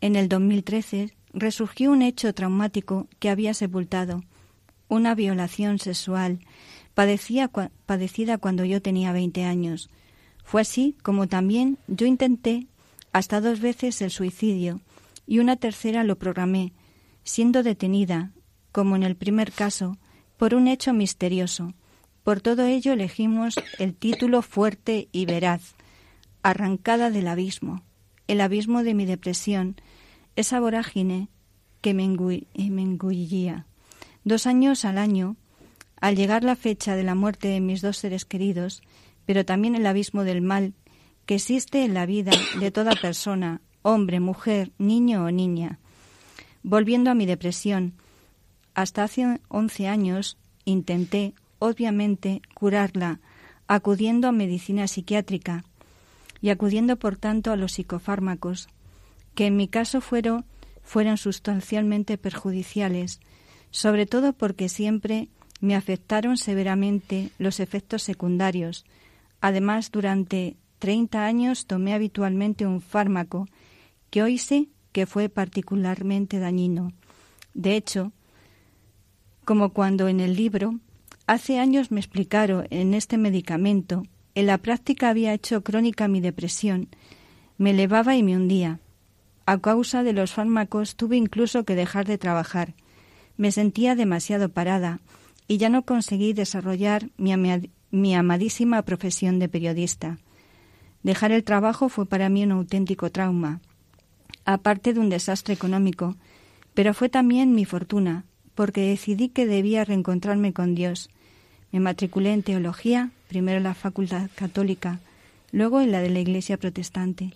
en 0.00 0.16
el 0.16 0.28
2013 0.28 1.12
resurgió 1.32 1.90
un 1.92 2.02
hecho 2.02 2.32
traumático 2.34 3.08
que 3.18 3.30
había 3.30 3.54
sepultado, 3.54 4.22
una 4.88 5.14
violación 5.14 5.78
sexual 5.78 6.40
padecida 6.94 8.38
cuando 8.38 8.64
yo 8.64 8.82
tenía 8.82 9.12
20 9.12 9.44
años. 9.44 9.88
Fue 10.44 10.62
así 10.62 10.96
como 11.02 11.28
también 11.28 11.78
yo 11.86 12.06
intenté 12.06 12.66
hasta 13.12 13.40
dos 13.40 13.60
veces 13.60 14.02
el 14.02 14.10
suicidio 14.10 14.80
y 15.26 15.38
una 15.38 15.56
tercera 15.56 16.04
lo 16.04 16.18
programé, 16.18 16.72
siendo 17.22 17.62
detenida, 17.62 18.32
como 18.72 18.96
en 18.96 19.02
el 19.02 19.16
primer 19.16 19.52
caso, 19.52 19.96
por 20.36 20.54
un 20.54 20.66
hecho 20.66 20.92
misterioso. 20.92 21.72
Por 22.24 22.40
todo 22.40 22.64
ello 22.64 22.92
elegimos 22.92 23.54
el 23.78 23.94
título 23.94 24.42
fuerte 24.42 25.08
y 25.12 25.26
veraz, 25.26 25.74
Arrancada 26.42 27.10
del 27.10 27.28
abismo, 27.28 27.82
el 28.30 28.40
abismo 28.40 28.84
de 28.84 28.94
mi 28.94 29.06
depresión, 29.06 29.74
esa 30.36 30.60
vorágine 30.60 31.28
que 31.80 31.94
me, 31.94 32.04
eh, 32.04 32.70
me 32.70 32.82
engullía. 32.82 33.66
Dos 34.22 34.46
años 34.46 34.84
al 34.84 34.98
año, 34.98 35.36
al 36.00 36.14
llegar 36.14 36.44
la 36.44 36.54
fecha 36.54 36.94
de 36.94 37.02
la 37.02 37.16
muerte 37.16 37.48
de 37.48 37.60
mis 37.60 37.82
dos 37.82 37.96
seres 37.96 38.24
queridos, 38.24 38.82
pero 39.26 39.44
también 39.44 39.74
el 39.74 39.84
abismo 39.84 40.22
del 40.22 40.42
mal 40.42 40.74
que 41.26 41.34
existe 41.34 41.84
en 41.84 41.92
la 41.92 42.06
vida 42.06 42.30
de 42.60 42.70
toda 42.70 42.92
persona, 42.92 43.62
hombre, 43.82 44.20
mujer, 44.20 44.70
niño 44.78 45.24
o 45.24 45.32
niña. 45.32 45.80
Volviendo 46.62 47.10
a 47.10 47.14
mi 47.14 47.26
depresión, 47.26 47.94
hasta 48.74 49.02
hace 49.02 49.40
once 49.48 49.88
años 49.88 50.36
intenté, 50.64 51.34
obviamente, 51.58 52.42
curarla, 52.54 53.18
acudiendo 53.66 54.28
a 54.28 54.32
medicina 54.32 54.86
psiquiátrica 54.86 55.64
y 56.40 56.50
acudiendo, 56.50 56.96
por 56.96 57.16
tanto, 57.16 57.52
a 57.52 57.56
los 57.56 57.72
psicofármacos, 57.72 58.68
que 59.34 59.46
en 59.46 59.56
mi 59.56 59.68
caso 59.68 60.00
fueron, 60.00 60.44
fueron 60.82 61.16
sustancialmente 61.16 62.18
perjudiciales, 62.18 63.20
sobre 63.70 64.06
todo 64.06 64.32
porque 64.32 64.68
siempre 64.68 65.28
me 65.60 65.76
afectaron 65.76 66.36
severamente 66.36 67.30
los 67.38 67.60
efectos 67.60 68.02
secundarios. 68.02 68.84
Además, 69.40 69.90
durante 69.92 70.56
30 70.78 71.24
años 71.24 71.66
tomé 71.66 71.94
habitualmente 71.94 72.66
un 72.66 72.80
fármaco 72.80 73.46
que 74.10 74.22
hoy 74.22 74.38
sé 74.38 74.68
que 74.92 75.06
fue 75.06 75.28
particularmente 75.28 76.38
dañino. 76.38 76.92
De 77.54 77.76
hecho, 77.76 78.12
como 79.44 79.72
cuando 79.72 80.08
en 80.08 80.20
el 80.20 80.34
libro, 80.34 80.74
hace 81.26 81.58
años 81.58 81.90
me 81.90 82.00
explicaron 82.00 82.66
en 82.70 82.94
este 82.94 83.18
medicamento, 83.18 84.02
en 84.34 84.46
la 84.46 84.58
práctica 84.58 85.08
había 85.08 85.32
hecho 85.34 85.62
crónica 85.62 86.08
mi 86.08 86.20
depresión, 86.20 86.88
me 87.58 87.70
elevaba 87.70 88.16
y 88.16 88.22
me 88.22 88.36
hundía. 88.36 88.80
A 89.46 89.58
causa 89.58 90.02
de 90.02 90.12
los 90.12 90.32
fármacos 90.32 90.96
tuve 90.96 91.16
incluso 91.16 91.64
que 91.64 91.74
dejar 91.74 92.06
de 92.06 92.18
trabajar. 92.18 92.74
Me 93.36 93.52
sentía 93.52 93.94
demasiado 93.94 94.48
parada 94.48 95.00
y 95.48 95.58
ya 95.58 95.68
no 95.68 95.84
conseguí 95.84 96.32
desarrollar 96.32 97.10
mi, 97.16 98.14
amadísima 98.14 98.82
profesión 98.82 99.38
de 99.38 99.48
periodista. 99.48 100.18
Dejar 101.02 101.32
el 101.32 101.44
trabajo 101.44 101.88
fue 101.88 102.06
para 102.06 102.28
mí 102.28 102.44
un 102.44 102.52
auténtico 102.52 103.10
trauma 103.10 103.60
aparte 104.44 104.92
de 104.92 105.00
un 105.00 105.08
desastre 105.08 105.54
económico, 105.54 106.16
pero 106.74 106.94
fue 106.94 107.08
también 107.08 107.54
mi 107.54 107.64
fortuna, 107.64 108.24
porque 108.54 108.88
decidí 108.88 109.28
que 109.28 109.46
debía 109.46 109.84
reencontrarme 109.84 110.52
con 110.52 110.74
Dios. 110.74 111.10
Me 111.72 111.80
matriculé 111.80 112.32
en 112.32 112.42
teología, 112.42 113.10
primero 113.30 113.58
en 113.58 113.62
la 113.62 113.74
facultad 113.74 114.28
católica, 114.34 114.98
luego 115.52 115.80
en 115.80 115.92
la 115.92 116.02
de 116.02 116.10
la 116.10 116.18
Iglesia 116.18 116.56
protestante. 116.56 117.34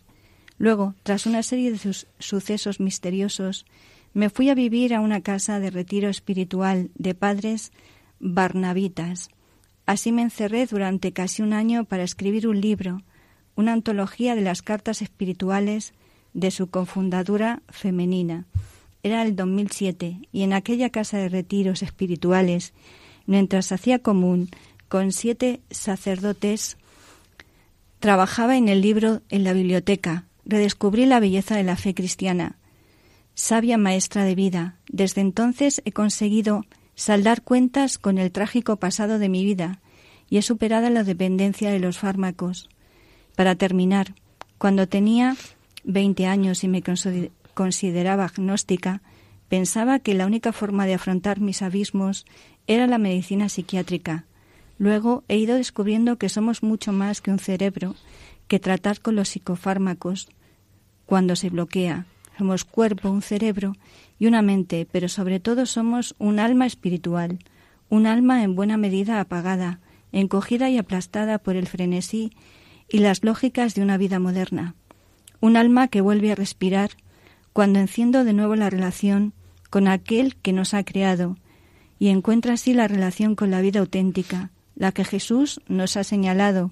Luego, 0.59 0.95
tras 1.05 1.24
una 1.24 1.45
serie 1.45 1.70
de 1.70 1.78
sucesos 2.18 2.80
misteriosos, 2.80 3.64
me 4.12 4.28
fui 4.28 4.51
a 4.51 4.57
vivir 4.57 4.92
a 4.92 5.01
una 5.01 5.20
casa 5.20 5.61
de 5.61 5.70
retiro 5.70 6.09
espiritual 6.09 6.90
de 6.97 7.14
padres 7.14 7.70
barnabitas. 8.18 9.28
Así 9.86 10.11
me 10.11 10.22
encerré 10.22 10.66
durante 10.66 11.12
casi 11.12 11.42
un 11.42 11.53
año 11.53 11.84
para 11.84 12.03
escribir 12.03 12.49
un 12.49 12.61
libro, 12.61 13.03
una 13.55 13.72
antología 13.72 14.34
de 14.34 14.42
las 14.42 14.62
cartas 14.62 15.01
espirituales 15.01 15.95
de 16.32 16.51
su 16.51 16.70
confundadura 16.70 17.62
femenina. 17.68 18.47
Era 19.05 19.22
el 19.22 19.36
2007 19.36 20.28
y 20.32 20.42
en 20.42 20.55
aquella 20.55 20.90
casa 20.90 21.18
de 21.18 21.28
retiros 21.28 21.84
espirituales, 21.84 22.72
mientras 23.26 23.70
hacía 23.70 24.01
común 24.01 24.49
con 24.95 25.11
siete 25.11 25.61
sacerdotes, 25.72 26.76
trabajaba 27.99 28.57
en 28.57 28.68
el 28.68 28.80
libro 28.80 29.22
en 29.28 29.42
la 29.42 29.53
biblioteca, 29.53 30.26
redescubrí 30.45 31.05
la 31.05 31.18
belleza 31.18 31.57
de 31.57 31.64
la 31.64 31.74
fe 31.74 31.95
cristiana. 31.95 32.59
Sabia 33.34 33.76
maestra 33.76 34.22
de 34.22 34.36
vida, 34.36 34.76
desde 34.86 35.20
entonces 35.20 35.82
he 35.84 35.90
conseguido 35.90 36.64
saldar 36.95 37.42
cuentas 37.42 37.99
con 37.99 38.18
el 38.18 38.30
trágico 38.30 38.76
pasado 38.76 39.18
de 39.18 39.28
mi 39.28 39.45
vida 39.45 39.80
y 40.30 40.36
he 40.36 40.42
superado 40.42 40.88
la 40.90 41.03
dependencia 41.03 41.72
de 41.72 41.80
los 41.80 41.99
fármacos. 41.99 42.68
Para 43.34 43.57
terminar, 43.57 44.14
cuando 44.59 44.86
tenía 44.86 45.34
20 45.82 46.24
años 46.26 46.62
y 46.62 46.68
me 46.68 46.84
consideraba 47.53 48.26
agnóstica, 48.26 49.03
pensaba 49.49 49.99
que 49.99 50.14
la 50.14 50.26
única 50.26 50.53
forma 50.53 50.86
de 50.86 50.95
afrontar 50.95 51.40
mis 51.40 51.62
abismos 51.62 52.26
era 52.68 52.86
la 52.86 52.99
medicina 52.99 53.49
psiquiátrica. 53.49 54.26
Luego 54.79 55.25
he 55.29 55.37
ido 55.37 55.57
descubriendo 55.57 56.16
que 56.16 56.29
somos 56.29 56.62
mucho 56.62 56.93
más 56.93 57.20
que 57.20 57.31
un 57.31 57.39
cerebro 57.39 57.95
que 58.49 58.59
tratar 58.59 59.01
con 59.01 59.16
los 59.16 59.31
psicofármacos 59.31 60.29
cuando 61.07 61.37
se 61.37 61.51
bloquea. 61.51 62.07
Somos 62.37 62.64
cuerpo, 62.64 63.11
un 63.11 63.22
cerebro 63.22 63.77
y 64.18 64.27
una 64.27 64.43
mente, 64.43 64.87
pero 64.91 65.09
sobre 65.09 65.41
todo 65.41 65.66
somos 65.66 66.14
un 66.18 66.39
alma 66.39 66.66
espiritual, 66.66 67.39
un 67.89 68.07
alma 68.07 68.43
en 68.43 68.55
buena 68.55 68.77
medida 68.77 69.20
apagada, 69.20 69.81
encogida 70.12 70.68
y 70.70 70.79
aplastada 70.79 71.39
por 71.39 71.57
el 71.57 71.66
frenesí 71.66 72.33
y 72.89 72.99
las 72.99 73.22
lógicas 73.22 73.75
de 73.75 73.83
una 73.83 73.97
vida 73.97 74.18
moderna 74.18 74.75
un 75.45 75.59
alma 75.59 75.89
que 75.89 76.01
vuelve 76.01 76.33
a 76.33 76.35
respirar 76.35 76.93
cuando 77.53 77.79
enciendo 77.79 78.25
de 78.25 78.33
nuevo 78.33 78.57
la 78.57 78.70
relación 78.70 79.35
con 79.68 79.89
aquel 79.89 80.37
que 80.37 80.55
nos 80.55 80.72
ha 80.72 80.85
creado 80.85 81.37
y 81.99 82.09
encuentra 82.09 82.55
así 82.55 82.72
la 82.72 82.89
relación 82.89 83.35
con 83.35 83.51
la 83.51 83.61
vida 83.61 83.81
auténtica, 83.81 84.51
la 84.77 84.93
que 84.93 85.05
Jesús 85.05 85.61
nos 85.68 85.97
ha 85.97 86.05
señalado 86.05 86.70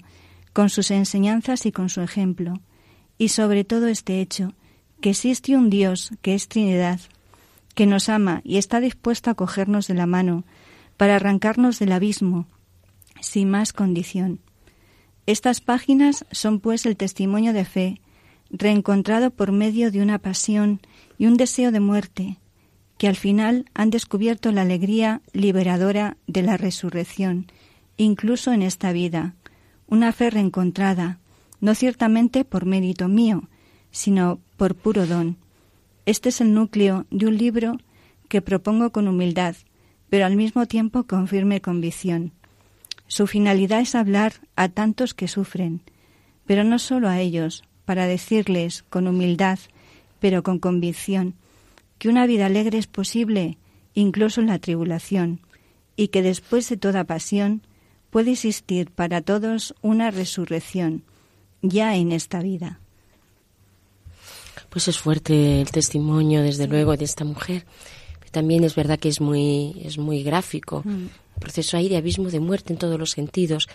con 0.52 0.68
sus 0.68 0.90
enseñanzas 0.90 1.66
y 1.66 1.72
con 1.72 1.88
su 1.88 2.00
ejemplo, 2.00 2.60
y 3.18 3.28
sobre 3.28 3.64
todo 3.64 3.86
este 3.86 4.20
hecho, 4.20 4.54
que 5.00 5.10
existe 5.10 5.56
un 5.56 5.70
Dios 5.70 6.10
que 6.22 6.34
es 6.34 6.48
Trinidad, 6.48 7.00
que 7.74 7.86
nos 7.86 8.08
ama 8.08 8.40
y 8.44 8.58
está 8.58 8.80
dispuesto 8.80 9.30
a 9.30 9.34
cogernos 9.34 9.86
de 9.86 9.94
la 9.94 10.06
mano 10.06 10.44
para 10.96 11.16
arrancarnos 11.16 11.78
del 11.78 11.92
abismo, 11.92 12.46
sin 13.20 13.50
más 13.50 13.72
condición. 13.72 14.40
Estas 15.26 15.60
páginas 15.60 16.26
son 16.30 16.60
pues 16.60 16.84
el 16.86 16.96
testimonio 16.96 17.52
de 17.52 17.64
fe 17.64 18.00
reencontrado 18.50 19.30
por 19.30 19.50
medio 19.52 19.90
de 19.90 20.02
una 20.02 20.18
pasión 20.18 20.80
y 21.16 21.26
un 21.26 21.36
deseo 21.36 21.72
de 21.72 21.80
muerte, 21.80 22.38
que 22.98 23.08
al 23.08 23.16
final 23.16 23.64
han 23.74 23.90
descubierto 23.90 24.52
la 24.52 24.62
alegría 24.62 25.22
liberadora 25.32 26.16
de 26.26 26.42
la 26.42 26.56
resurrección, 26.56 27.46
incluso 27.96 28.52
en 28.52 28.62
esta 28.62 28.92
vida, 28.92 29.34
una 29.86 30.12
fe 30.12 30.30
reencontrada, 30.30 31.18
no 31.60 31.74
ciertamente 31.74 32.44
por 32.44 32.66
mérito 32.66 33.08
mío, 33.08 33.48
sino 33.90 34.40
por 34.56 34.74
puro 34.74 35.06
don. 35.06 35.36
Este 36.06 36.30
es 36.30 36.40
el 36.40 36.54
núcleo 36.54 37.06
de 37.10 37.26
un 37.26 37.36
libro 37.36 37.78
que 38.28 38.42
propongo 38.42 38.90
con 38.90 39.06
humildad, 39.06 39.54
pero 40.08 40.26
al 40.26 40.36
mismo 40.36 40.66
tiempo 40.66 41.04
con 41.04 41.28
firme 41.28 41.60
convicción. 41.60 42.32
Su 43.06 43.26
finalidad 43.26 43.80
es 43.80 43.94
hablar 43.94 44.34
a 44.56 44.68
tantos 44.68 45.14
que 45.14 45.28
sufren, 45.28 45.82
pero 46.46 46.64
no 46.64 46.78
solo 46.78 47.08
a 47.08 47.20
ellos, 47.20 47.62
para 47.84 48.06
decirles 48.06 48.84
con 48.88 49.06
humildad, 49.06 49.58
pero 50.18 50.42
con 50.42 50.58
convicción, 50.58 51.34
que 51.98 52.08
una 52.08 52.26
vida 52.26 52.46
alegre 52.46 52.78
es 52.78 52.86
posible 52.86 53.58
incluso 53.94 54.40
en 54.40 54.46
la 54.46 54.58
tribulación, 54.58 55.40
y 55.96 56.08
que 56.08 56.22
después 56.22 56.68
de 56.68 56.78
toda 56.78 57.04
pasión 57.04 57.62
puede 58.12 58.32
existir 58.32 58.90
para 58.90 59.22
todos 59.22 59.74
una 59.80 60.10
resurrección, 60.10 61.02
ya 61.62 61.96
en 61.96 62.12
esta 62.12 62.40
vida. 62.40 62.78
Pues 64.68 64.86
es 64.86 64.98
fuerte 64.98 65.62
el 65.62 65.70
testimonio, 65.70 66.42
desde 66.42 66.68
luego, 66.68 66.96
de 66.96 67.04
esta 67.04 67.24
mujer. 67.24 67.64
También 68.30 68.64
es 68.64 68.74
verdad 68.74 68.98
que 68.98 69.08
es 69.08 69.20
muy, 69.20 69.80
es 69.82 69.98
muy 69.98 70.22
gráfico. 70.22 70.82
Mm. 70.84 71.06
El 71.34 71.40
proceso 71.40 71.76
ahí 71.76 71.88
de 71.88 71.96
abismo 71.96 72.28
de 72.30 72.38
muerte 72.38 72.72
en 72.72 72.78
todos 72.78 72.98
los 72.98 73.10
sentidos 73.10 73.66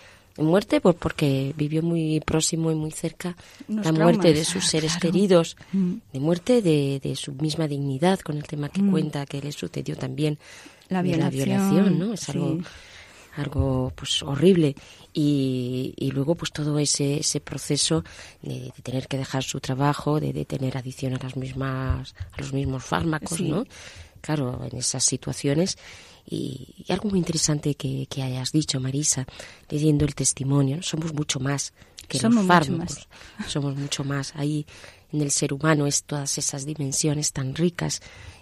muerte 0.42 0.80
pues 0.80 0.96
porque 0.96 1.52
vivió 1.56 1.82
muy 1.82 2.20
próximo 2.20 2.70
y 2.70 2.74
muy 2.74 2.90
cerca 2.90 3.36
la 3.66 3.92
muerte 3.92 4.32
de 4.32 4.44
sus 4.44 4.64
seres 4.66 4.96
queridos, 4.96 5.56
mm. 5.72 5.94
de 6.12 6.20
muerte 6.20 6.62
de, 6.62 7.16
su 7.16 7.32
misma 7.32 7.66
dignidad, 7.66 8.20
con 8.20 8.36
el 8.36 8.44
tema 8.44 8.68
que 8.68 8.82
mm. 8.82 8.90
cuenta 8.90 9.26
que 9.26 9.42
le 9.42 9.52
sucedió 9.52 9.96
también 9.96 10.38
la 10.88 11.02
violación, 11.02 11.98
la 11.98 12.06
¿no? 12.06 12.14
Es 12.14 12.28
algo 12.28 12.60
algo 13.38 13.92
pues 13.94 14.22
horrible. 14.22 14.74
Y, 15.12 15.94
y, 15.96 16.10
luego 16.10 16.34
pues 16.34 16.52
todo 16.52 16.78
ese, 16.78 17.20
ese 17.20 17.40
proceso 17.40 18.04
de, 18.42 18.72
tener 18.82 19.08
que 19.08 19.16
dejar 19.16 19.42
su 19.42 19.58
trabajo 19.58 20.20
de, 20.20 20.44
tener 20.44 20.76
adicción 20.76 21.14
a 21.14 21.18
las 21.18 21.36
mismas 21.36 22.14
a 22.32 22.40
los 22.40 22.52
mismos 22.52 22.84
fármacos 22.84 23.40
no 23.40 23.64
claro 24.20 24.60
en 24.70 24.78
esas 24.78 25.04
situaciones. 25.04 25.78
Y, 26.26 26.84
algo 26.88 27.08
muy 27.08 27.18
interesante 27.18 27.74
que, 27.74 28.06
hayas 28.22 28.52
dicho, 28.52 28.80
Marisa, 28.80 29.26
leyendo 29.68 30.04
el 30.04 30.14
testimonio, 30.14 30.82
somos 30.82 31.14
mucho 31.14 31.40
más 31.40 31.72
que 32.06 32.18
somos 32.18 32.38
los 32.38 32.46
fármacos. 32.46 33.08
Somos 33.46 33.76
mucho 33.76 34.04
más. 34.04 34.34
Ahí 34.34 34.66
en 35.12 35.20
el 35.20 35.30
ser 35.30 35.52
humano 35.52 35.86
es 35.86 36.04
todas 36.04 36.38
esas 36.38 36.64
dimensiones 36.64 37.32
tan 37.32 37.54
ricas 37.54 38.00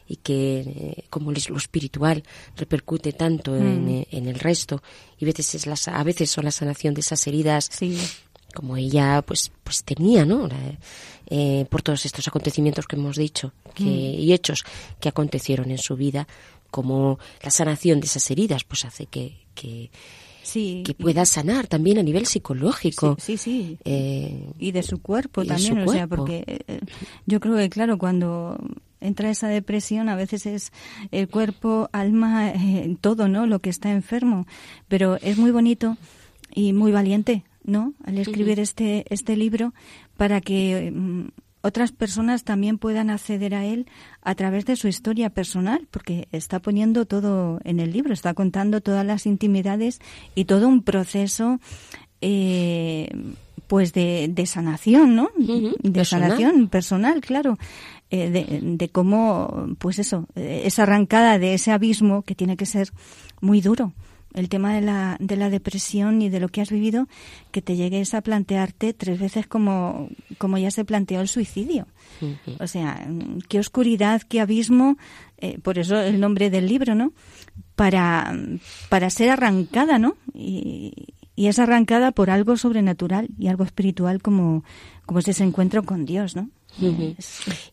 y 0.09 0.17
que 0.17 0.61
eh, 0.61 1.05
como 1.11 1.33
lo 1.33 1.57
espiritual 1.57 2.23
repercute 2.57 3.13
tanto 3.13 3.57
en, 3.57 3.87
mm. 3.87 3.89
eh, 3.89 4.07
en, 4.13 4.29
el 4.29 4.39
resto 4.39 4.83
y 5.19 5.25
a 5.25 5.27
veces 5.27 5.55
es 5.55 5.67
la, 5.67 5.77
a 5.93 6.05
veces 6.05 6.31
son 6.31 6.45
la 6.45 6.51
sanación 6.51 6.95
de 6.95 7.01
esas 7.01 7.27
heridas 7.27 7.71
como 8.55 8.77
ella 8.77 9.23
pues 9.27 9.51
pues 9.65 9.83
tenía 9.85 10.25
no 10.25 10.49
eh, 11.29 11.67
por 11.69 11.83
todos 11.83 12.07
estos 12.07 12.27
acontecimientos 12.29 12.87
que 12.87 12.97
hemos 12.97 13.17
dicho 13.17 13.53
que, 13.75 13.85
Mm. 13.85 14.21
y 14.21 14.33
hechos 14.33 14.65
que 15.01 15.09
acontecieron 15.09 15.71
en 15.71 15.79
su 15.79 15.97
vida 15.97 16.27
como 16.71 17.19
la 17.43 17.51
sanación 17.51 18.01
de 18.01 18.07
esas 18.07 18.31
heridas 18.31 18.65
pues 18.65 18.85
hace 18.85 19.07
que, 19.07 19.45
que, 19.55 19.91
Sí. 20.43 20.85
que 20.87 20.95
pueda 20.95 21.25
sanar 21.27 21.67
también 21.67 21.99
a 21.99 22.03
nivel 22.05 22.25
psicológico 22.27 23.17
Sí, 23.19 23.37
sí. 23.37 23.39
sí. 23.39 23.79
Eh, 23.85 24.53
y 24.61 24.71
de 24.71 24.85
su 24.85 25.03
cuerpo 25.03 25.45
también, 25.45 25.85
su 25.85 25.91
o 25.91 25.93
sea, 25.93 26.07
porque 26.07 26.63
yo 27.27 27.41
creo 27.41 27.57
que 27.57 27.69
claro, 27.69 27.99
cuando 27.99 28.57
entra 29.01 29.31
esa 29.31 29.49
depresión 29.49 30.09
a 30.09 30.17
veces 30.17 30.47
es 30.47 30.73
el 31.11 31.29
cuerpo, 31.29 31.89
alma, 31.93 32.51
eh, 32.51 32.97
todo, 33.01 33.29
¿no? 33.29 33.47
Lo 33.47 33.61
que 33.61 33.71
está 33.71 33.93
enfermo, 33.93 34.47
pero 34.89 35.17
es 35.17 35.39
muy 35.39 35.51
bonito 35.51 35.97
y 36.55 36.73
muy 36.73 36.93
valiente, 36.93 37.45
¿no? 37.65 37.95
Al 38.05 38.19
escribir 38.19 38.61
este 38.61 39.05
este 39.11 39.37
libro 39.37 39.75
para 40.17 40.41
que 40.41 40.93
mm, 40.95 41.29
otras 41.67 41.91
personas 41.91 42.45
también 42.45 42.79
puedan 42.79 43.11
acceder 43.11 43.53
a 43.55 43.65
él 43.65 43.87
a 44.23 44.37
través 44.37 44.67
de 44.67 44.77
su 44.77 44.87
historia 44.87 45.31
personal, 45.31 45.89
porque 45.91 46.29
está 46.31 46.61
poniendo 46.61 47.07
todo 47.07 47.59
en 47.65 47.81
el 47.81 47.93
libro, 47.93 48.13
está 48.13 48.35
contando 48.35 48.81
todas 48.81 49.05
las 49.05 49.27
intimidades 49.27 50.01
y 50.37 50.45
todo 50.45 50.69
un 50.69 50.83
proceso 50.85 51.59
eh, 52.21 53.09
pues 53.67 53.93
de, 53.93 54.29
de 54.31 54.47
sanación, 54.47 55.17
¿no? 55.17 55.31
De 55.37 55.91
personal. 55.91 56.31
sanación 56.31 56.69
personal, 56.69 57.21
claro, 57.21 57.59
eh, 58.11 58.31
de, 58.31 58.61
de 58.63 58.89
cómo, 58.89 59.75
pues 59.79 59.99
eso, 59.99 60.27
eh, 60.37 60.63
esa 60.65 60.85
arrancada 60.85 61.39
de 61.39 61.55
ese 61.55 61.73
abismo 61.73 62.23
que 62.23 62.35
tiene 62.35 62.57
que 62.57 62.67
ser 62.67 62.93
muy 63.41 63.61
duro. 63.61 63.93
El 64.35 64.51
tema 64.51 64.75
de 64.75 64.83
la, 64.83 65.17
de 65.19 65.37
la 65.37 65.49
depresión 65.49 66.21
y 66.21 66.29
de 66.29 66.41
lo 66.41 66.49
que 66.49 66.61
has 66.61 66.71
vivido, 66.71 67.09
que 67.53 67.63
te 67.63 67.75
llegues 67.75 68.13
a 68.13 68.21
plantearte 68.21 68.93
tres 68.93 69.19
veces 69.19 69.47
como, 69.47 70.11
como 70.37 70.59
ya 70.59 70.71
se 70.71 70.85
planteó 70.85 71.23
el 71.23 71.29
suicidio. 71.29 71.87
O 72.61 72.67
sea, 72.67 73.09
qué 73.49 73.59
oscuridad, 73.59 74.21
qué 74.21 74.43
abismo, 74.43 74.99
eh, 75.39 75.59
por 75.61 75.79
eso 75.79 75.99
el 75.99 76.21
nombre 76.21 76.51
del 76.51 76.67
libro, 76.67 76.95
¿no? 76.95 77.15
Para, 77.77 78.39
para 78.91 79.09
ser 79.09 79.31
arrancada, 79.31 79.99
¿no? 79.99 80.17
Y, 80.35 81.15
y 81.35 81.47
es 81.47 81.59
arrancada 81.59 82.13
por 82.13 82.29
algo 82.29 82.59
sobrenatural 82.59 83.29
y 83.39 83.49
algo 83.49 83.65
espiritual 83.65 84.21
como, 84.21 84.65
como 85.07 85.21
es 85.21 85.29
ese 85.29 85.45
encuentro 85.45 85.83
con 85.83 86.05
Dios, 86.05 86.37
¿no? 86.37 86.51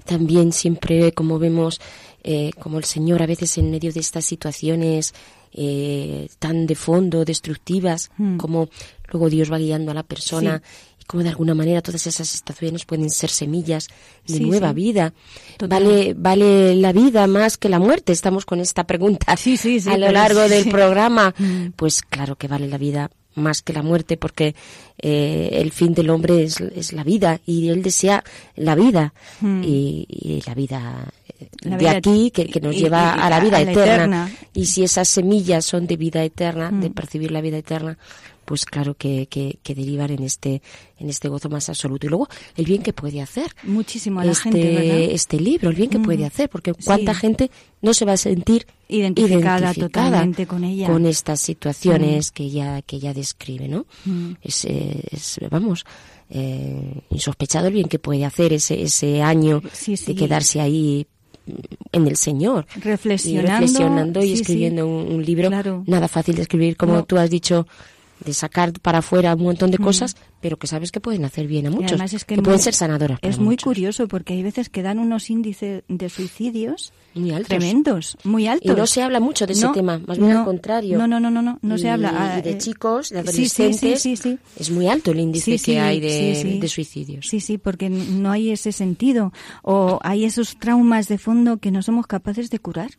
También 0.06 0.52
siempre, 0.52 1.12
como 1.14 1.40
vemos, 1.40 1.80
eh, 2.24 2.52
como 2.60 2.78
el 2.78 2.86
Señor 2.86 3.22
a 3.22 3.26
veces 3.28 3.58
en 3.58 3.70
medio 3.72 3.92
de 3.92 4.00
estas 4.00 4.26
situaciones 4.26 5.14
eh, 5.56 6.30
tan 6.40 6.66
de 6.66 6.74
fondo, 6.76 7.26
destructivas, 7.26 8.10
Mm. 8.18 8.38
como 8.38 8.70
luego 9.12 9.30
Dios 9.30 9.52
va 9.52 9.60
guiando 9.60 9.92
a 9.92 9.94
la 9.94 10.02
persona 10.04 10.64
y 11.00 11.06
como 11.06 11.22
de 11.22 11.30
alguna 11.30 11.54
manera 11.54 11.82
todas 11.84 12.08
esas 12.08 12.28
situaciones 12.28 12.86
pueden 12.86 13.10
ser 13.12 13.30
semillas 13.30 13.88
de 14.26 14.38
Sí, 14.38 14.44
nueva 14.46 14.74
vida. 14.74 15.14
Total. 15.58 15.84
¿Vale, 15.84 16.14
¿Vale 16.18 16.76
la 16.76 16.92
vida 16.92 17.28
más 17.28 17.58
que 17.58 17.70
la 17.70 17.78
muerte? 17.78 18.14
Estamos 18.14 18.46
con 18.46 18.62
esta 18.62 18.86
pregunta 18.88 19.28
a 19.32 19.98
lo 19.98 20.12
largo 20.12 20.50
del 20.50 20.70
programa. 20.70 21.36
Mm. 21.38 21.74
Pues 21.76 22.02
claro 22.02 22.36
que 22.36 22.48
vale 22.48 22.68
la 22.68 22.80
vida 22.80 23.12
más 23.36 23.62
que 23.62 23.74
la 23.74 23.82
muerte 23.82 24.18
porque 24.18 24.56
eh, 24.98 25.50
el 25.54 25.72
fin 25.72 25.94
del 25.94 26.10
hombre 26.10 26.44
es, 26.44 26.60
es 26.62 26.94
la 26.94 27.04
vida 27.04 27.40
y 27.46 27.70
él 27.70 27.82
desea 27.84 28.24
la 28.56 28.76
vida 28.76 29.14
Mm. 29.42 29.64
y, 29.64 30.06
y 30.10 30.42
la 30.46 30.54
vida 30.54 31.08
La 31.62 31.78
de 31.78 31.90
aquí 31.90 32.32
que, 32.32 32.46
que 32.48 32.62
nos 32.62 32.76
y- 32.76 32.80
lleva 32.80 33.16
y- 33.18 33.22
a 33.22 33.30
la 33.30 33.40
vida 33.40 33.58
a 33.58 33.64
la 33.66 33.72
eterna. 33.72 33.94
eterna. 34.28 34.32
Y 34.54 34.66
si 34.66 34.84
esas 34.84 35.08
semillas 35.10 35.66
son 35.66 35.88
de 35.88 35.98
vida 35.98 36.24
eterna, 36.24 36.72
de 36.72 36.90
Mm. 36.90 36.94
percibir 36.94 37.32
la 37.32 37.42
vida 37.42 37.58
eterna, 37.58 37.98
pues 38.46 38.66
claro 38.66 38.94
que, 38.96 39.28
que, 39.28 39.58
que 39.64 39.74
derivan 39.74 40.12
en 40.12 40.24
este, 40.24 40.62
en 41.00 41.10
este 41.10 41.30
gozo 41.30 41.50
más 41.50 41.70
absoluto. 41.70 42.06
Y 42.08 42.10
luego 42.10 42.28
el 42.58 42.66
bien 42.66 42.82
que 42.84 42.92
puede 42.94 43.22
hacer 43.22 43.48
muchísimo 43.64 44.20
a 44.20 44.26
la 44.26 44.34
este, 44.34 44.44
gente, 44.52 44.76
¿verdad? 44.76 44.98
este 45.12 45.40
libro, 45.40 45.70
el 45.70 45.76
bien 45.76 45.90
que 45.90 46.00
Mm. 46.00 46.04
puede 46.04 46.26
hacer, 46.26 46.50
porque 46.50 46.74
cuánta 46.74 47.14
Sí. 47.14 47.20
gente 47.22 47.52
no 47.82 47.94
se 47.94 48.04
va 48.06 48.14
a 48.14 48.18
sentir 48.18 48.68
Identificada 48.90 49.60
identificada 49.60 49.74
totalmente 49.74 50.46
con 50.46 50.64
ella. 50.66 50.88
con 50.88 51.06
estas 51.06 51.40
situaciones 51.40 52.32
que 52.32 52.44
ella 52.44 52.82
que 52.82 52.98
ella 52.98 53.14
describe, 53.14 53.68
¿no? 53.70 53.86
Mm. 54.06 54.34
Es, 54.42 54.66
eh, 54.66 55.02
es, 55.12 55.40
vamos 55.50 55.86
eh, 56.30 57.02
insospechado 57.12 57.68
el 57.68 57.74
bien 57.74 57.88
que 57.88 58.00
puede 58.00 58.26
hacer 58.26 58.54
ese 58.54 58.82
ese 58.82 59.22
año 59.22 59.62
Sí, 59.72 59.96
sí. 59.98 60.14
de 60.14 60.16
quedarse 60.16 60.60
ahí 60.62 61.06
mm, 61.06 61.13
en 61.92 62.08
el 62.08 62.16
Señor 62.16 62.66
y 62.76 62.80
Reflexionando, 62.80 63.52
reflexionando 63.52 64.20
y 64.22 64.28
sí, 64.30 64.36
sí. 64.36 64.42
escribiendo 64.42 64.88
un, 64.88 65.12
un 65.14 65.26
libro 65.26 65.50
Claro. 65.50 65.84
nada 65.88 66.08
fácil 66.08 66.36
de 66.36 66.44
escribir 66.44 66.78
como 66.78 66.94
No. 66.94 67.04
tú 67.04 67.18
has 67.18 67.30
dicho 67.30 67.68
de 68.24 68.34
sacar 68.34 68.72
para 68.82 69.00
afuera 69.00 69.34
un 69.36 69.44
montón 69.44 69.72
de 69.72 69.78
cosas 69.78 70.16
pero 70.40 70.58
que 70.58 70.68
sabes 70.68 70.92
que 70.92 71.00
pueden 71.00 71.24
hacer 71.26 71.48
bien 71.48 71.68
a 71.68 71.70
Y 71.70 71.74
muchos 71.76 72.14
es 72.14 72.26
que 72.26 72.36
pueden 72.36 72.52
muy- 72.52 72.60
ser 72.64 72.74
sanadoras 72.74 73.18
Es 73.22 73.38
muy 73.38 73.50
muchos. 73.50 73.64
curioso 73.64 74.08
porque 74.08 74.34
hay 74.34 74.44
veces 74.44 74.70
que 74.70 74.82
dan 74.82 75.00
unos 75.00 75.30
índices 75.30 75.84
de 75.88 76.10
suicidios 76.10 76.92
muy 77.16 77.32
altos 77.32 77.48
tremendos, 77.50 78.18
muy 78.24 78.44
y 78.46 78.48
altos. 78.48 78.76
no 78.78 78.88
se 78.88 79.02
habla 79.04 79.20
mucho 79.20 79.46
de 79.46 79.54
ese 79.54 79.66
No, 79.66 79.72
tema 79.72 80.00
más 80.06 80.18
bien 80.18 80.32
al 80.32 80.46
contrario 80.46 80.98
No, 80.98 81.08
no, 81.08 81.20
no, 81.20 81.32
no, 81.32 81.42
no, 81.42 81.60
no 81.62 81.78
se 81.78 81.86
Y- 81.88 81.90
habla. 81.90 82.12
ah, 82.16 82.40
y 82.40 82.42
de 82.42 82.52
eh, 82.52 82.58
chicos 82.58 83.10
de 83.10 83.24
sí, 83.28 83.48
sí, 83.48 83.50
sí, 83.50 83.62
adolescentes 83.64 84.02
sí, 84.22 84.40
es 84.58 84.70
muy 84.72 84.88
alto 84.88 85.12
el 85.12 85.20
índice 85.20 85.58
que 85.60 85.80
hay 85.80 86.00
de 86.00 86.68
suicidios 86.68 87.28
Sí, 87.28 87.40
sí, 87.40 87.58
porque 87.58 87.90
no 87.90 88.32
hay 88.32 88.52
ese 88.52 88.72
sentido 88.72 89.32
o 89.64 90.00
hay 90.04 90.26
esos 90.26 90.58
traumas 90.58 91.08
de 91.08 91.18
fondo 91.18 91.58
que 91.58 91.72
no 91.72 91.82
somos 91.82 92.08
capaces 92.08 92.50
de 92.50 92.60
curar. 92.60 92.92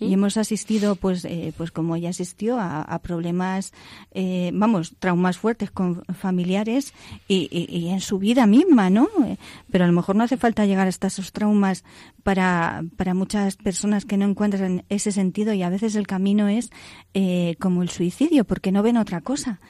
Y 0.00 0.12
hemos 0.14 0.36
asistido, 0.36 0.94
pues, 0.96 1.24
eh, 1.24 1.52
pues 1.56 1.70
como 1.72 1.96
ella 1.96 2.10
asistió 2.10 2.58
a, 2.58 2.82
a 2.82 2.98
problemas, 3.00 3.72
eh, 4.12 4.50
vamos, 4.54 4.94
traumas 4.98 5.38
fuertes 5.38 5.70
con 5.70 6.04
familiares 6.14 6.94
y, 7.28 7.48
y- 7.50 7.76
y 7.76 7.88
en 7.88 8.00
su 8.00 8.18
vida 8.18 8.46
misma, 8.46 8.90
¿no? 8.90 9.08
Eh, 9.24 9.36
Pero 9.70 9.84
a 9.84 9.86
lo 9.88 9.92
mejor 9.92 10.14
no 10.16 10.24
hace 10.24 10.36
falta 10.36 10.66
llegar 10.66 10.86
hasta 10.88 11.08
esos 11.08 11.32
traumas 11.32 11.84
para, 12.22 12.84
para 12.96 13.14
muchas 13.14 13.56
personas 13.56 14.04
que 14.04 14.16
no 14.16 14.24
encuentran 14.26 14.84
ese 14.88 15.10
sentido 15.10 15.52
y 15.52 15.62
a 15.62 15.68
veces 15.70 15.96
el 15.96 16.06
camino 16.06 16.48
es 16.48 16.70
eh, 17.14 17.56
como 17.58 17.82
el 17.82 17.88
suicidio 17.90 18.44
porque 18.44 18.70
no 18.72 18.82
ven 18.82 18.96
otra 18.96 19.20
cosa. 19.20 19.60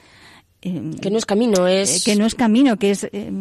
Eh, 0.61 0.91
que 1.01 1.09
no 1.11 1.17
es 1.17 1.25
camino 1.25 1.67
eh, 1.67 1.81
es 1.81 2.03
que 2.05 2.15
no 2.15 2.25
es 2.25 2.35
camino, 2.35 2.77
que 2.77 2.91
es 2.91 3.03
eh, 3.11 3.31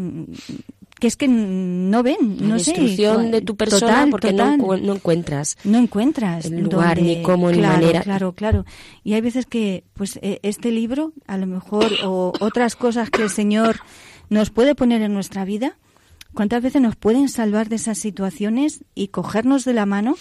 que 1.03 1.09
es 1.09 1.17
que 1.17 1.27
no 1.27 2.05
ven, 2.05 2.37
la 2.39 2.47
no 2.47 2.59
sé, 2.61 2.71
destrucción 2.71 3.27
cua- 3.27 3.31
de 3.33 3.41
tu 3.41 3.57
persona 3.57 3.81
total, 3.93 4.11
porque 4.11 4.31
total. 4.31 4.59
No, 4.59 4.77
no 4.77 4.95
encuentras 4.95 5.57
no 5.65 5.79
encuentras 5.79 6.45
el 6.45 6.61
lugar, 6.61 7.03
ni 7.03 7.23
cómo, 7.23 7.51
ni 7.51 7.59
claro, 7.59 7.81
manera. 7.81 8.03
Claro, 8.03 8.33
claro. 8.35 8.65
Y 9.03 9.15
hay 9.15 9.21
veces 9.21 9.47
que, 9.47 9.83
pues, 9.95 10.21
eh, 10.23 10.39
este 10.45 10.71
libro, 10.71 11.13
a 11.27 11.39
lo 11.39 11.49
mejor, 11.49 11.91
o 12.05 12.33
otras 12.39 12.77
cosas 12.77 13.11
que 13.11 13.23
el 13.23 13.31
Señor 13.31 13.81
nos 14.31 14.51
puede 14.51 14.77
poner 14.77 15.03
en 15.03 15.13
nuestra 15.13 15.45
vida, 15.45 15.77
cuántas 16.35 16.63
veces 16.63 16.81
nos 16.81 16.95
pueden 16.95 17.29
salvar 17.29 17.69
de 17.69 17.75
esas 17.77 17.99
situaciones 17.99 18.85
y 18.95 19.09
cogernos 19.09 19.65
de 19.65 19.73
la 19.73 19.87
mano 19.87 20.15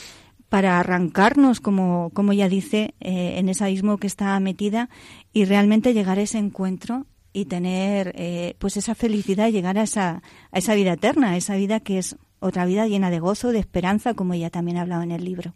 para 0.49 0.79
arrancarnos, 0.79 1.59
como, 1.59 2.09
como 2.15 2.31
ella 2.31 2.49
dice, 2.49 2.95
eh, 3.01 3.35
en 3.37 3.49
ese 3.49 3.65
abismo 3.65 3.99
que 3.99 4.07
está 4.07 4.37
metida 4.39 4.89
y 5.31 5.45
realmente 5.45 5.93
llegar 5.93 6.17
a 6.17 6.23
ese 6.23 6.39
encuentro 6.39 7.05
y 7.33 7.45
tener 7.45 8.13
eh, 8.15 8.55
pues 8.59 8.77
esa 8.77 8.95
felicidad, 8.95 9.49
llegar 9.49 9.77
a 9.77 9.83
esa, 9.83 10.21
a 10.51 10.57
esa 10.57 10.75
vida 10.75 10.93
eterna, 10.93 11.31
a 11.31 11.37
esa 11.37 11.55
vida 11.55 11.79
que 11.79 11.97
es 11.97 12.15
otra 12.39 12.65
vida 12.65 12.87
llena 12.87 13.09
de 13.09 13.19
gozo, 13.19 13.51
de 13.51 13.59
esperanza, 13.59 14.13
como 14.13 14.33
ella 14.33 14.49
también 14.49 14.77
ha 14.77 14.81
hablado 14.81 15.03
en 15.03 15.11
el 15.11 15.23
libro. 15.23 15.53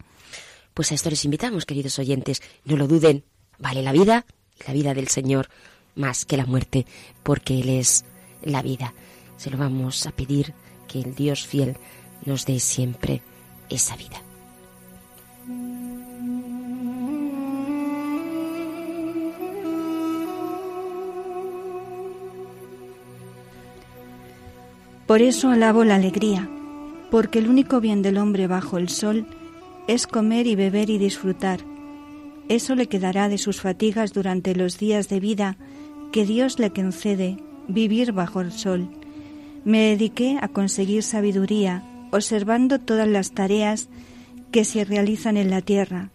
Pues 0.73 0.91
a 0.91 0.95
esto 0.95 1.09
les 1.09 1.25
invitamos, 1.25 1.65
queridos 1.65 1.97
oyentes. 1.99 2.41
No 2.65 2.77
lo 2.77 2.87
duden. 2.87 3.23
Vale 3.57 3.81
la 3.81 3.91
vida, 3.91 4.25
la 4.67 4.73
vida 4.73 4.93
del 4.93 5.07
Señor, 5.07 5.49
más 5.95 6.25
que 6.25 6.37
la 6.37 6.45
muerte, 6.45 6.85
porque 7.23 7.59
Él 7.59 7.69
es 7.69 8.05
la 8.43 8.61
vida. 8.61 8.93
Se 9.37 9.49
lo 9.49 9.57
vamos 9.57 10.05
a 10.05 10.11
pedir 10.11 10.53
que 10.87 10.99
el 10.99 11.15
Dios 11.15 11.47
fiel 11.47 11.77
nos 12.25 12.45
dé 12.45 12.59
siempre 12.59 13.21
esa 13.69 13.95
vida. 13.95 14.21
Por 25.05 25.21
eso 25.21 25.49
alabo 25.49 25.83
la 25.83 25.95
alegría, 25.95 26.49
porque 27.11 27.37
el 27.37 27.47
único 27.47 27.79
bien 27.79 28.01
del 28.01 28.17
hombre 28.17 28.47
bajo 28.47 28.77
el 28.77 28.89
sol 28.89 29.27
es 29.87 30.07
comer 30.07 30.47
y 30.47 30.55
beber 30.55 30.89
y 30.89 30.97
disfrutar. 30.97 31.59
Eso 32.49 32.73
le 32.73 32.87
quedará 32.87 33.29
de 33.29 33.37
sus 33.37 33.61
fatigas 33.61 34.13
durante 34.13 34.55
los 34.55 34.79
días 34.79 35.07
de 35.07 35.19
vida 35.19 35.57
que 36.11 36.25
Dios 36.25 36.57
le 36.57 36.71
concede 36.71 37.37
vivir 37.67 38.13
bajo 38.13 38.41
el 38.41 38.51
sol. 38.51 38.89
Me 39.63 39.89
dediqué 39.89 40.39
a 40.41 40.47
conseguir 40.47 41.03
sabiduría, 41.03 41.83
observando 42.11 42.79
todas 42.79 43.07
las 43.07 43.31
tareas 43.31 43.89
que 44.51 44.65
se 44.65 44.85
realizan 44.85 45.37
en 45.37 45.51
la 45.51 45.61
tierra. 45.61 46.09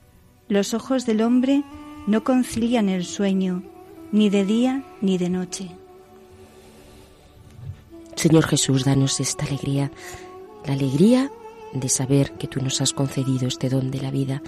Los 0.49 0.75
ojos 0.75 1.07
del 1.07 1.23
hombre 1.23 1.63
no 2.07 2.25
concilian 2.25 2.89
el 2.89 3.05
sueño, 3.05 3.63
ni 4.11 4.31
de 4.31 4.45
día 4.45 4.83
ni 5.01 5.19
de 5.19 5.31
noche. 5.31 5.80
Señor 8.21 8.47
Jesús, 8.47 8.85
danos 8.85 9.19
esta 9.19 9.47
alegría, 9.47 9.91
la 10.67 10.75
alegría 10.75 11.33
de 11.73 11.89
saber 11.89 12.33
que 12.33 12.49
tú 12.49 12.61
nos 12.61 12.83
has 12.83 12.93
concedido 12.93 13.49
este 13.49 13.71
don 13.71 13.91
de 13.91 14.03
la 14.03 14.11
vida, 14.11 14.43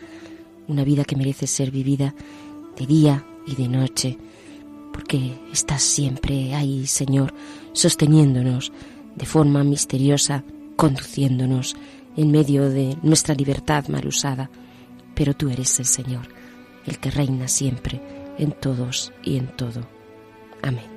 una 0.68 0.84
vida 0.84 1.04
que 1.04 1.16
merece 1.16 1.46
ser 1.46 1.70
vivida 1.70 2.14
de 2.76 2.86
día 2.86 3.24
y 3.46 3.54
de 3.54 3.68
noche, 3.68 4.18
porque 4.92 5.38
estás 5.50 5.82
siempre 5.82 6.54
ahí, 6.54 6.86
Señor, 6.86 7.32
sosteniéndonos 7.72 8.72
de 9.16 9.24
forma 9.24 9.64
misteriosa, 9.64 10.44
conduciéndonos 10.76 11.74
en 12.14 12.30
medio 12.30 12.68
de 12.68 12.98
nuestra 13.02 13.34
libertad 13.34 13.88
mal 13.88 14.06
usada. 14.06 14.50
Pero 15.14 15.32
tú 15.32 15.48
eres 15.48 15.78
el 15.78 15.86
Señor, 15.86 16.28
el 16.84 16.98
que 16.98 17.10
reina 17.10 17.48
siempre, 17.48 18.02
en 18.36 18.52
todos 18.52 19.14
y 19.24 19.38
en 19.38 19.46
todo. 19.56 19.88
Amén. 20.60 20.91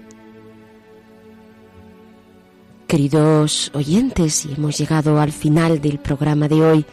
Queridos 2.88 3.72
oyentes, 3.74 4.46
hemos 4.46 4.78
llegado 4.78 5.20
al 5.20 5.32
final 5.32 5.82
del 5.82 5.98
programa 5.98 6.48
de 6.48 6.62
hoy. 6.62 6.86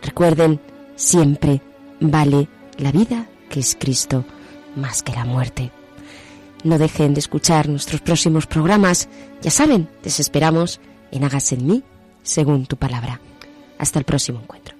Recuerden, 0.00 0.60
siempre 0.94 1.60
vale 1.98 2.48
la 2.78 2.92
vida 2.92 3.26
que 3.48 3.58
es 3.58 3.76
Cristo 3.78 4.24
más 4.76 5.02
que 5.02 5.12
la 5.12 5.24
muerte. 5.24 5.72
No 6.62 6.78
dejen 6.78 7.14
de 7.14 7.20
escuchar 7.20 7.68
nuestros 7.68 8.00
próximos 8.00 8.46
programas. 8.46 9.08
Ya 9.42 9.50
saben, 9.50 9.88
les 10.04 10.20
esperamos 10.20 10.80
en 11.10 11.24
Hagas 11.24 11.50
en 11.50 11.66
mí 11.66 11.82
según 12.22 12.66
tu 12.66 12.76
palabra. 12.76 13.20
Hasta 13.76 13.98
el 13.98 14.04
próximo 14.04 14.40
encuentro. 14.40 14.79